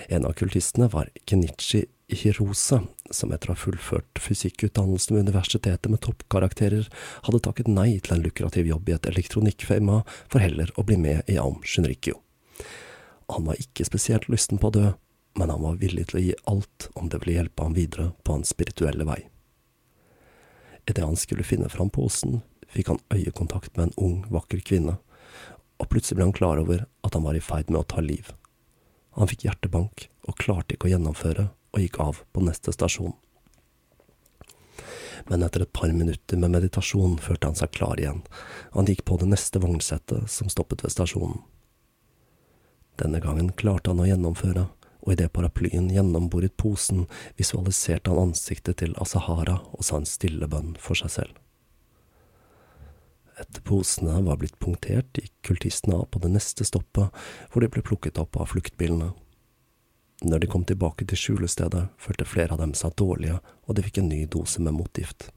En 0.10 0.26
av 0.28 0.34
kultistene 0.36 0.90
var 0.92 1.14
Kenichi 1.30 1.86
Hirose, 2.18 2.80
som 3.12 3.32
etter 3.34 3.52
å 3.52 3.56
ha 3.56 3.60
fullført 3.60 4.20
fysikkutdannelsen 4.22 5.16
ved 5.16 5.28
universitetet 5.28 5.92
med 5.92 6.02
toppkarakterer, 6.06 6.90
hadde 7.26 7.42
takket 7.46 7.72
nei 7.72 7.98
til 8.04 8.18
en 8.18 8.24
lukrativ 8.26 8.70
jobb 8.70 8.90
i 8.90 8.96
et 8.96 9.10
elektronikkfirma 9.10 10.02
for 10.28 10.44
heller 10.44 10.72
å 10.78 10.86
bli 10.88 10.98
med 11.00 11.30
i 11.32 11.38
Aum 11.42 11.62
Shinrikyo. 11.64 12.20
Han 13.34 13.48
var 13.50 13.62
ikke 13.62 13.88
spesielt 13.88 14.30
lysten 14.32 14.60
på 14.62 14.70
å 14.70 14.76
dø, 14.76 14.88
men 15.40 15.50
han 15.50 15.64
var 15.64 15.80
villig 15.82 16.10
til 16.10 16.20
å 16.20 16.24
gi 16.24 16.36
alt 16.50 16.90
om 17.00 17.10
det 17.10 17.24
ville 17.24 17.40
hjelpe 17.40 17.66
ham 17.66 17.78
videre 17.78 18.12
på 18.24 18.36
hans 18.38 18.54
spirituelle 18.54 19.08
vei. 19.10 19.22
Idet 20.84 21.06
han 21.06 21.18
skulle 21.18 21.48
finne 21.48 21.72
fram 21.72 21.90
posen, 21.94 22.42
fikk 22.74 22.92
han 22.92 23.02
øyekontakt 23.14 23.78
med 23.78 23.90
en 23.90 23.98
ung, 23.98 24.22
vakker 24.30 24.62
kvinne, 24.66 25.00
og 25.80 25.90
plutselig 25.90 26.20
ble 26.20 26.28
han 26.28 26.38
klar 26.38 26.62
over 26.62 26.86
at 27.04 27.16
han 27.16 27.26
var 27.26 27.38
i 27.38 27.44
ferd 27.44 27.72
med 27.72 27.82
å 27.82 27.90
ta 27.96 28.04
liv. 28.04 28.34
Han 29.18 29.30
fikk 29.30 29.48
hjertebank 29.48 30.08
og 30.28 30.40
klarte 30.42 30.76
ikke 30.76 30.90
å 30.90 30.94
gjennomføre, 30.96 31.50
og 31.74 31.82
gikk 31.82 32.00
av 32.00 32.22
på 32.32 32.44
neste 32.46 32.74
stasjon. 32.76 33.16
Men 35.30 35.44
etter 35.46 35.64
et 35.64 35.74
par 35.74 35.92
minutter 35.96 36.40
med 36.40 36.52
meditasjon 36.52 37.18
følte 37.24 37.50
han 37.50 37.58
seg 37.58 37.72
klar 37.76 38.00
igjen, 38.00 38.22
og 38.74 38.82
han 38.82 38.90
gikk 38.92 39.06
på 39.08 39.18
det 39.22 39.30
neste 39.32 39.62
vognsettet 39.64 40.30
som 40.32 40.52
stoppet 40.52 40.84
ved 40.84 40.94
stasjonen. 40.94 41.42
Denne 43.00 43.22
gangen 43.24 43.54
klarte 43.58 43.94
han 43.94 44.04
å 44.04 44.08
gjennomføre, 44.08 44.68
og 45.04 45.16
idet 45.16 45.32
paraplyen 45.36 45.90
gjennomboret 45.92 46.56
posen, 46.60 47.08
visualiserte 47.40 48.12
han 48.12 48.30
ansiktet 48.30 48.80
til 48.84 48.94
Asahara 49.02 49.58
og 49.74 49.84
sa 49.84 50.00
en 50.00 50.08
stille 50.08 50.48
bønn 50.48 50.76
for 50.80 51.00
seg 51.00 51.12
selv. 51.12 51.40
Etter 53.42 53.64
posene 53.66 54.20
var 54.28 54.38
blitt 54.38 54.60
punktert, 54.62 55.18
gikk 55.18 55.34
kultistene 55.50 55.98
av 56.04 56.06
på 56.14 56.22
det 56.22 56.30
neste 56.36 56.68
stoppet, 56.68 57.10
hvor 57.50 57.64
de 57.64 57.72
ble 57.74 57.82
plukket 57.86 58.20
opp 58.22 58.38
av 58.38 58.52
fluktbilene. 58.54 59.10
Når 60.24 60.40
de 60.40 60.48
kom 60.48 60.64
tilbake 60.64 61.06
til 61.10 61.20
skjulestedet, 61.20 61.90
følte 62.00 62.28
flere 62.28 62.56
av 62.56 62.62
dem 62.62 62.72
seg 62.78 62.96
dårlige, 63.00 63.42
og 63.68 63.76
de 63.76 63.84
fikk 63.84 64.00
en 64.00 64.08
ny 64.12 64.22
dose 64.32 64.62
med 64.64 64.76
motgift. 64.78 65.28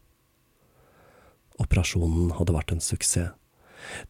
Operasjonen 1.62 2.36
hadde 2.38 2.54
vært 2.54 2.74
en 2.74 2.84
suksess. 2.84 3.34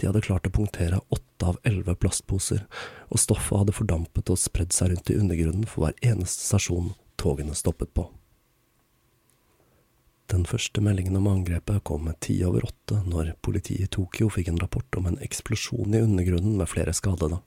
De 0.00 0.06
hadde 0.08 0.22
klart 0.24 0.46
å 0.48 0.52
punktere 0.54 1.00
åtte 1.12 1.48
av 1.48 1.58
elleve 1.66 1.96
plastposer, 2.00 2.62
og 3.10 3.20
stoffet 3.20 3.60
hadde 3.60 3.74
fordampet 3.76 4.30
og 4.32 4.40
spredd 4.40 4.72
seg 4.72 4.92
rundt 4.92 5.10
i 5.12 5.18
undergrunnen 5.20 5.66
for 5.68 5.84
hver 5.84 5.98
eneste 6.06 6.46
stasjon 6.46 6.92
togene 7.20 7.56
stoppet 7.56 7.92
på. 7.96 8.06
Den 10.32 10.46
første 10.48 10.82
meldingen 10.82 11.18
om 11.20 11.28
angrepet 11.30 11.84
kom 11.86 12.06
med 12.08 12.18
ti 12.24 12.38
over 12.46 12.64
åtte 12.66 13.02
når 13.06 13.34
politiet 13.46 13.84
i 13.84 13.92
Tokyo 13.98 14.30
fikk 14.32 14.50
en 14.50 14.62
rapport 14.62 14.98
om 14.98 15.06
en 15.10 15.20
eksplosjon 15.22 15.94
i 15.94 16.02
undergrunnen 16.02 16.56
med 16.58 16.70
flere 16.70 16.94
skadede. 16.96 17.38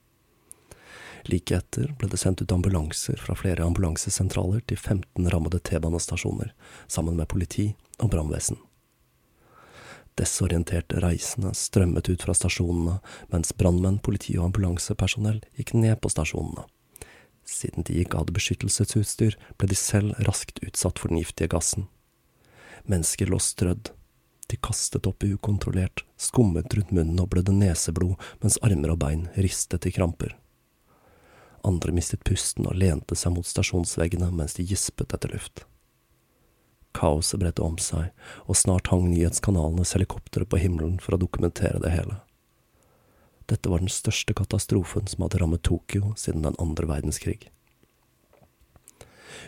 Like 1.27 1.57
etter 1.57 1.91
ble 1.99 2.07
det 2.11 2.21
sendt 2.21 2.41
ut 2.41 2.51
ambulanser 2.55 3.19
fra 3.19 3.35
flere 3.35 3.65
ambulansesentraler 3.65 4.63
til 4.69 4.77
15 4.77 5.29
rammede 5.33 5.59
T-banestasjoner, 5.59 6.53
sammen 6.87 7.19
med 7.19 7.27
politi 7.27 7.73
og 7.99 8.11
brannvesen. 8.13 8.59
Desorienterte 10.19 10.99
reisende 10.99 11.53
strømmet 11.55 12.09
ut 12.11 12.23
fra 12.25 12.35
stasjonene, 12.35 12.97
mens 13.31 13.53
brannmenn, 13.55 14.01
politi 14.03 14.35
og 14.39 14.49
ambulansepersonell 14.49 15.39
gikk 15.55 15.75
ned 15.77 15.95
på 16.03 16.11
stasjonene. 16.11 16.65
Siden 17.47 17.85
de 17.87 18.01
ikke 18.01 18.19
hadde 18.19 18.35
beskyttelsesutstyr, 18.35 19.37
ble 19.57 19.69
de 19.71 19.77
selv 19.79 20.17
raskt 20.27 20.59
utsatt 20.65 20.99
for 20.99 21.09
den 21.09 21.21
giftige 21.21 21.49
gassen. 21.55 21.87
Mennesker 22.89 23.31
lå 23.31 23.39
strødd. 23.41 23.93
De 24.49 24.57
kastet 24.57 25.05
opp 25.05 25.23
ukontrollert, 25.23 26.03
skummet 26.17 26.73
rundt 26.73 26.91
munnen 26.91 27.21
og 27.21 27.29
blødde 27.33 27.53
neseblod, 27.53 28.17
mens 28.41 28.57
armer 28.65 28.95
og 28.95 29.01
bein 29.03 29.27
ristet 29.37 29.85
i 29.85 29.93
kramper. 29.93 30.35
Andre 31.67 31.93
mistet 31.95 32.23
pusten 32.27 32.67
og 32.69 32.77
lente 32.79 33.17
seg 33.17 33.35
mot 33.35 33.47
stasjonsveggene 33.47 34.31
mens 34.31 34.55
de 34.57 34.65
gispet 34.67 35.13
etter 35.15 35.33
luft. 35.33 35.65
Kaoset 36.95 37.39
bredte 37.41 37.61
om 37.61 37.77
seg, 37.77 38.09
og 38.49 38.57
snart 38.57 38.89
hang 38.89 39.05
nyhetskanalenes 39.11 39.93
helikoptre 39.95 40.47
på 40.49 40.59
himmelen 40.61 40.97
for 41.03 41.15
å 41.15 41.21
dokumentere 41.21 41.81
det 41.83 41.93
hele. 41.93 42.17
Dette 43.49 43.69
var 43.69 43.81
den 43.81 43.93
største 43.93 44.33
katastrofen 44.37 45.07
som 45.09 45.25
hadde 45.25 45.39
rammet 45.41 45.63
Tokyo 45.65 46.13
siden 46.17 46.45
den 46.45 46.57
andre 46.61 46.89
verdenskrig. 46.89 47.49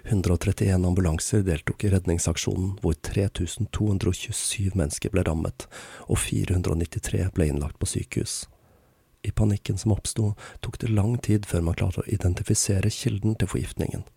131 0.03 0.85
ambulanser 0.87 1.43
deltok 1.45 1.83
i 1.85 1.91
redningsaksjonen, 1.93 2.77
hvor 2.81 2.95
3227 3.05 4.73
mennesker 4.77 5.13
ble 5.13 5.25
rammet, 5.27 5.67
og 6.07 6.17
493 6.21 7.27
ble 7.35 7.51
innlagt 7.51 7.77
på 7.81 7.89
sykehus. 7.89 8.45
I 9.23 9.31
panikken 9.31 9.77
som 9.77 9.93
oppsto, 9.93 10.33
tok 10.61 10.79
det 10.81 10.89
lang 10.89 11.17
tid 11.21 11.45
før 11.45 11.61
man 11.67 11.77
klarte 11.77 12.01
å 12.01 12.09
identifisere 12.09 12.89
kilden 12.89 13.37
til 13.37 13.51
forgiftningen 13.51 14.07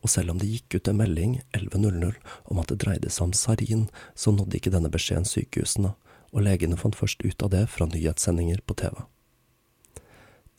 og 0.00 0.10
selv 0.10 0.32
om 0.32 0.40
det 0.40 0.48
gikk 0.50 0.78
ut 0.78 0.90
en 0.90 0.98
melding 1.00 1.38
11.00 1.56 2.18
om 2.52 2.60
at 2.60 2.72
det 2.72 2.80
dreide 2.84 3.12
seg 3.12 3.28
om 3.28 3.34
sarin, 3.36 3.86
så 4.14 4.32
nådde 4.34 4.58
ikke 4.58 4.72
denne 4.74 4.92
beskjeden 4.92 5.28
sykehusene, 5.28 5.94
og 6.30 6.44
legene 6.46 6.78
fant 6.78 6.96
først 6.96 7.24
ut 7.24 7.42
av 7.42 7.52
det 7.54 7.64
fra 7.72 7.88
nyhetssendinger 7.90 8.62
på 8.66 8.76
TV. 8.82 9.02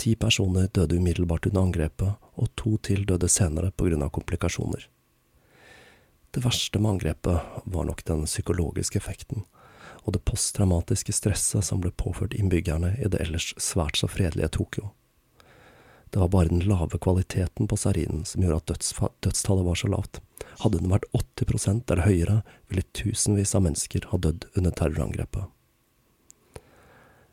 Ti 0.01 0.15
personer 0.15 0.69
døde 0.73 0.97
umiddelbart 0.97 1.47
under 1.49 1.67
angrepet, 1.67 2.17
og 2.35 2.51
to 2.57 2.77
til 2.83 3.05
døde 3.05 3.29
senere 3.29 3.71
av 3.71 4.09
komplikasjoner. 4.09 4.87
Det 6.31 6.43
verste 6.43 6.79
med 6.79 6.95
angrepet 6.95 7.65
var 7.65 7.85
nok 7.85 8.03
den 8.05 8.25
psykologiske 8.25 8.97
effekten, 8.97 9.45
og 10.01 10.15
det 10.15 10.23
posttraumatiske 10.25 11.13
stresset 11.13 11.65
som 11.67 11.81
ble 11.83 11.91
påført 11.93 12.33
innbyggerne 12.37 12.95
i 12.97 13.09
det 13.11 13.21
ellers 13.21 13.51
svært 13.61 13.99
så 14.01 14.09
fredelige 14.09 14.51
Tokyo. 14.57 14.91
Det 16.11 16.19
var 16.19 16.27
bare 16.33 16.51
den 16.51 16.65
lave 16.67 16.99
kvaliteten 16.99 17.69
på 17.71 17.77
sarinen 17.79 18.25
som 18.27 18.43
gjorde 18.43 18.75
at 18.75 19.13
dødstallet 19.23 19.65
var 19.65 19.79
så 19.79 19.87
lavt. 19.87 20.19
Hadde 20.59 20.81
den 20.81 20.91
vært 20.91 21.07
80% 21.15 21.87
eller 21.87 22.03
høyere, 22.03 22.41
ville 22.67 22.83
tusenvis 22.97 23.55
av 23.55 23.63
mennesker 23.63 24.09
ha 24.11 24.19
dødd 24.19 24.49
under 24.59 24.75
terrorangrepet. 24.75 25.47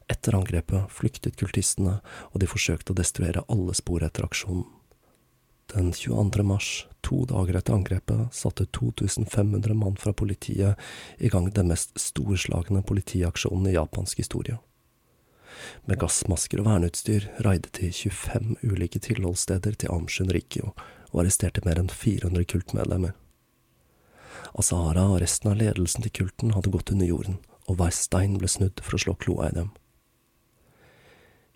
Etter 0.09 0.39
angrepet 0.39 0.93
flyktet 0.95 1.37
kultistene, 1.41 1.99
og 2.33 2.41
de 2.41 2.49
forsøkte 2.49 2.95
å 2.95 3.01
destruere 3.01 3.45
alle 3.51 3.75
spor 3.77 4.07
etter 4.07 4.25
aksjonen. 4.25 4.65
Den 5.75 5.93
22. 5.93 6.43
mars, 6.43 6.87
to 7.05 7.25
dager 7.29 7.59
etter 7.59 7.75
angrepet, 7.77 8.33
satte 8.33 8.65
2500 8.73 9.75
mann 9.77 9.97
fra 10.01 10.15
politiet 10.17 10.81
i 11.19 11.29
gang 11.29 11.51
den 11.53 11.69
mest 11.69 11.93
storslagne 12.01 12.81
politiaksjonen 12.83 13.69
i 13.69 13.75
japansk 13.75 14.23
historie. 14.23 14.57
Med 15.85 16.01
gassmasker 16.01 16.63
og 16.63 16.69
verneutstyr 16.71 17.27
raidet 17.45 17.75
de 17.81 17.91
25 17.93 18.57
ulike 18.63 19.01
tilholdssteder 19.05 19.77
til 19.77 19.93
Amshun 19.93 20.33
Rikyo 20.33 20.73
og 21.13 21.21
arresterte 21.23 21.65
mer 21.67 21.81
enn 21.81 21.91
400 21.93 22.49
kultmedlemmer. 22.49 23.13
Asahara 24.57 25.05
og 25.13 25.21
resten 25.21 25.51
av 25.53 25.59
ledelsen 25.61 26.07
til 26.07 26.15
kulten 26.23 26.55
hadde 26.57 26.73
gått 26.73 26.95
under 26.95 27.09
jorden, 27.09 27.37
og 27.69 27.77
hver 27.77 27.93
stein 27.93 28.39
ble 28.41 28.49
snudd 28.49 28.81
for 28.81 28.97
å 28.97 29.03
slå 29.03 29.17
kloa 29.21 29.51
i 29.51 29.59
dem. 29.59 29.69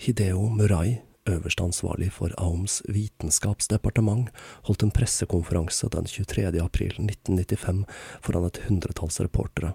Hideo 0.03 0.49
Murai, 0.53 1.01
øverste 1.29 1.63
ansvarlig 1.63 2.11
for 2.13 2.35
Aums 2.39 2.81
vitenskapsdepartement, 2.89 4.29
holdt 4.67 4.83
en 4.83 4.95
pressekonferanse 4.95 5.89
den 5.95 6.11
23. 6.11 6.51
april 6.63 6.99
1995 6.99 7.87
foran 8.21 8.49
et 8.49 8.63
hundretalls 8.67 9.21
reportere 9.23 9.75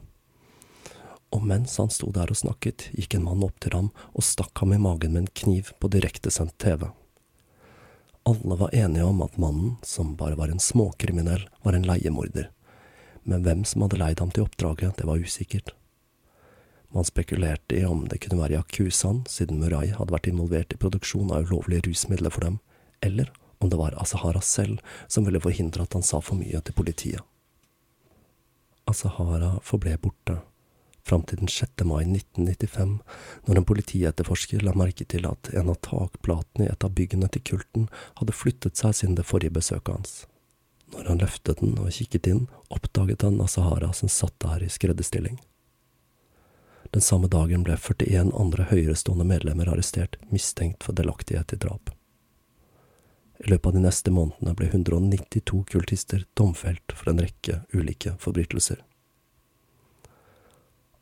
og 1.36 1.44
mens 1.44 1.76
han 1.82 1.92
sto 1.92 2.10
der 2.16 2.32
og 2.32 2.40
snakket, 2.40 2.88
gikk 2.96 3.18
en 3.18 3.26
mann 3.28 3.44
opp 3.46 3.60
til 3.64 3.76
ham 3.76 3.90
og 4.14 4.26
stakk 4.26 4.64
ham 4.64 4.74
i 4.74 4.82
magen 4.82 5.14
med 5.14 5.26
en 5.26 5.34
kniv 5.42 5.74
på 5.82 5.90
direktesendt 5.92 6.56
TV. 6.62 6.88
Alle 8.28 8.58
var 8.60 8.76
enige 8.76 9.08
om 9.08 9.22
at 9.24 9.38
mannen, 9.40 9.76
som 9.84 10.16
bare 10.20 10.38
var 10.40 10.52
en 10.52 10.64
småkriminell, 10.64 11.48
var 11.64 11.76
en 11.76 11.88
leiemorder, 11.88 12.50
men 13.24 13.44
hvem 13.44 13.64
som 13.68 13.84
hadde 13.84 14.00
leid 14.00 14.24
ham 14.24 14.32
til 14.32 14.48
oppdraget, 14.48 14.98
det 15.00 15.08
var 15.08 15.20
usikkert. 15.20 15.74
Man 16.96 17.06
spekulerte 17.06 17.76
i 17.76 17.86
om 17.86 18.06
det 18.08 18.22
kunne 18.24 18.42
være 18.42 18.62
Yakuzaen, 18.62 19.26
siden 19.28 19.60
Murai 19.60 19.90
hadde 19.92 20.14
vært 20.14 20.30
involvert 20.32 20.74
i 20.74 20.80
produksjon 20.80 21.34
av 21.36 21.50
ulovlige 21.50 21.90
rusmidler 21.90 22.34
for 22.34 22.48
dem, 22.48 22.60
eller 23.04 23.32
om 23.60 23.70
det 23.70 23.80
var 23.80 23.98
Asahara 24.02 24.42
selv 24.42 24.80
som 25.08 25.26
ville 25.28 25.42
forhindre 25.42 25.84
at 25.84 25.98
han 25.98 26.06
sa 26.06 26.22
for 26.24 26.40
mye 26.40 26.62
til 26.62 26.78
politiet. 26.78 27.24
Asahara 28.88 29.58
forble 29.68 29.98
borte 30.00 30.40
fram 31.08 31.24
til 31.28 31.40
den 31.42 31.52
6. 31.52 31.84
mai 31.88 32.04
1995, 32.04 32.98
når 33.48 33.60
en 33.60 33.68
politietterforsker 33.68 34.64
la 34.64 34.74
merke 34.76 35.08
til 35.08 35.28
at 35.30 35.52
en 35.56 35.72
av 35.72 35.80
takplatene 35.86 36.68
i 36.68 36.72
et 36.72 36.84
av 36.84 36.96
byggene 36.96 37.30
til 37.32 37.44
kulten 37.52 37.88
hadde 38.20 38.36
flyttet 38.36 38.80
seg 38.80 38.96
siden 38.96 39.20
det 39.20 39.28
forrige 39.28 39.56
besøket 39.56 39.94
hans. 39.96 40.18
Når 40.96 41.12
han 41.12 41.22
løftet 41.24 41.62
den 41.64 41.76
og 41.84 41.92
kikket 41.92 42.28
inn, 42.32 42.46
oppdaget 42.72 43.28
han 43.28 43.40
Asahara 43.44 43.94
som 43.96 44.12
satt 44.12 44.36
der 44.44 44.64
i 44.64 44.72
skredderstilling. 44.72 45.40
Den 46.98 47.02
samme 47.02 47.28
dagen 47.28 47.62
ble 47.62 47.76
41 47.78 48.32
andre 48.34 48.64
høyerestående 48.72 49.26
medlemmer 49.30 49.70
arrestert, 49.70 50.16
mistenkt 50.34 50.82
for 50.82 50.98
delaktighet 50.98 51.52
i 51.54 51.58
drap. 51.62 51.92
I 53.38 53.52
løpet 53.52 53.68
av 53.70 53.76
de 53.76 53.82
neste 53.84 54.14
månedene 54.16 54.56
ble 54.58 54.70
192 54.72 55.60
kultister 55.70 56.24
domfelt 56.34 56.96
for 56.98 57.12
en 57.12 57.22
rekke 57.22 57.60
ulike 57.70 58.16
forbrytelser. 58.24 58.80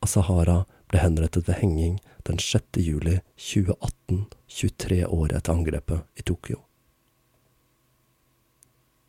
Asahara 0.04 0.58
ble 0.92 1.00
henrettet 1.00 1.48
ved 1.48 1.62
henging 1.62 1.94
den 2.28 2.42
6. 2.44 2.76
juli 2.76 3.22
2018, 3.40 4.26
23 4.52 4.98
år 5.06 5.38
etter 5.38 5.56
angrepet 5.56 6.20
i 6.20 6.26
Tokyo. 6.28 6.60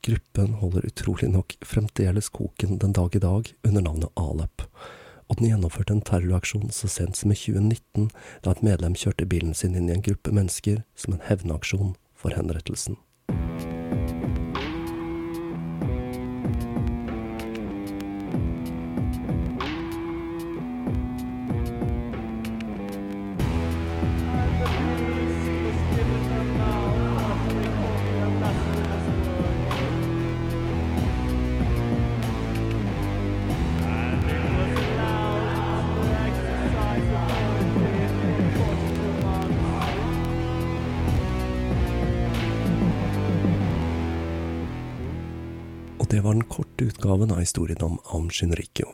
Gruppen 0.07 0.55
holder 0.62 0.87
utrolig 0.87 1.32
nok 1.34 1.59
fremdeles 1.66 2.30
koken 2.30 2.78
den 2.78 2.95
dag 2.95 3.18
i 3.18 3.24
dag 3.26 3.51
under 3.66 3.89
navnet 3.89 4.14
Alep, 4.14 4.62
og 5.29 5.39
den 5.39 5.51
gjennomførte 5.51 5.97
en 5.97 6.05
terroraksjon 6.07 6.70
så 6.74 6.91
sent 6.91 7.18
som 7.18 7.33
i 7.33 7.39
2019, 7.39 8.11
da 8.45 8.55
et 8.55 8.62
medlem 8.66 8.95
kjørte 8.99 9.27
bilen 9.27 9.55
sin 9.55 9.74
inn 9.74 9.91
i 9.91 9.97
en 9.97 10.05
gruppe 10.07 10.35
mennesker 10.35 10.85
som 10.99 11.16
en 11.16 11.27
hevnaksjon 11.27 11.97
for 12.14 12.37
henrettelsen. 12.37 12.99
Historien 47.57 47.82
om 47.82 47.98
Aum 48.04 48.30
Shinrikyo. 48.30 48.88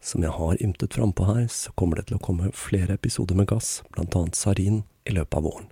Som 0.00 0.22
jeg 0.22 0.30
har 0.30 0.62
ymtet 0.62 0.94
frampå 0.94 1.24
her, 1.24 1.46
så 1.48 1.72
kommer 1.72 1.96
det 1.96 2.10
til 2.10 2.18
å 2.18 2.20
komme 2.20 2.50
flere 2.52 2.98
episoder 2.98 3.38
med 3.38 3.48
gass, 3.48 3.80
blant 3.94 4.12
annet 4.12 4.36
Sarin, 4.36 4.82
i 5.08 5.14
løpet 5.16 5.38
av 5.38 5.46
våren. 5.46 5.70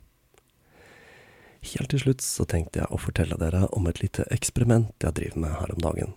Helt 1.60 1.92
til 1.92 2.00
slutt 2.00 2.24
så 2.24 2.46
tenkte 2.48 2.80
jeg 2.80 2.88
å 2.88 2.96
fortelle 2.96 3.36
dere 3.36 3.66
om 3.76 3.84
et 3.86 4.00
lite 4.00 4.24
eksperiment 4.32 4.96
jeg 5.04 5.18
driver 5.18 5.44
med 5.44 5.54
her 5.60 5.74
om 5.76 5.84
dagen. 5.84 6.16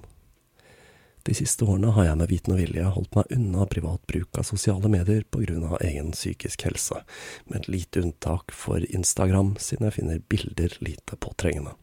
De 1.28 1.36
siste 1.36 1.68
årene 1.68 1.92
har 1.98 2.08
jeg 2.08 2.20
med 2.22 2.32
viten 2.32 2.56
og 2.56 2.64
vilje 2.64 2.96
holdt 2.96 3.16
meg 3.20 3.36
unna 3.36 3.68
privat 3.68 4.08
bruk 4.08 4.40
av 4.40 4.48
sosiale 4.48 4.88
medier 4.88 5.28
av 5.36 5.80
egen 5.84 6.16
psykisk 6.16 6.64
helse, 6.64 7.04
med 7.46 7.60
et 7.60 7.68
lite 7.68 8.00
unntak 8.00 8.56
for 8.56 8.80
Instagram, 8.80 9.58
siden 9.60 9.92
jeg 9.92 10.00
finner 10.00 10.28
bilder 10.32 10.78
lite 10.80 11.20
påtrengende. 11.20 11.76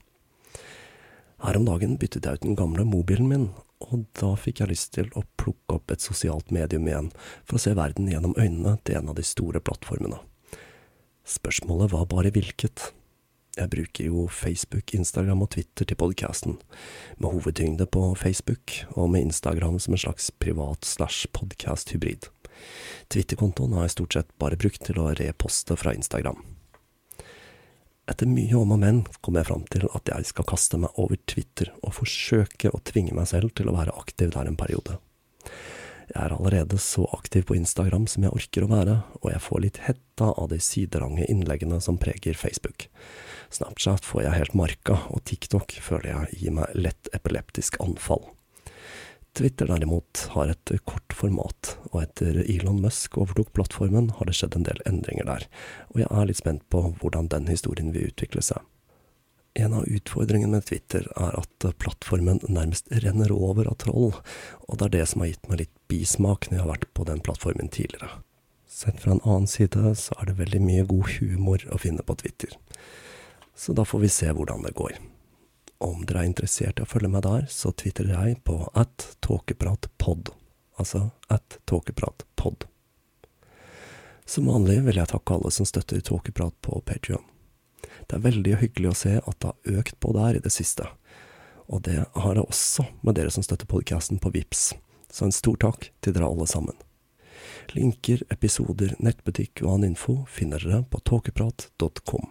Her 1.41 1.57
om 1.57 1.69
dagen 1.69 1.99
byttet 2.01 2.25
jeg 2.25 2.41
ut 2.41 2.49
den 2.49 2.57
gamle 2.57 2.85
mobilen 2.85 3.29
min, 3.29 3.53
og 3.81 4.05
da 4.21 4.35
fikk 4.39 4.63
jeg 4.63 4.73
lyst 4.73 4.93
til 4.97 5.09
å 5.17 5.25
plukke 5.41 5.77
opp 5.77 5.93
et 5.93 6.05
sosialt 6.05 6.53
medium 6.55 6.87
igjen, 6.89 7.11
for 7.45 7.59
å 7.59 7.63
se 7.63 7.75
verden 7.77 8.11
gjennom 8.11 8.37
øynene 8.39 8.77
til 8.85 9.01
en 9.01 9.13
av 9.13 9.19
de 9.19 9.25
store 9.27 9.63
plattformene. 9.65 10.21
Spørsmålet 11.27 11.93
var 11.93 12.09
bare 12.11 12.33
hvilket. 12.35 12.91
Jeg 13.59 13.71
bruker 13.73 14.07
jo 14.07 14.27
Facebook, 14.31 14.95
Instagram 14.95 15.43
og 15.45 15.51
Twitter 15.57 15.89
til 15.89 15.99
podcasten, 15.99 16.61
med 17.19 17.35
hovedtyngde 17.35 17.89
på 17.91 18.13
Facebook, 18.19 18.77
og 18.95 19.11
med 19.15 19.31
Instagram 19.31 19.81
som 19.83 19.97
en 19.97 20.05
slags 20.05 20.31
privat 20.39 20.87
slash 20.87 21.27
podcast-hybrid. 21.35 22.31
Twitter-kontoen 23.11 23.75
har 23.75 23.89
jeg 23.89 23.97
stort 23.97 24.17
sett 24.17 24.33
bare 24.39 24.59
brukt 24.61 24.85
til 24.87 25.01
å 25.03 25.11
reposte 25.19 25.77
fra 25.81 25.97
Instagram. 25.97 26.39
Etter 28.11 28.27
mye 28.27 28.57
om 28.59 28.73
og 28.75 28.81
men 28.83 29.05
kom 29.23 29.37
jeg 29.39 29.47
fram 29.47 29.63
til 29.71 29.87
at 29.95 30.11
jeg 30.11 30.27
skal 30.33 30.49
kaste 30.51 30.81
meg 30.83 30.97
over 30.99 31.21
Twitter 31.31 31.71
og 31.85 31.95
forsøke 32.01 32.73
å 32.75 32.83
tvinge 32.83 33.15
meg 33.15 33.31
selv 33.31 33.55
til 33.55 33.71
å 33.71 33.77
være 33.77 33.95
aktiv 34.01 34.33
der 34.35 34.51
en 34.51 34.59
periode. 34.59 34.99
Jeg 36.11 36.19
er 36.25 36.33
allerede 36.35 36.79
så 36.83 37.05
aktiv 37.15 37.45
på 37.47 37.55
Instagram 37.55 38.09
som 38.11 38.25
jeg 38.27 38.35
orker 38.35 38.67
å 38.67 38.71
være, 38.73 38.97
og 39.23 39.29
jeg 39.31 39.43
får 39.45 39.63
litt 39.63 39.79
hetta 39.85 40.33
av 40.33 40.49
de 40.51 40.59
siderange 40.59 41.29
innleggene 41.31 41.79
som 41.85 42.01
preger 42.03 42.35
Facebook. 42.35 42.89
Snapchat 43.55 44.03
får 44.07 44.25
jeg 44.25 44.39
helt 44.41 44.59
marka, 44.59 44.99
og 45.15 45.23
TikTok 45.31 45.77
føler 45.79 46.11
jeg 46.11 46.43
gir 46.43 46.59
meg 46.59 46.75
lett 46.75 47.13
epileptisk 47.15 47.79
anfall. 47.85 48.27
Twitter 49.37 49.69
derimot 49.71 50.25
har 50.35 50.51
et 50.51 50.73
kort 50.85 51.15
format, 51.15 51.77
og 51.93 52.03
etter 52.03 52.43
Elon 52.43 52.81
Musk 52.83 53.19
overtok 53.21 53.53
plattformen, 53.55 54.11
har 54.19 54.27
det 54.27 54.35
skjedd 54.39 54.57
en 54.59 54.67
del 54.67 54.83
endringer 54.89 55.29
der, 55.29 55.47
og 55.95 56.03
jeg 56.03 56.11
er 56.11 56.29
litt 56.29 56.41
spent 56.41 56.67
på 56.73 56.83
hvordan 57.01 57.31
den 57.31 57.47
historien 57.51 57.93
vil 57.95 58.11
utvikle 58.11 58.43
seg. 58.45 58.65
En 59.59 59.75
av 59.75 59.87
utfordringene 59.91 60.59
med 60.59 60.67
Twitter 60.67 61.07
er 61.19 61.35
at 61.39 61.69
plattformen 61.83 62.43
nærmest 62.47 62.91
renner 63.03 63.33
over 63.35 63.71
av 63.71 63.81
troll, 63.83 64.13
og 64.67 64.79
det 64.79 64.87
er 64.89 64.97
det 64.99 65.07
som 65.11 65.25
har 65.25 65.33
gitt 65.33 65.49
meg 65.51 65.65
litt 65.65 65.75
bismak 65.91 66.51
når 66.51 66.57
jeg 66.57 66.65
har 66.65 66.73
vært 66.75 66.91
på 66.95 67.07
den 67.09 67.23
plattformen 67.27 67.71
tidligere. 67.75 68.21
Sett 68.71 69.03
fra 69.03 69.17
en 69.17 69.25
annen 69.27 69.51
side 69.51 69.95
så 69.99 70.15
er 70.21 70.31
det 70.31 70.39
veldig 70.39 70.63
mye 70.63 70.87
god 70.91 71.11
humor 71.19 71.67
å 71.75 71.81
finne 71.83 72.07
på 72.07 72.15
Twitter. 72.23 72.55
Så 73.59 73.75
da 73.75 73.83
får 73.85 74.07
vi 74.07 74.13
se 74.15 74.31
hvordan 74.31 74.63
det 74.65 74.77
går. 74.79 74.95
Om 75.81 76.05
dere 76.05 76.25
er 76.25 76.29
interessert 76.29 76.81
i 76.81 76.85
å 76.85 76.89
følge 76.89 77.09
meg 77.09 77.25
der, 77.25 77.47
så 77.49 77.73
twitterer 77.73 78.29
jeg 78.29 78.43
på 78.45 78.59
at 78.77 79.07
tåkepratpod. 79.25 80.29
Altså 80.81 81.07
at 81.33 81.57
tåkepratpod. 81.69 82.67
Som 84.29 84.47
vanlig 84.47 84.77
vil 84.87 85.01
jeg 85.01 85.11
takke 85.11 85.35
alle 85.35 85.51
som 85.51 85.67
støtter 85.67 86.03
Tåkeprat 86.07 86.55
på 86.63 86.77
Patrion. 86.87 87.25
Det 88.07 88.15
er 88.15 88.23
veldig 88.23 88.53
hyggelig 88.61 88.93
å 88.93 88.99
se 89.01 89.17
at 89.19 89.39
det 89.43 89.51
har 89.51 89.81
økt 89.81 89.97
på 89.99 90.13
der 90.15 90.39
i 90.39 90.43
det 90.45 90.53
siste. 90.55 90.87
Og 91.67 91.83
det 91.89 92.05
har 92.15 92.37
det 92.37 92.45
også 92.45 92.87
med 93.03 93.19
dere 93.19 93.33
som 93.35 93.43
støtter 93.43 93.67
podkasten 93.71 94.21
på 94.23 94.31
VIPS. 94.37 94.75
Så 95.11 95.27
en 95.27 95.35
stor 95.35 95.59
takk 95.65 95.89
til 95.99 96.15
dere 96.15 96.29
alle 96.31 96.47
sammen. 96.47 96.79
Linker, 97.75 98.23
episoder, 98.31 98.95
nettbutikk 99.03 99.65
og 99.65 99.75
annen 99.75 99.97
info 99.97 100.21
finner 100.31 100.63
dere 100.63 100.85
på 100.87 101.03
tåkeprat.com. 101.11 102.31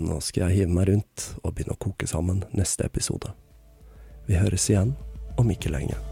Nå 0.00 0.20
skal 0.24 0.48
jeg 0.48 0.62
hive 0.62 0.72
meg 0.72 0.88
rundt 0.88 1.26
og 1.42 1.52
begynne 1.52 1.76
å 1.76 1.82
koke 1.82 2.08
sammen 2.08 2.44
neste 2.56 2.86
episode. 2.88 3.34
Vi 4.28 4.38
høres 4.40 4.70
igjen 4.70 4.94
om 5.40 5.50
ikke 5.52 5.72
lenge. 5.72 6.11